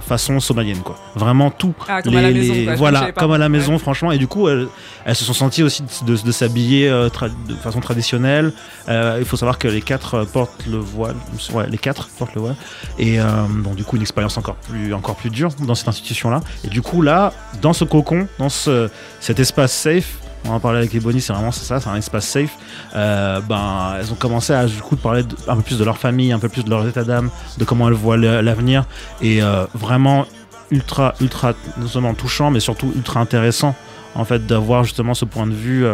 [0.00, 0.96] façon somalienne quoi.
[1.14, 1.74] Vraiment tout.
[1.88, 4.12] Ah, comme à la maison, voilà comme à la maison franchement.
[4.12, 4.68] Et du coup elles,
[5.14, 7.08] se sont senties aussi de, s'habiller euh,
[7.48, 8.52] de façon traditionnelle.
[8.88, 11.16] Euh, il faut savoir que les quatre portent le voile
[11.52, 12.56] ouais, les quatre portent le voile.
[12.98, 13.18] Et
[13.50, 16.68] bon du coup une expérience encore plus encore plus dure dans cette institution là et
[16.68, 17.32] du coup là
[17.62, 18.88] dans ce cocon dans ce,
[19.20, 22.26] cet espace safe on en parlait avec les Bonnie, c'est vraiment ça, c'est un espace
[22.26, 22.56] safe.
[22.94, 26.32] Euh, ben, elles ont commencé à du coup parler un peu plus de leur famille,
[26.32, 28.84] un peu plus de leur état d'âme, de comment elles voient l'avenir,
[29.20, 30.26] et euh, vraiment
[30.70, 33.74] ultra, ultra, non seulement touchant, mais surtout ultra intéressant
[34.14, 35.86] en fait d'avoir justement ce point de vue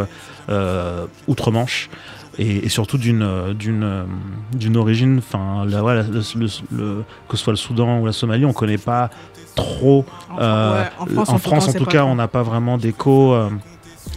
[0.48, 1.90] euh, outre-Manche.
[2.38, 4.06] Et, surtout d'une d'une
[4.54, 9.10] d'une origine enfin le, que ce soit le Soudan ou la Somalie on connaît pas
[9.54, 13.36] trop en, France, en, tout cas on n'a pas vraiment d'écho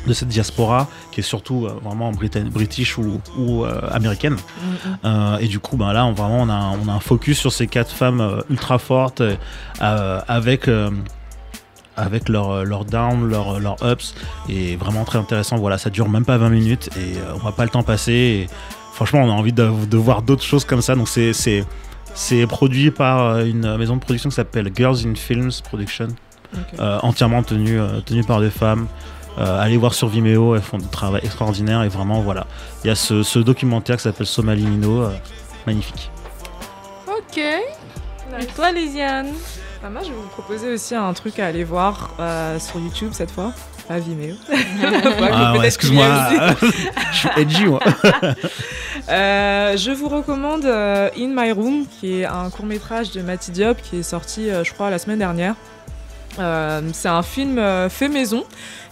[0.06, 3.20] de cette diaspora qui est surtout euh, vraiment british ou,
[3.64, 4.36] euh, américaine.
[4.36, 4.90] Mm-hmm.
[5.06, 7.52] Euh, et du coup, ben là, on, vraiment, on a, on a un focus sur
[7.52, 9.22] ces quatre femmes ultra fortes
[9.80, 10.70] avec
[11.98, 14.16] avec leur, leur down, leur, leur ups,
[14.50, 15.56] et vraiment très intéressant.
[15.56, 18.12] Voilà, ça dure même pas 20 minutes et on va pas le temps passer.
[18.12, 18.48] Et
[18.92, 20.96] franchement, on a envie de, de voir d'autres choses comme ça.
[20.96, 21.32] Donc c'est
[22.14, 26.08] c'est produit par une maison de production qui s'appelle Girls in Films Production,
[26.80, 28.88] entièrement tenue, tenue par des femmes.
[29.38, 32.48] Euh, allez voir sur Vimeo, elles font du travail extraordinaire et vraiment voilà.
[32.84, 35.12] Il y a ce, documentaire qui s'appelle Somali Mino, euh,
[35.68, 36.10] magnifique.
[37.08, 37.38] Ok.
[37.38, 39.28] Et toi, Lisiane
[39.82, 43.10] bah, Moi, je vais vous proposer aussi un truc à aller voir euh, sur YouTube
[43.12, 43.52] cette fois.
[43.88, 44.36] Pas Vimeo.
[45.32, 46.06] ah excuse-moi.
[47.12, 47.80] je suis edgy, moi.
[49.08, 53.98] je vous recommande In My Room, qui est un court métrage de Matty Diop qui
[53.98, 55.56] est sorti, je crois, la semaine dernière.
[56.38, 58.44] c'est un film fait maison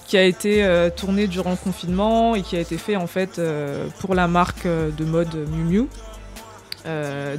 [0.08, 3.40] qui a été euh, tourné durant le confinement et qui a été fait en fait
[3.40, 5.88] euh, pour la marque euh, de mode Miu Miu.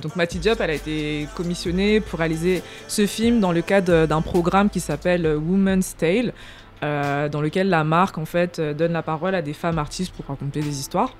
[0.02, 4.22] donc Matty Diop, elle a été commissionnée pour réaliser ce film dans le cadre d'un
[4.22, 6.32] programme qui s'appelle Woman's Tale,
[6.80, 10.60] dans lequel la marque en fait donne la parole à des femmes artistes pour raconter
[10.60, 11.14] des histoires.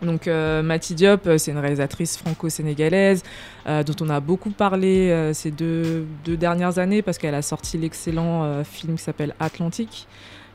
[0.00, 3.24] Donc Matty Diop, c'est une réalisatrice franco-sénégalaise
[3.66, 8.62] dont on a beaucoup parlé ces deux, deux, dernières années parce qu'elle a sorti l'excellent
[8.62, 10.06] film qui s'appelle Atlantique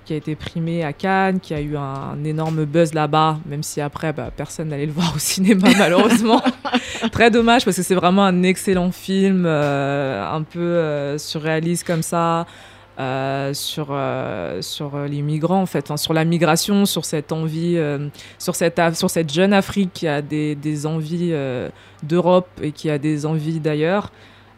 [0.05, 3.81] qui a été primé à Cannes, qui a eu un, énorme buzz là-bas, même si
[3.81, 6.41] après, bah, personne n'allait le voir au cinéma, malheureusement.
[7.11, 12.03] Très dommage, parce que c'est vraiment un excellent film, euh, un peu euh, surréaliste comme
[12.03, 12.45] ça.
[12.97, 13.93] Euh, sur,
[14.61, 17.77] sur les migrants, en fait, sur la migration, sur cette envie,
[18.39, 21.33] sur, cette, sur cette jeune Afrique qui a des, des envies
[22.03, 24.11] d'Europe et qui a des envies d'ailleurs.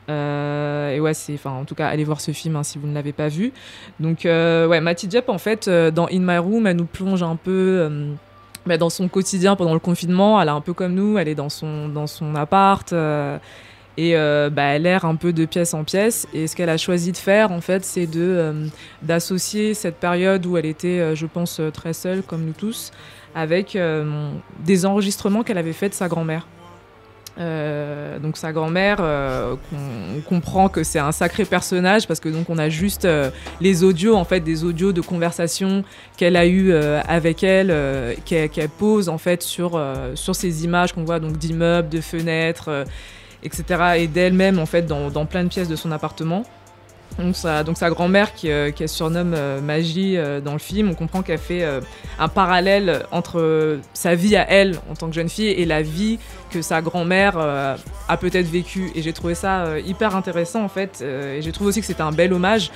[0.10, 2.88] Euh, et ouais, c'est, enfin, en tout cas, allez voir ce film hein, si vous
[2.88, 3.52] ne l'avez pas vu.
[4.00, 7.24] Donc, euh, ouais, Matty Diop, en fait, euh, dans In My Room, elle nous plonge
[7.24, 7.90] un peu
[8.66, 10.42] bah, dans son quotidien pendant le confinement.
[10.42, 12.94] Elle est un peu comme nous, elle est dans son, dans son appart.
[13.98, 16.28] et bah, elle erre un peu de pièce en pièce.
[16.34, 18.68] Et ce qu'elle a choisi de faire, en fait, c'est de,
[19.02, 22.92] d'associer cette période où elle était, je pense, très seule, comme nous tous,
[23.36, 23.78] avec
[24.66, 26.48] des enregistrements qu'elle avait fait de sa grand-mère.
[27.40, 32.50] Euh, donc sa grand-mère, euh, on, comprend que c'est un sacré personnage parce que donc
[32.50, 33.30] on a juste euh,
[33.62, 35.84] les audios en fait des audios de conversation
[36.18, 37.74] qu'elle a eu avec elle,
[38.26, 39.80] qu'elle pose en fait sur
[40.16, 42.86] sur ces images qu'on voit donc d'immeubles, de fenêtres,
[43.44, 43.64] etc.
[43.98, 46.44] et d'elle-même en fait dans, dans, plein de pièces de son appartement.
[47.20, 50.90] Donc sa, donc sa grand-mère qui, euh, qu'elle surnomme euh, Magie euh, dans le film,
[50.90, 51.82] on comprend qu'elle fait euh,
[52.20, 56.20] un parallèle entre sa vie à elle en tant que jeune fille et la vie
[56.52, 58.90] que sa grand-mère a peut-être vécue.
[58.96, 61.02] Et j'ai trouvé ça hyper intéressant en fait.
[61.02, 62.72] et j'ai trouvé aussi que c'était un bel hommage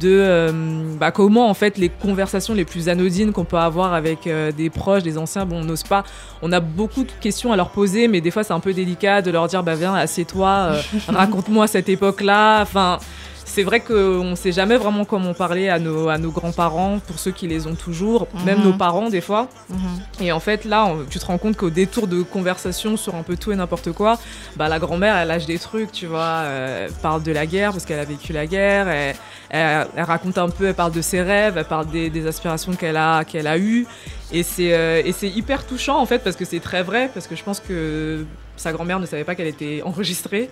[0.00, 0.52] de
[0.98, 5.02] bah, comment en fait les conversations les plus anodines qu'on peut avoir avec des proches,
[5.02, 6.04] des anciens, bon on n'ose pas.
[6.40, 9.22] On a beaucoup de questions à leur poser, mais des fois c'est un peu délicat
[9.22, 10.76] de leur dire bah viens assieds-toi,
[11.08, 12.62] raconte-moi cette époque-là.
[12.62, 13.00] Enfin
[13.48, 17.18] c'est vrai qu'on ne sait jamais vraiment comment parler à nos, à nos grands-parents, pour
[17.18, 18.64] ceux qui les ont toujours, même Mhm.
[18.64, 19.48] nos parents des fois.
[19.70, 19.78] Mhm.
[20.26, 23.22] Et en fait, là, on- tu te rends compte qu'au détour de conversation sur un
[23.22, 24.18] peu tout et n'importe quoi,
[24.56, 26.42] bah, la grand-mère, elle lâche des trucs, tu vois.
[26.46, 28.88] Elle parle de la guerre parce qu'elle a vécu la guerre.
[28.88, 29.14] Elle,
[29.50, 32.72] elle- elle raconte un peu, elle parle de ses rêves, elle parle des, des aspirations
[32.74, 33.86] qu'elle a, qu'elle a eues.
[34.32, 37.28] Et c'est euh, et c'est hyper touchant, en fait, parce que c'est très vrai, parce
[37.28, 38.24] que je pense que
[38.56, 40.50] sa grand-mère ne savait pas qu'elle était enregistrée.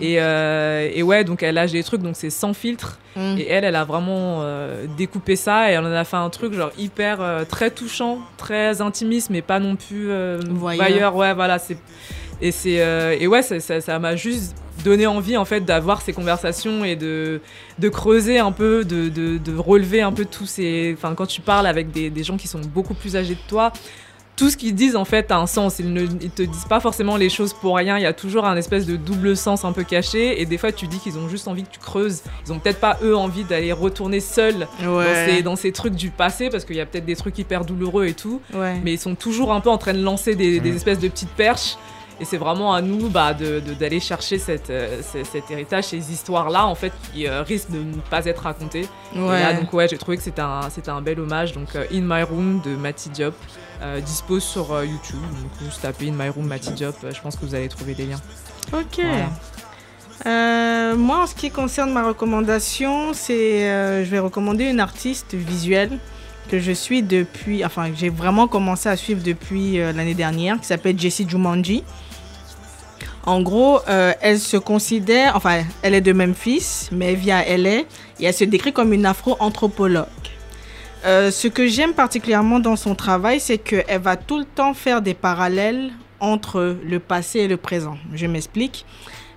[0.00, 2.98] Et, euh, et ouais, donc elle lâche des trucs, donc c'est sans filtre.
[3.16, 3.36] Mm.
[3.38, 6.52] Et elle, elle a vraiment euh, découpé ça et elle en a fait un truc
[6.54, 10.08] genre hyper euh, très touchant, très intimiste, mais pas non plus
[10.50, 11.16] Voyeur.
[11.16, 11.58] Ouais, voilà.
[11.58, 11.76] C'est
[12.42, 12.82] et c'est
[13.20, 16.96] et ouais, ça- ça ça m'a juste donné envie en fait d'avoir ces conversations et
[16.96, 17.40] de
[17.78, 20.94] de creuser un peu, de, de, de relever un peu tous ces.
[20.98, 23.72] Enfin, quand tu parles avec des, des gens qui sont beaucoup plus âgés que toi.
[24.36, 25.78] Tout ce qu'ils disent en fait a un sens.
[25.78, 27.98] Ils ne ils te disent pas forcément les choses pour rien.
[27.98, 30.40] Il y a toujours un espèce de double sens un peu caché.
[30.40, 32.22] Et des fois, tu dis qu'ils ont juste envie que tu creuses.
[32.46, 36.10] Ils ont peut-être pas eux envie d'aller retourner seuls dans, ces, dans ces trucs du
[36.10, 38.40] passé parce qu'il y a peut-être des trucs hyper douloureux et tout.
[38.52, 38.80] Ouais.
[38.82, 41.30] Mais ils sont toujours un peu en train de lancer des, des espèces de petites
[41.30, 41.76] perches.
[42.20, 45.84] Et c'est vraiment à nous bah, de- de- d'aller chercher cette, euh, ce- cet héritage,
[45.84, 48.86] ces histoires-là, en fait, qui euh, risquent de ne pas être racontées.
[49.16, 49.40] Et Ouais.
[49.40, 51.52] là, donc, ouais, j'ai trouvé que c'était un, un bel hommage.
[51.54, 53.34] Donc, euh, In My Room de Matty Diop,
[54.06, 55.20] dispose sur YouTube.
[55.20, 58.06] Donc, juste tapez In My Room Matty Diop, je pense que vous allez trouver des
[58.06, 58.20] liens.
[58.72, 59.00] Ok.
[59.02, 59.26] Voilà.
[60.26, 65.34] Euh, moi, en ce qui concerne ma recommandation, c'est euh, je vais recommander une artiste
[65.34, 65.98] visuelle
[66.48, 70.60] que je suis depuis, enfin, que j'ai vraiment commencé à suivre depuis euh, l'année dernière,
[70.60, 71.84] qui s'appelle Jessie Jumanji.
[73.26, 77.56] En gros, euh, elle se considère, enfin, elle est de Memphis, mais elle vit à
[77.56, 77.86] LA et
[78.24, 80.06] elle se décrit comme une afro-anthropologue.
[81.06, 85.00] Euh, ce que j'aime particulièrement dans son travail, c'est qu'elle va tout le temps faire
[85.00, 85.90] des parallèles
[86.20, 87.96] entre le passé et le présent.
[88.14, 88.84] Je m'explique.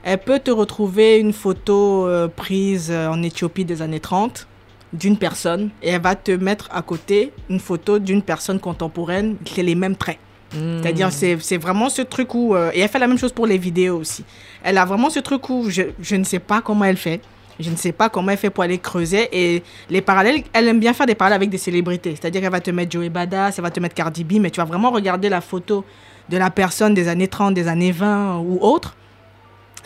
[0.03, 2.07] Elle peut te retrouver une photo
[2.37, 4.47] prise en Éthiopie des années 30
[4.93, 9.59] d'une personne et elle va te mettre à côté une photo d'une personne contemporaine qui
[9.59, 10.19] a les mêmes traits.
[10.53, 10.81] Mm.
[10.81, 12.55] C'est-à-dire, c'est c'est vraiment ce truc où.
[12.55, 14.23] euh, et elle fait la même chose pour les vidéos aussi.
[14.63, 17.21] Elle a vraiment ce truc où je, je ne sais pas comment elle fait.
[17.59, 19.27] Je ne sais pas comment elle fait pour aller creuser.
[19.31, 22.11] Et les parallèles, elle aime bien faire des parallèles avec des célébrités.
[22.11, 24.59] C'est-à-dire qu'elle va te mettre Joey Badass, elle va te mettre Cardi B, mais tu
[24.59, 25.83] vas vraiment regarder la photo
[26.29, 28.95] de la personne des années 30, des années 20 ou autres.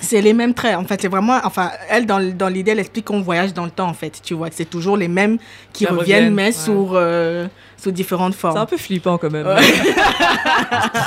[0.02, 0.76] C'est les mêmes traits.
[0.76, 1.40] En fait, c'est vraiment.
[1.44, 4.20] Enfin, elle, dans, dans l'idée, elle explique qu'on voyage dans le temps, en fait.
[4.24, 5.38] Tu vois, que c'est toujours les mêmes
[5.74, 6.52] qui reviennent, reviennent, mais ouais.
[6.52, 7.48] sous, euh,
[7.78, 8.56] sous différentes formes.
[8.56, 9.46] C'est un peu flippant quand même.
[9.48, 9.56] Ouais.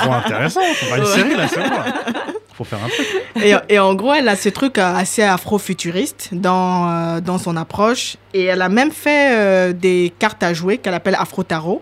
[0.01, 0.61] Trop intéressant.
[0.61, 1.09] Faut faire une Ouais.
[1.09, 1.61] série là, c'est.
[2.53, 3.05] Faut faire un truc.
[3.43, 7.57] Et, et en gros, elle a ce truc euh, assez afro-futuriste dans, euh, dans son
[7.57, 8.15] approche.
[8.33, 11.81] Et elle a même fait euh, des cartes à jouer qu'elle appelle Afro-Tarot,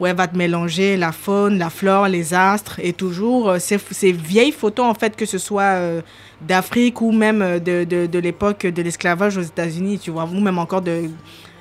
[0.00, 3.78] où elle va te mélanger la faune, la flore, les astres, et toujours euh, ces,
[3.90, 6.00] ces vieilles photos, en fait, que ce soit euh,
[6.40, 10.58] d'Afrique ou même euh, de, de, l'époque de l'esclavage aux États-Unis, tu vois, ou même
[10.58, 11.10] encore de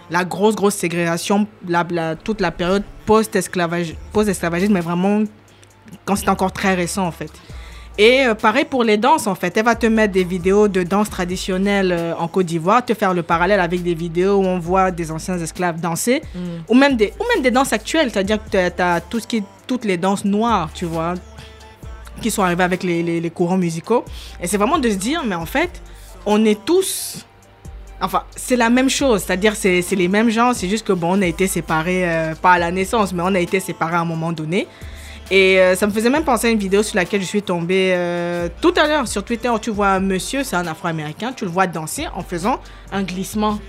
[0.10, 1.46] la grosse, grosse ségrégation,
[2.24, 5.24] toute la période post-esclavage, post-esclavagisme, mais vraiment
[6.06, 7.32] quand c'est encore très récent, en fait.
[8.02, 9.56] Et euh, pareil pour les danses, en fait.
[9.58, 13.14] Elle va te mettre des vidéos de danse traditionnelle euh, en Côte d'Ivoire, te faire
[13.14, 16.40] le parallèle avec des vidéos où on voit des anciens esclaves danser, Mm.
[16.70, 19.44] ou, même des, ou même des danses actuelles, c'est-à-dire que tu as, tout ce qui
[19.68, 21.14] toutes les danses noires, tu vois,
[22.22, 24.04] qui sont arrivées avec les, les- les courants musicaux.
[24.42, 25.82] Et c'est vraiment de se dire, mais en fait,
[26.26, 27.26] on est tous...
[28.02, 31.18] Enfin, c'est la même chose, c'est-à-dire c'est c'est les mêmes gens, c'est juste que bon,
[31.18, 34.00] on a été séparés, euh, pas à la naissance, mais on a été séparés à
[34.00, 34.68] un moment donné.
[35.32, 37.94] Et euh, ça me faisait même penser à une vidéo sur laquelle je suis tombée
[37.96, 39.50] euh, tout à l'heure sur Twitter.
[39.50, 42.60] où Tu vois un monsieur, c'est un afro-américain, tu le vois danser en faisant
[42.92, 43.60] un glissement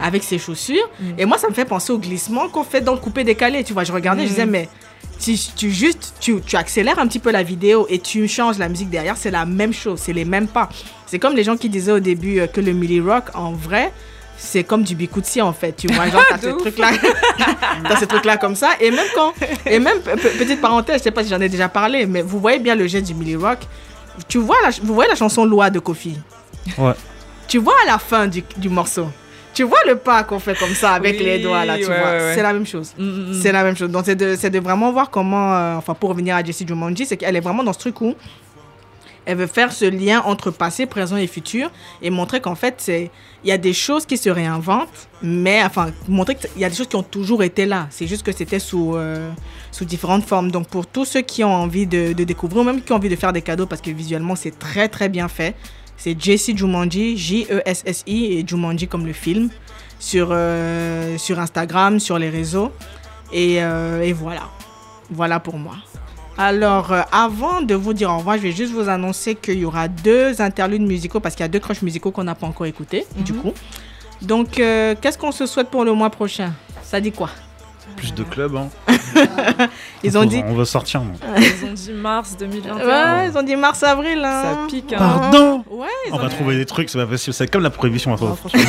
[0.00, 0.88] avec ses chaussures.
[1.00, 1.04] Mm.
[1.18, 3.64] Et moi, ça me fait penser au glissement qu'on fait dans le coupé-décalé.
[3.64, 4.30] Tu vois, je regardais, je Mm.
[4.30, 4.68] disais, mais
[5.18, 8.68] si tu juste, tu, tu accélères un petit peu la vidéo et tu changes la
[8.68, 10.68] musique derrière, c'est la même chose, c'est les mêmes pas.
[11.06, 13.92] C'est comme les gens qui disaient au début euh, que le Millie Rock, en vrai,
[14.40, 16.58] c'est comme du bikutsi en fait, tu vois, genre t'as ce ouf.
[16.58, 16.90] truc-là,
[17.88, 19.32] t'as ce truc-là comme ça, et même quand,
[19.66, 22.22] et même, pe- pe- petite parenthèse, je sais pas si j'en ai déjà parlé, mais
[22.22, 23.58] vous voyez bien le jet du Millie Rock,
[24.28, 26.16] tu vois la, vous voyez la chanson Loi de Kofi,
[26.78, 26.92] Ouais.
[27.48, 29.08] tu vois à la fin du, du morceau,
[29.54, 31.98] tu vois le pas qu'on fait comme ça avec Oui, les doigts là, tu ouais,
[31.98, 32.92] vois, ouais, c'est la même chose.
[32.96, 33.42] Mm, mm, mm.
[33.42, 33.90] C'est la même chose.
[33.90, 35.52] Donc, c'est de, c'est de vraiment voir comment.
[35.54, 38.14] euh, enfin, pour revenir à Jessie Jumanji, c'est qu'elle est vraiment dans ce truc où
[39.28, 43.10] Elle veut faire ce lien entre passé, présent et futur et montrer qu'en fait, il
[43.48, 46.88] y a des choses qui se réinventent, mais enfin, montrer qu'il y a des choses
[46.88, 47.88] qui ont toujours été là.
[47.90, 49.30] C'est juste que c'était sous, euh,
[49.82, 50.50] différentes formes.
[50.50, 53.16] Donc, pour tous ceux qui ont envie de, découvrir, ou même qui ont envie de
[53.16, 55.54] faire des cadeaux, parce que visuellement, c'est très, très bien fait.
[55.98, 59.50] C'est Jessie Jumanji, J-E-S-S-I, et Jumanji comme le film,
[59.98, 62.72] sur, euh, Instagram, sur les réseaux.
[63.30, 64.48] Et, euh, et voilà.
[65.10, 65.74] Voilà pour moi.
[66.40, 69.64] Alors, euh, avant de vous dire au revoir, je vais juste vous annoncer qu'il y
[69.64, 72.66] aura deux interludes musicaux parce qu'il y a deux crushs musicaux qu'on n'a pas encore
[72.66, 73.52] écoutés, du coup.
[74.22, 76.52] Donc, euh, qu'est-ce qu'on se souhaite pour le mois prochain?
[76.84, 77.30] Ça dit quoi?
[77.96, 78.68] Plus de clubs, hein.
[80.04, 80.42] Ils ont dit.
[80.46, 81.14] On veut sortir, moi.
[81.38, 82.86] Ils ont dit mars 2021.
[82.86, 84.22] Ouais, ils ont dit mars-avril.
[84.24, 84.42] Hein.
[84.42, 84.92] Ça pique.
[84.92, 84.98] Hein.
[84.98, 87.34] Pardon Ouais, ils On ont va dit- trouver des trucs, c'est pas possible.
[87.34, 88.12] C'est comme la prohibition.
[88.12, 88.64] On va trouver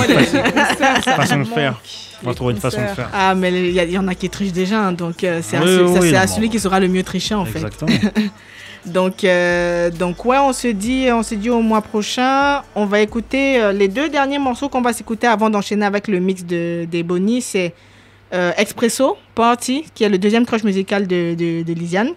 [1.04, 1.80] façon de faire.
[2.24, 3.10] on va trouver une façon de faire.
[3.14, 5.62] Ah, mais il y, y en a qui trichent déjà, hein, donc euh, c'est à,
[5.64, 7.60] Oui, à celui qui sera le mieux tricher en fait.
[7.60, 7.92] Exactement.
[8.86, 12.62] Donc, euh, donc ouais, on se dit, on se dit au mois prochain.
[12.76, 16.22] On va écouter euh, les deux derniers morceaux qu'on va s'écouter avant d'enchaîner avec le
[16.22, 17.42] mix de des Bonnie.
[17.42, 17.74] C'est
[18.34, 22.12] euh, Expresso Party, qui est le deuxième crush musical de, de, de Lisiane.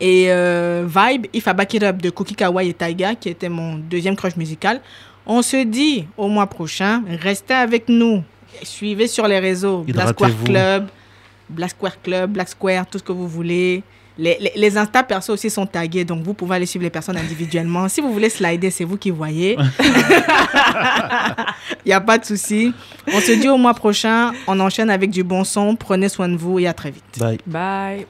[0.00, 3.48] Et euh, Vibe, If I Back It Up de Cookie Kawaii et Taiga, qui était
[3.48, 4.80] mon deuxième crush musical.
[5.26, 7.02] On se dit au mois prochain.
[7.20, 8.22] Restez avec nous.
[8.62, 10.30] Suivez sur les réseaux Black Square.
[10.44, 10.88] Club,
[11.48, 13.82] Black Square Club, Black Square, tout ce que vous voulez.
[14.18, 17.18] Les, les, les Insta perso aussi sont tagués, donc vous pouvez aller suivre les personnes
[17.18, 17.88] individuellement.
[17.88, 19.58] Si vous voulez slider, c'est vous qui voyez.
[21.84, 22.72] Il n'y a pas de souci.
[23.12, 24.32] On se dit au mois prochain.
[24.46, 25.76] On enchaîne avec du bon son.
[25.76, 27.04] Prenez soin de vous et à très vite.
[27.18, 27.38] Bye.
[27.46, 28.06] Bye.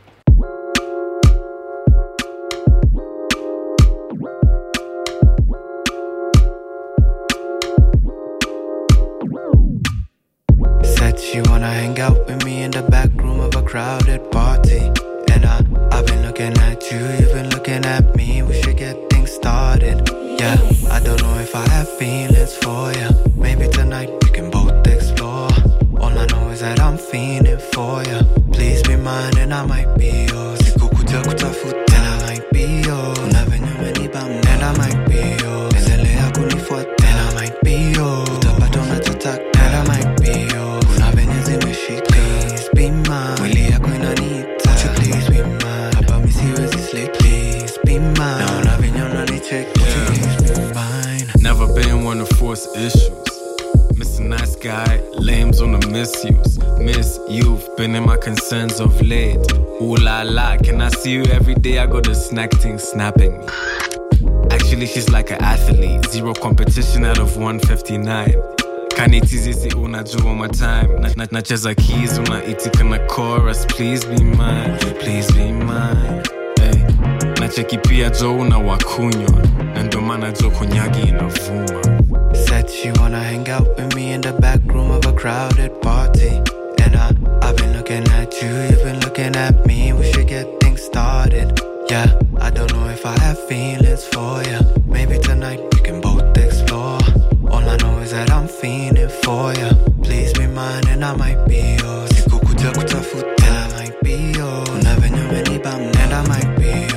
[10.83, 14.91] Said she wanna hang out with me in the back room of a crowded party.
[15.45, 18.43] I've been looking at you, you've been looking at me.
[18.43, 20.09] We should get things started.
[20.39, 20.57] Yeah,
[20.91, 23.09] I don't know if I have feelings for you.
[23.37, 25.51] Maybe tonight we can both explore.
[26.01, 28.21] All I know is that I'm feeling for you.
[28.53, 30.67] Please be mine and I might be yours.
[32.27, 32.83] Might be
[52.07, 53.11] One to force issues.
[53.99, 54.20] Mr.
[54.20, 56.57] Nice Guy, lames on the misuse.
[56.78, 59.41] Miss, you've been in my concerns of late.
[59.83, 61.78] Ooh la la, can I see you every day?
[61.81, 63.45] I got the snack thing snapping me.
[64.53, 66.07] Actually, she's like an athlete.
[66.11, 68.35] Zero competition out of 159.
[68.97, 75.33] kanitizisi unajua my time Na- na- keys oh, unaitika na chorus please be mine please
[75.33, 76.23] be mine
[76.61, 76.83] hey.
[77.41, 79.43] nacheki pia jo una wakunywa
[80.07, 81.83] maana jo konyagi inavuma
[82.47, 86.28] Said she wanna hang out with me in the back room of a crowded party.
[86.83, 87.09] And I,
[87.43, 89.93] I've been looking at you, you've been looking at me.
[89.93, 91.59] We should get things started.
[91.91, 92.07] Yeah,
[92.41, 94.61] I don't know if I have feelings for you.
[94.87, 96.99] Maybe tonight we can both explore.
[97.51, 99.70] All I know is that I'm feeling for you.
[100.03, 102.11] Please be mine and I might be yours.
[102.11, 104.69] Sikukuja kutafuta, and I might be yours.
[104.69, 106.95] Kuna venye umenipa mno, and I might be yours.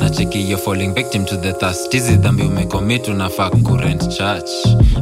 [0.00, 1.92] Nacheki you're falling victim to the thirst.
[1.92, 4.50] Hizi dhambi umecommit unafaa current church.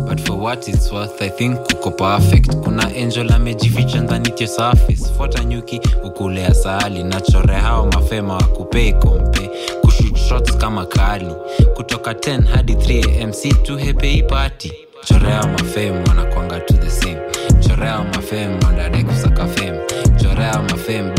[0.09, 2.55] But for what it's worth i think uko perfect.
[2.57, 5.13] Kuna angel amejificha ndani your surface.
[5.17, 9.51] Fuata nyuki ukulea sahali nachore hao mafema wakupei kompe
[9.83, 11.35] kushut shots kama kali.
[11.75, 13.33] Kutoka 10 hadi 3 am
[13.63, 14.73] tu hepei party.
[15.05, 17.19] Chorea mafem wanakwanga to the same.
[17.61, 19.81] Chorea mafem wanadai kusaka fame.
[20.23, 21.15] Chorea mafem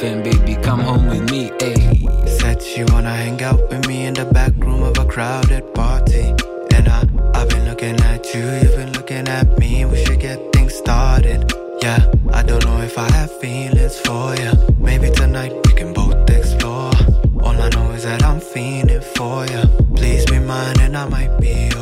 [0.00, 1.74] baby come home with me hey.
[2.38, 6.34] Said she wanna hang out with me in the back room of a crowded party.
[6.72, 7.04] And I,
[7.34, 9.84] I've been looking at you, you've been looking at me.
[9.86, 11.52] We should get things started.
[11.82, 11.98] Yeah,
[12.32, 14.52] I don't know if I have feelings for you.
[14.78, 16.92] Maybe tonight we can both explore.
[17.42, 19.62] All I know is that I'm feeling for you.
[19.96, 21.77] Please be mine and I might be yours.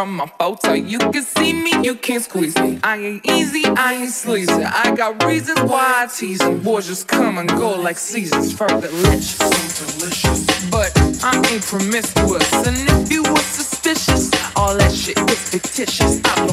[0.00, 0.72] From my photo.
[0.72, 2.78] You can see me, you can't squeeze me.
[2.82, 4.50] I ain't easy, I ain't sleazy.
[4.50, 6.60] I got reasons why I tease them.
[6.60, 8.56] Boys just come and go like seasons.
[8.56, 9.36] delicious,
[9.78, 10.70] delicious.
[10.70, 10.90] But
[11.22, 16.20] I ain't promiscuous, and if you were suspicious, all that shit is fictitious.
[16.24, 16.46] I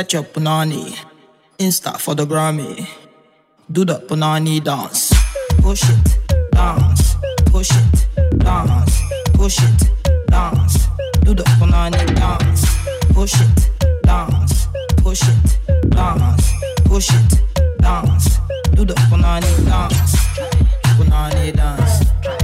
[0.00, 0.96] Set your punani.
[1.58, 2.88] Insta for the Grammy.
[3.70, 5.12] Do the punani dance.
[5.60, 6.18] Push it,
[6.52, 7.16] dance.
[7.52, 8.98] Push it, dance.
[9.34, 9.90] Push it,
[10.28, 10.88] dance.
[11.20, 12.64] Do the punani dance.
[13.12, 13.70] Push it,
[14.02, 14.68] dance.
[15.02, 16.50] Push it, dance.
[16.86, 17.42] Push it,
[17.76, 18.38] dance.
[18.72, 20.16] Do the punani dance.
[20.96, 22.39] Punani dance.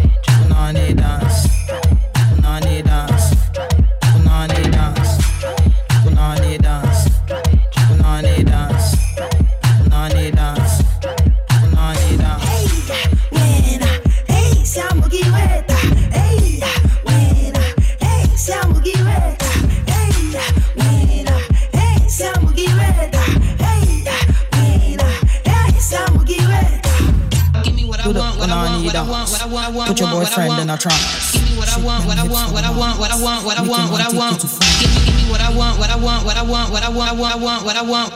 [30.76, 31.32] In a.
[31.32, 33.56] Give me what I want, what I want, what I want, what I want, what
[33.56, 34.40] I want, what I want.
[34.42, 36.90] Give me, give me what I want, what I want, what I want, what I
[36.90, 38.12] want, what I want, what I want.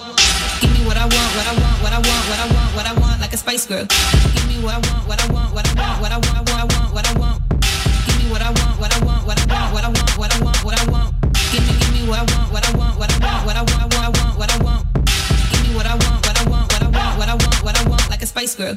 [0.60, 2.86] Give me what I want, what I want, what I want, what I want, what
[2.86, 3.86] I want, like a Spice Girl.
[3.88, 6.58] Give me what I want, what I want, what I want, what I want, what
[6.60, 7.38] I want, what I want.
[8.04, 10.30] Give me what I want, what I want, what I want, what I want, what
[10.30, 11.08] I want, what I want.
[11.52, 13.62] Give me, give me what I want, what I want, what I want, what I
[13.64, 14.82] want, what I want, what I want.
[15.48, 17.76] Give me what I want, what I want, what I want, what I want, what
[17.80, 18.76] I want, like a Spice Girl.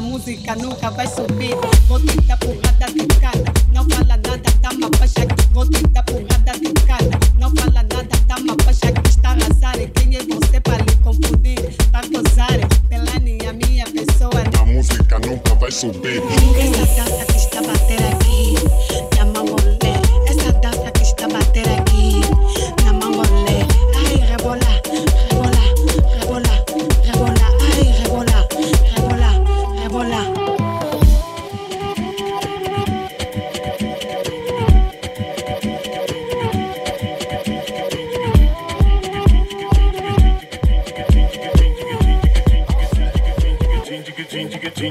[0.00, 1.54] na música nunca vai subir.
[1.86, 3.44] Vou te dar porrada de cara.
[3.72, 5.34] Não fala nada, dá uma faixa aqui.
[5.52, 7.10] Vou te dar porrada de cara.
[7.38, 9.10] Não fala nada, dá uma faixa aqui.
[9.10, 9.76] Está a.
[9.76, 11.76] E Quem é você para lhe confundir?
[11.92, 12.58] Tá gozar.
[12.88, 14.42] Delane, a minha pessoa.
[14.58, 16.22] A música nunca vai subir.
[16.58, 18.54] Essa dança que está a bater aqui,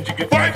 [0.05, 0.48] to you get.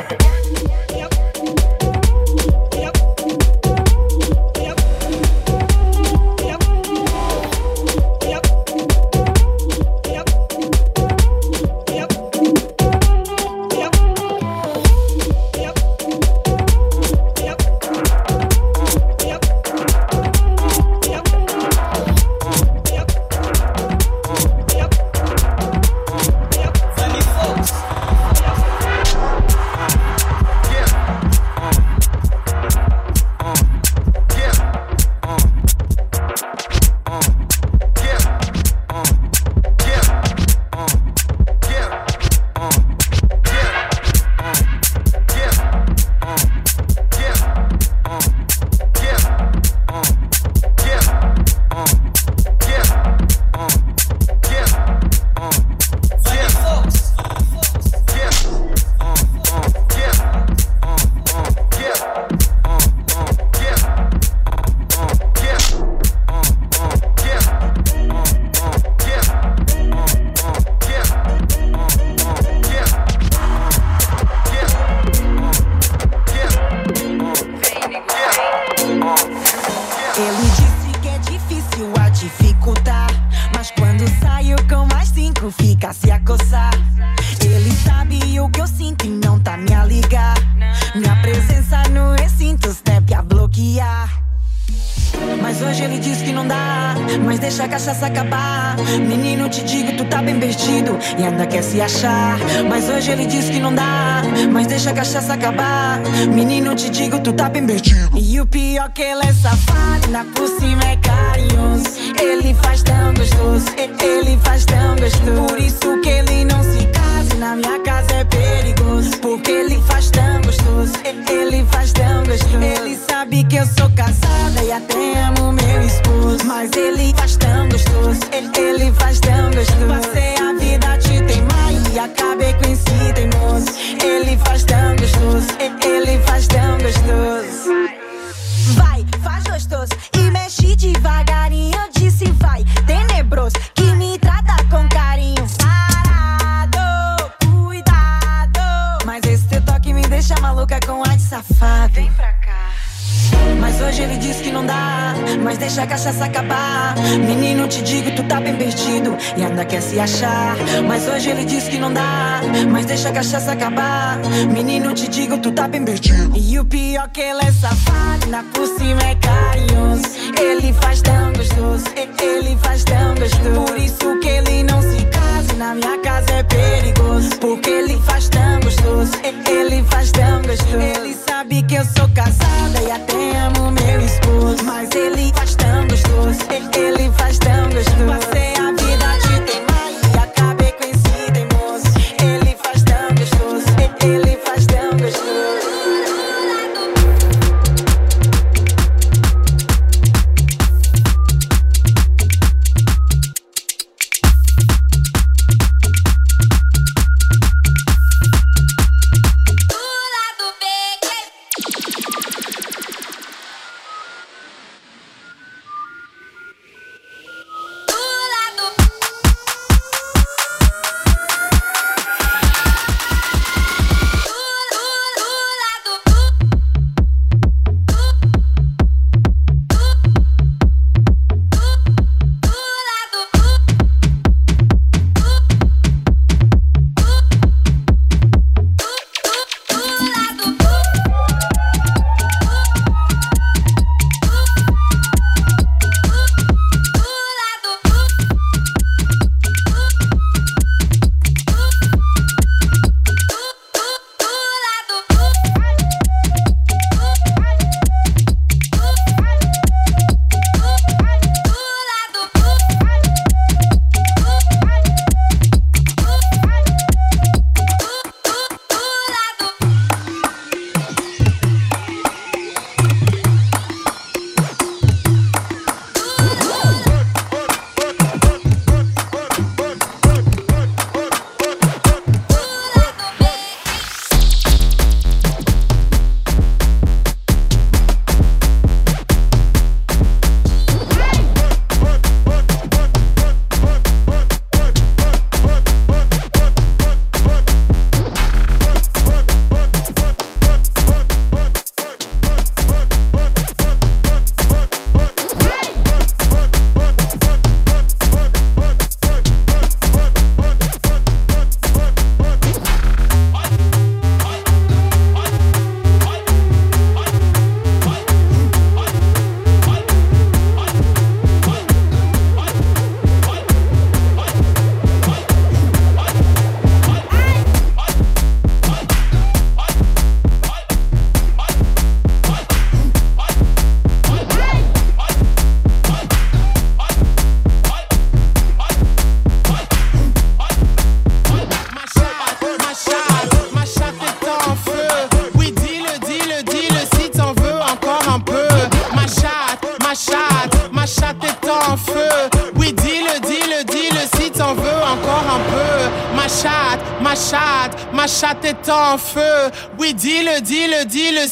[159.36, 160.56] E ainda quer se achar.
[160.88, 162.42] Mas hoje ele diz que não dá,
[162.72, 164.18] mas deixa a cachaça acabar.
[164.52, 166.32] Menino, te digo, tu tá bem perdido.
[166.36, 170.04] E o pior que ele é safado, na por cima é carinhoso.
[170.40, 171.86] Ele faz tão gostoso,
[172.22, 173.66] ele faz tão gostoso.
[173.66, 177.30] Por isso que ele não se casa, na minha casa é perigoso.
[177.40, 179.12] Porque ele faz tão gostoso,
[179.50, 180.78] ele faz tão gostoso.
[180.78, 184.64] Ele sabe que eu sou casada e até amo meu esposo.
[184.66, 186.40] Mas ele faz tão gostoso,
[186.78, 188.33] ele faz tão gostoso.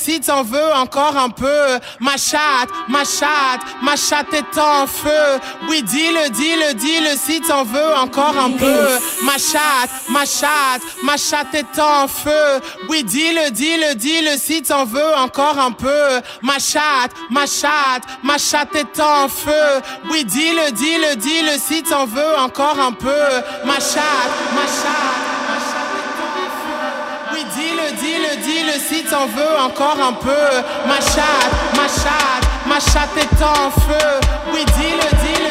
[0.04, 1.80] Si t'en veux encore un peu.
[2.00, 5.40] Ma chatte, ma chatte, ma chatte est en feu.
[5.70, 9.00] Oui, dis-le, dis-le, dis-le si t'en veux encore un peu.
[9.24, 12.62] Ma chatte, ma chatte, ma chatte est en feu.
[12.90, 16.22] Oui, dis-le, dis-le, dis-le si t'en veux encore un peu.
[16.42, 19.82] Ma chatte, ma chatte, ma chatte est en feu.
[20.10, 23.24] Oui, dis-le, dis-le, dis-le si t'en veux encore un peu.
[23.66, 24.81] Ma chatte, ma chatte,
[27.92, 30.30] Oui, dis-le, dis-le, dis-le si t'en veux encore un peu.
[30.88, 34.20] Ma chatte, ma chatte, ma chatte est en feu.
[34.54, 35.51] Oui, dis-le, dis-le, dis-le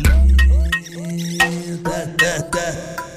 [1.66, 2.32] lenta, tá,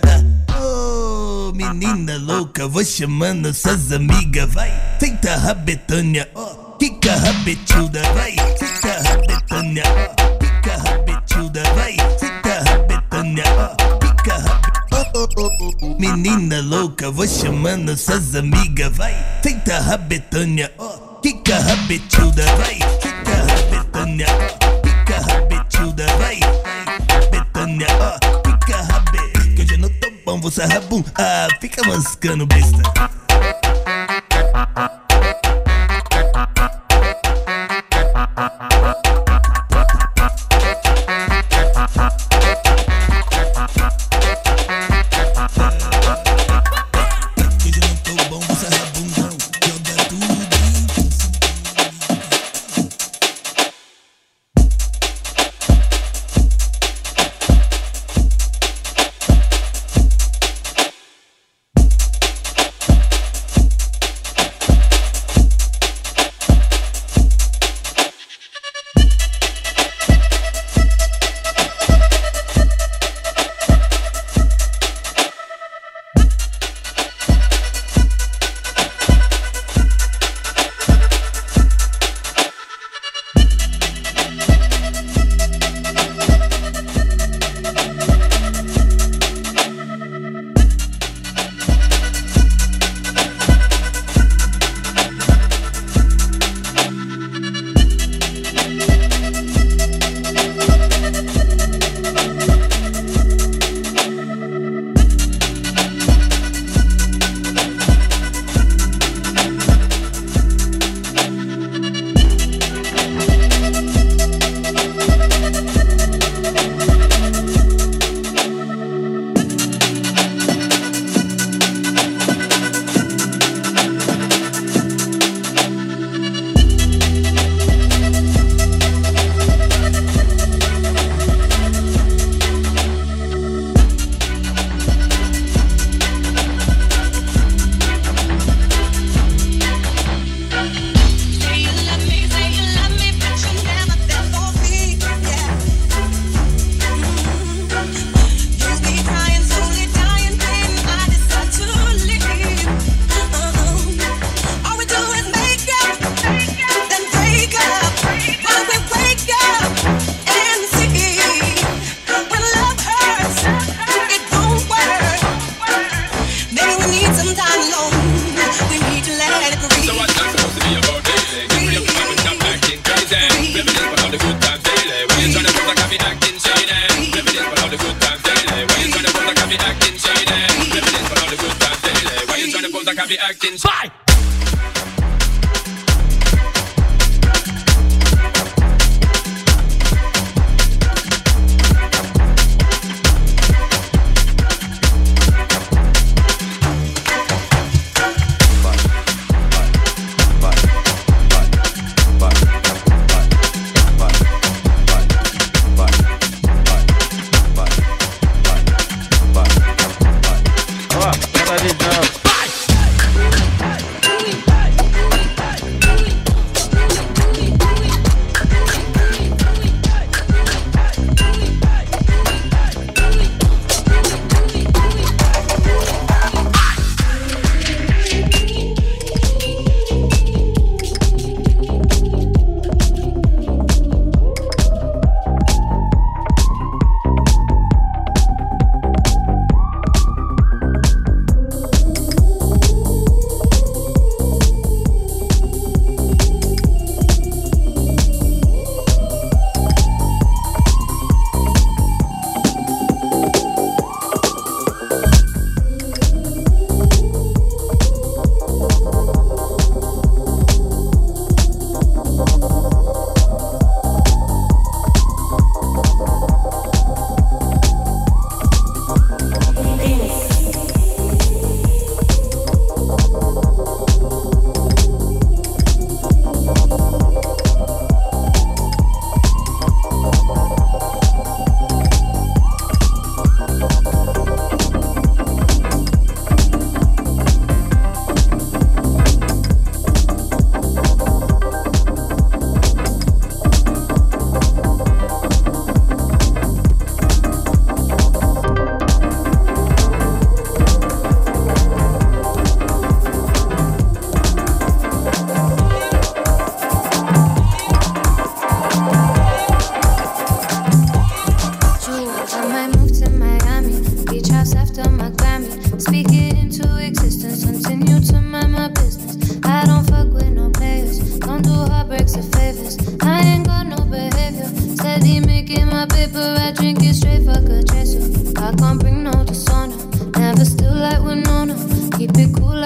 [0.01, 0.17] tá,
[0.57, 4.71] Oh, menina louca, vou chamando suas amigas, vai.
[4.99, 8.35] Senta a Betânia, ó, quica a Betilda, vai.
[8.57, 9.83] Senta a Betânia,
[10.17, 10.20] ó.
[16.01, 19.15] Menina louca, vou chamando suas amigas, vai.
[19.43, 21.21] Senta a Betânia, ó.
[21.21, 22.79] Fica rabetilda, vai.
[22.99, 24.87] Fica rabetânia, ó.
[24.87, 26.39] Fica rabetilda, vai.
[27.29, 28.49] Betânia, ó.
[28.49, 29.53] Fica rabe...
[29.55, 30.81] Que hoje eu não tô bom, vou sarrar.
[31.19, 32.81] Ah, fica mascando besta.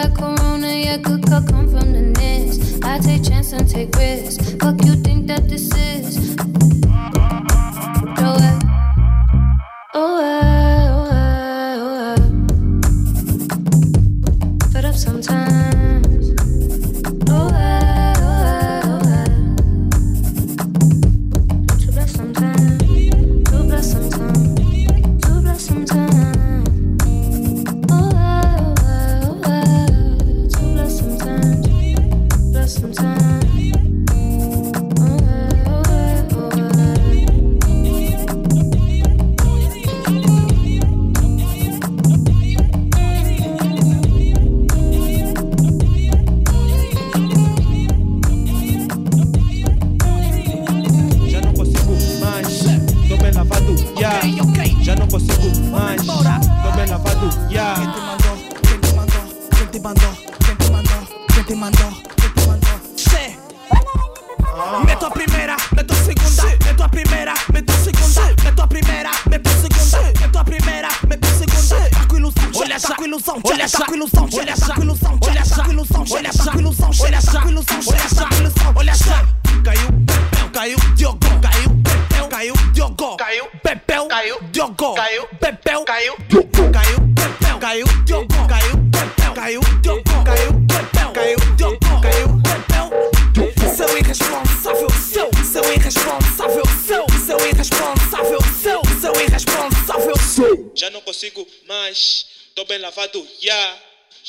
[0.05, 2.83] like Corona, yeah, could come from the nest.
[2.83, 4.53] I take chances and take risks.
[4.55, 5.94] Fuck you think that this is?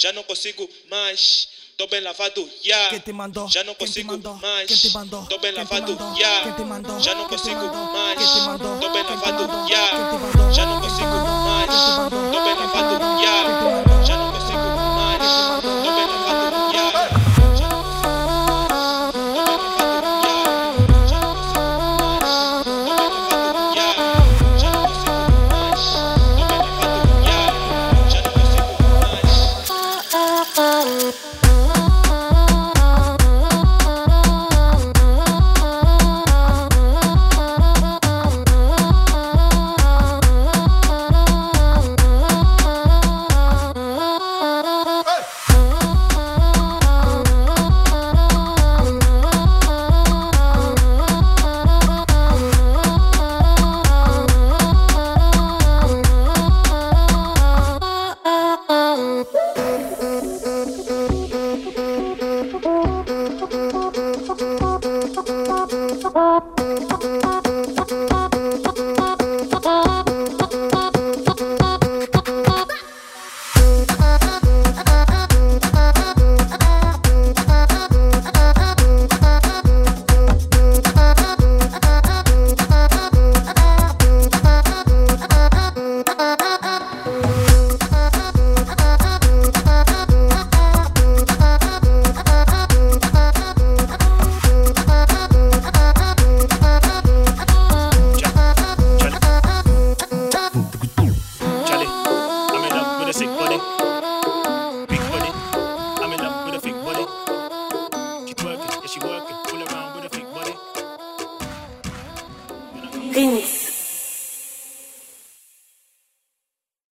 [0.06, 1.48] já não consigo mais.
[1.76, 2.88] Tô bem lavado, yeah.
[2.90, 3.48] Quem te mandou?
[3.48, 4.68] Já não consigo mais.
[4.68, 5.26] Quem te mandou?
[5.26, 6.44] Tô bem lavado, yeah.
[6.44, 7.00] Quem te mandou?
[7.00, 8.18] Já não consigo mais.
[8.18, 8.78] Quem te mandou?
[8.78, 10.52] Tô bem lavado, yeah.
[10.54, 11.70] Já não consigo mais.
[12.32, 13.15] Tô bem lavado,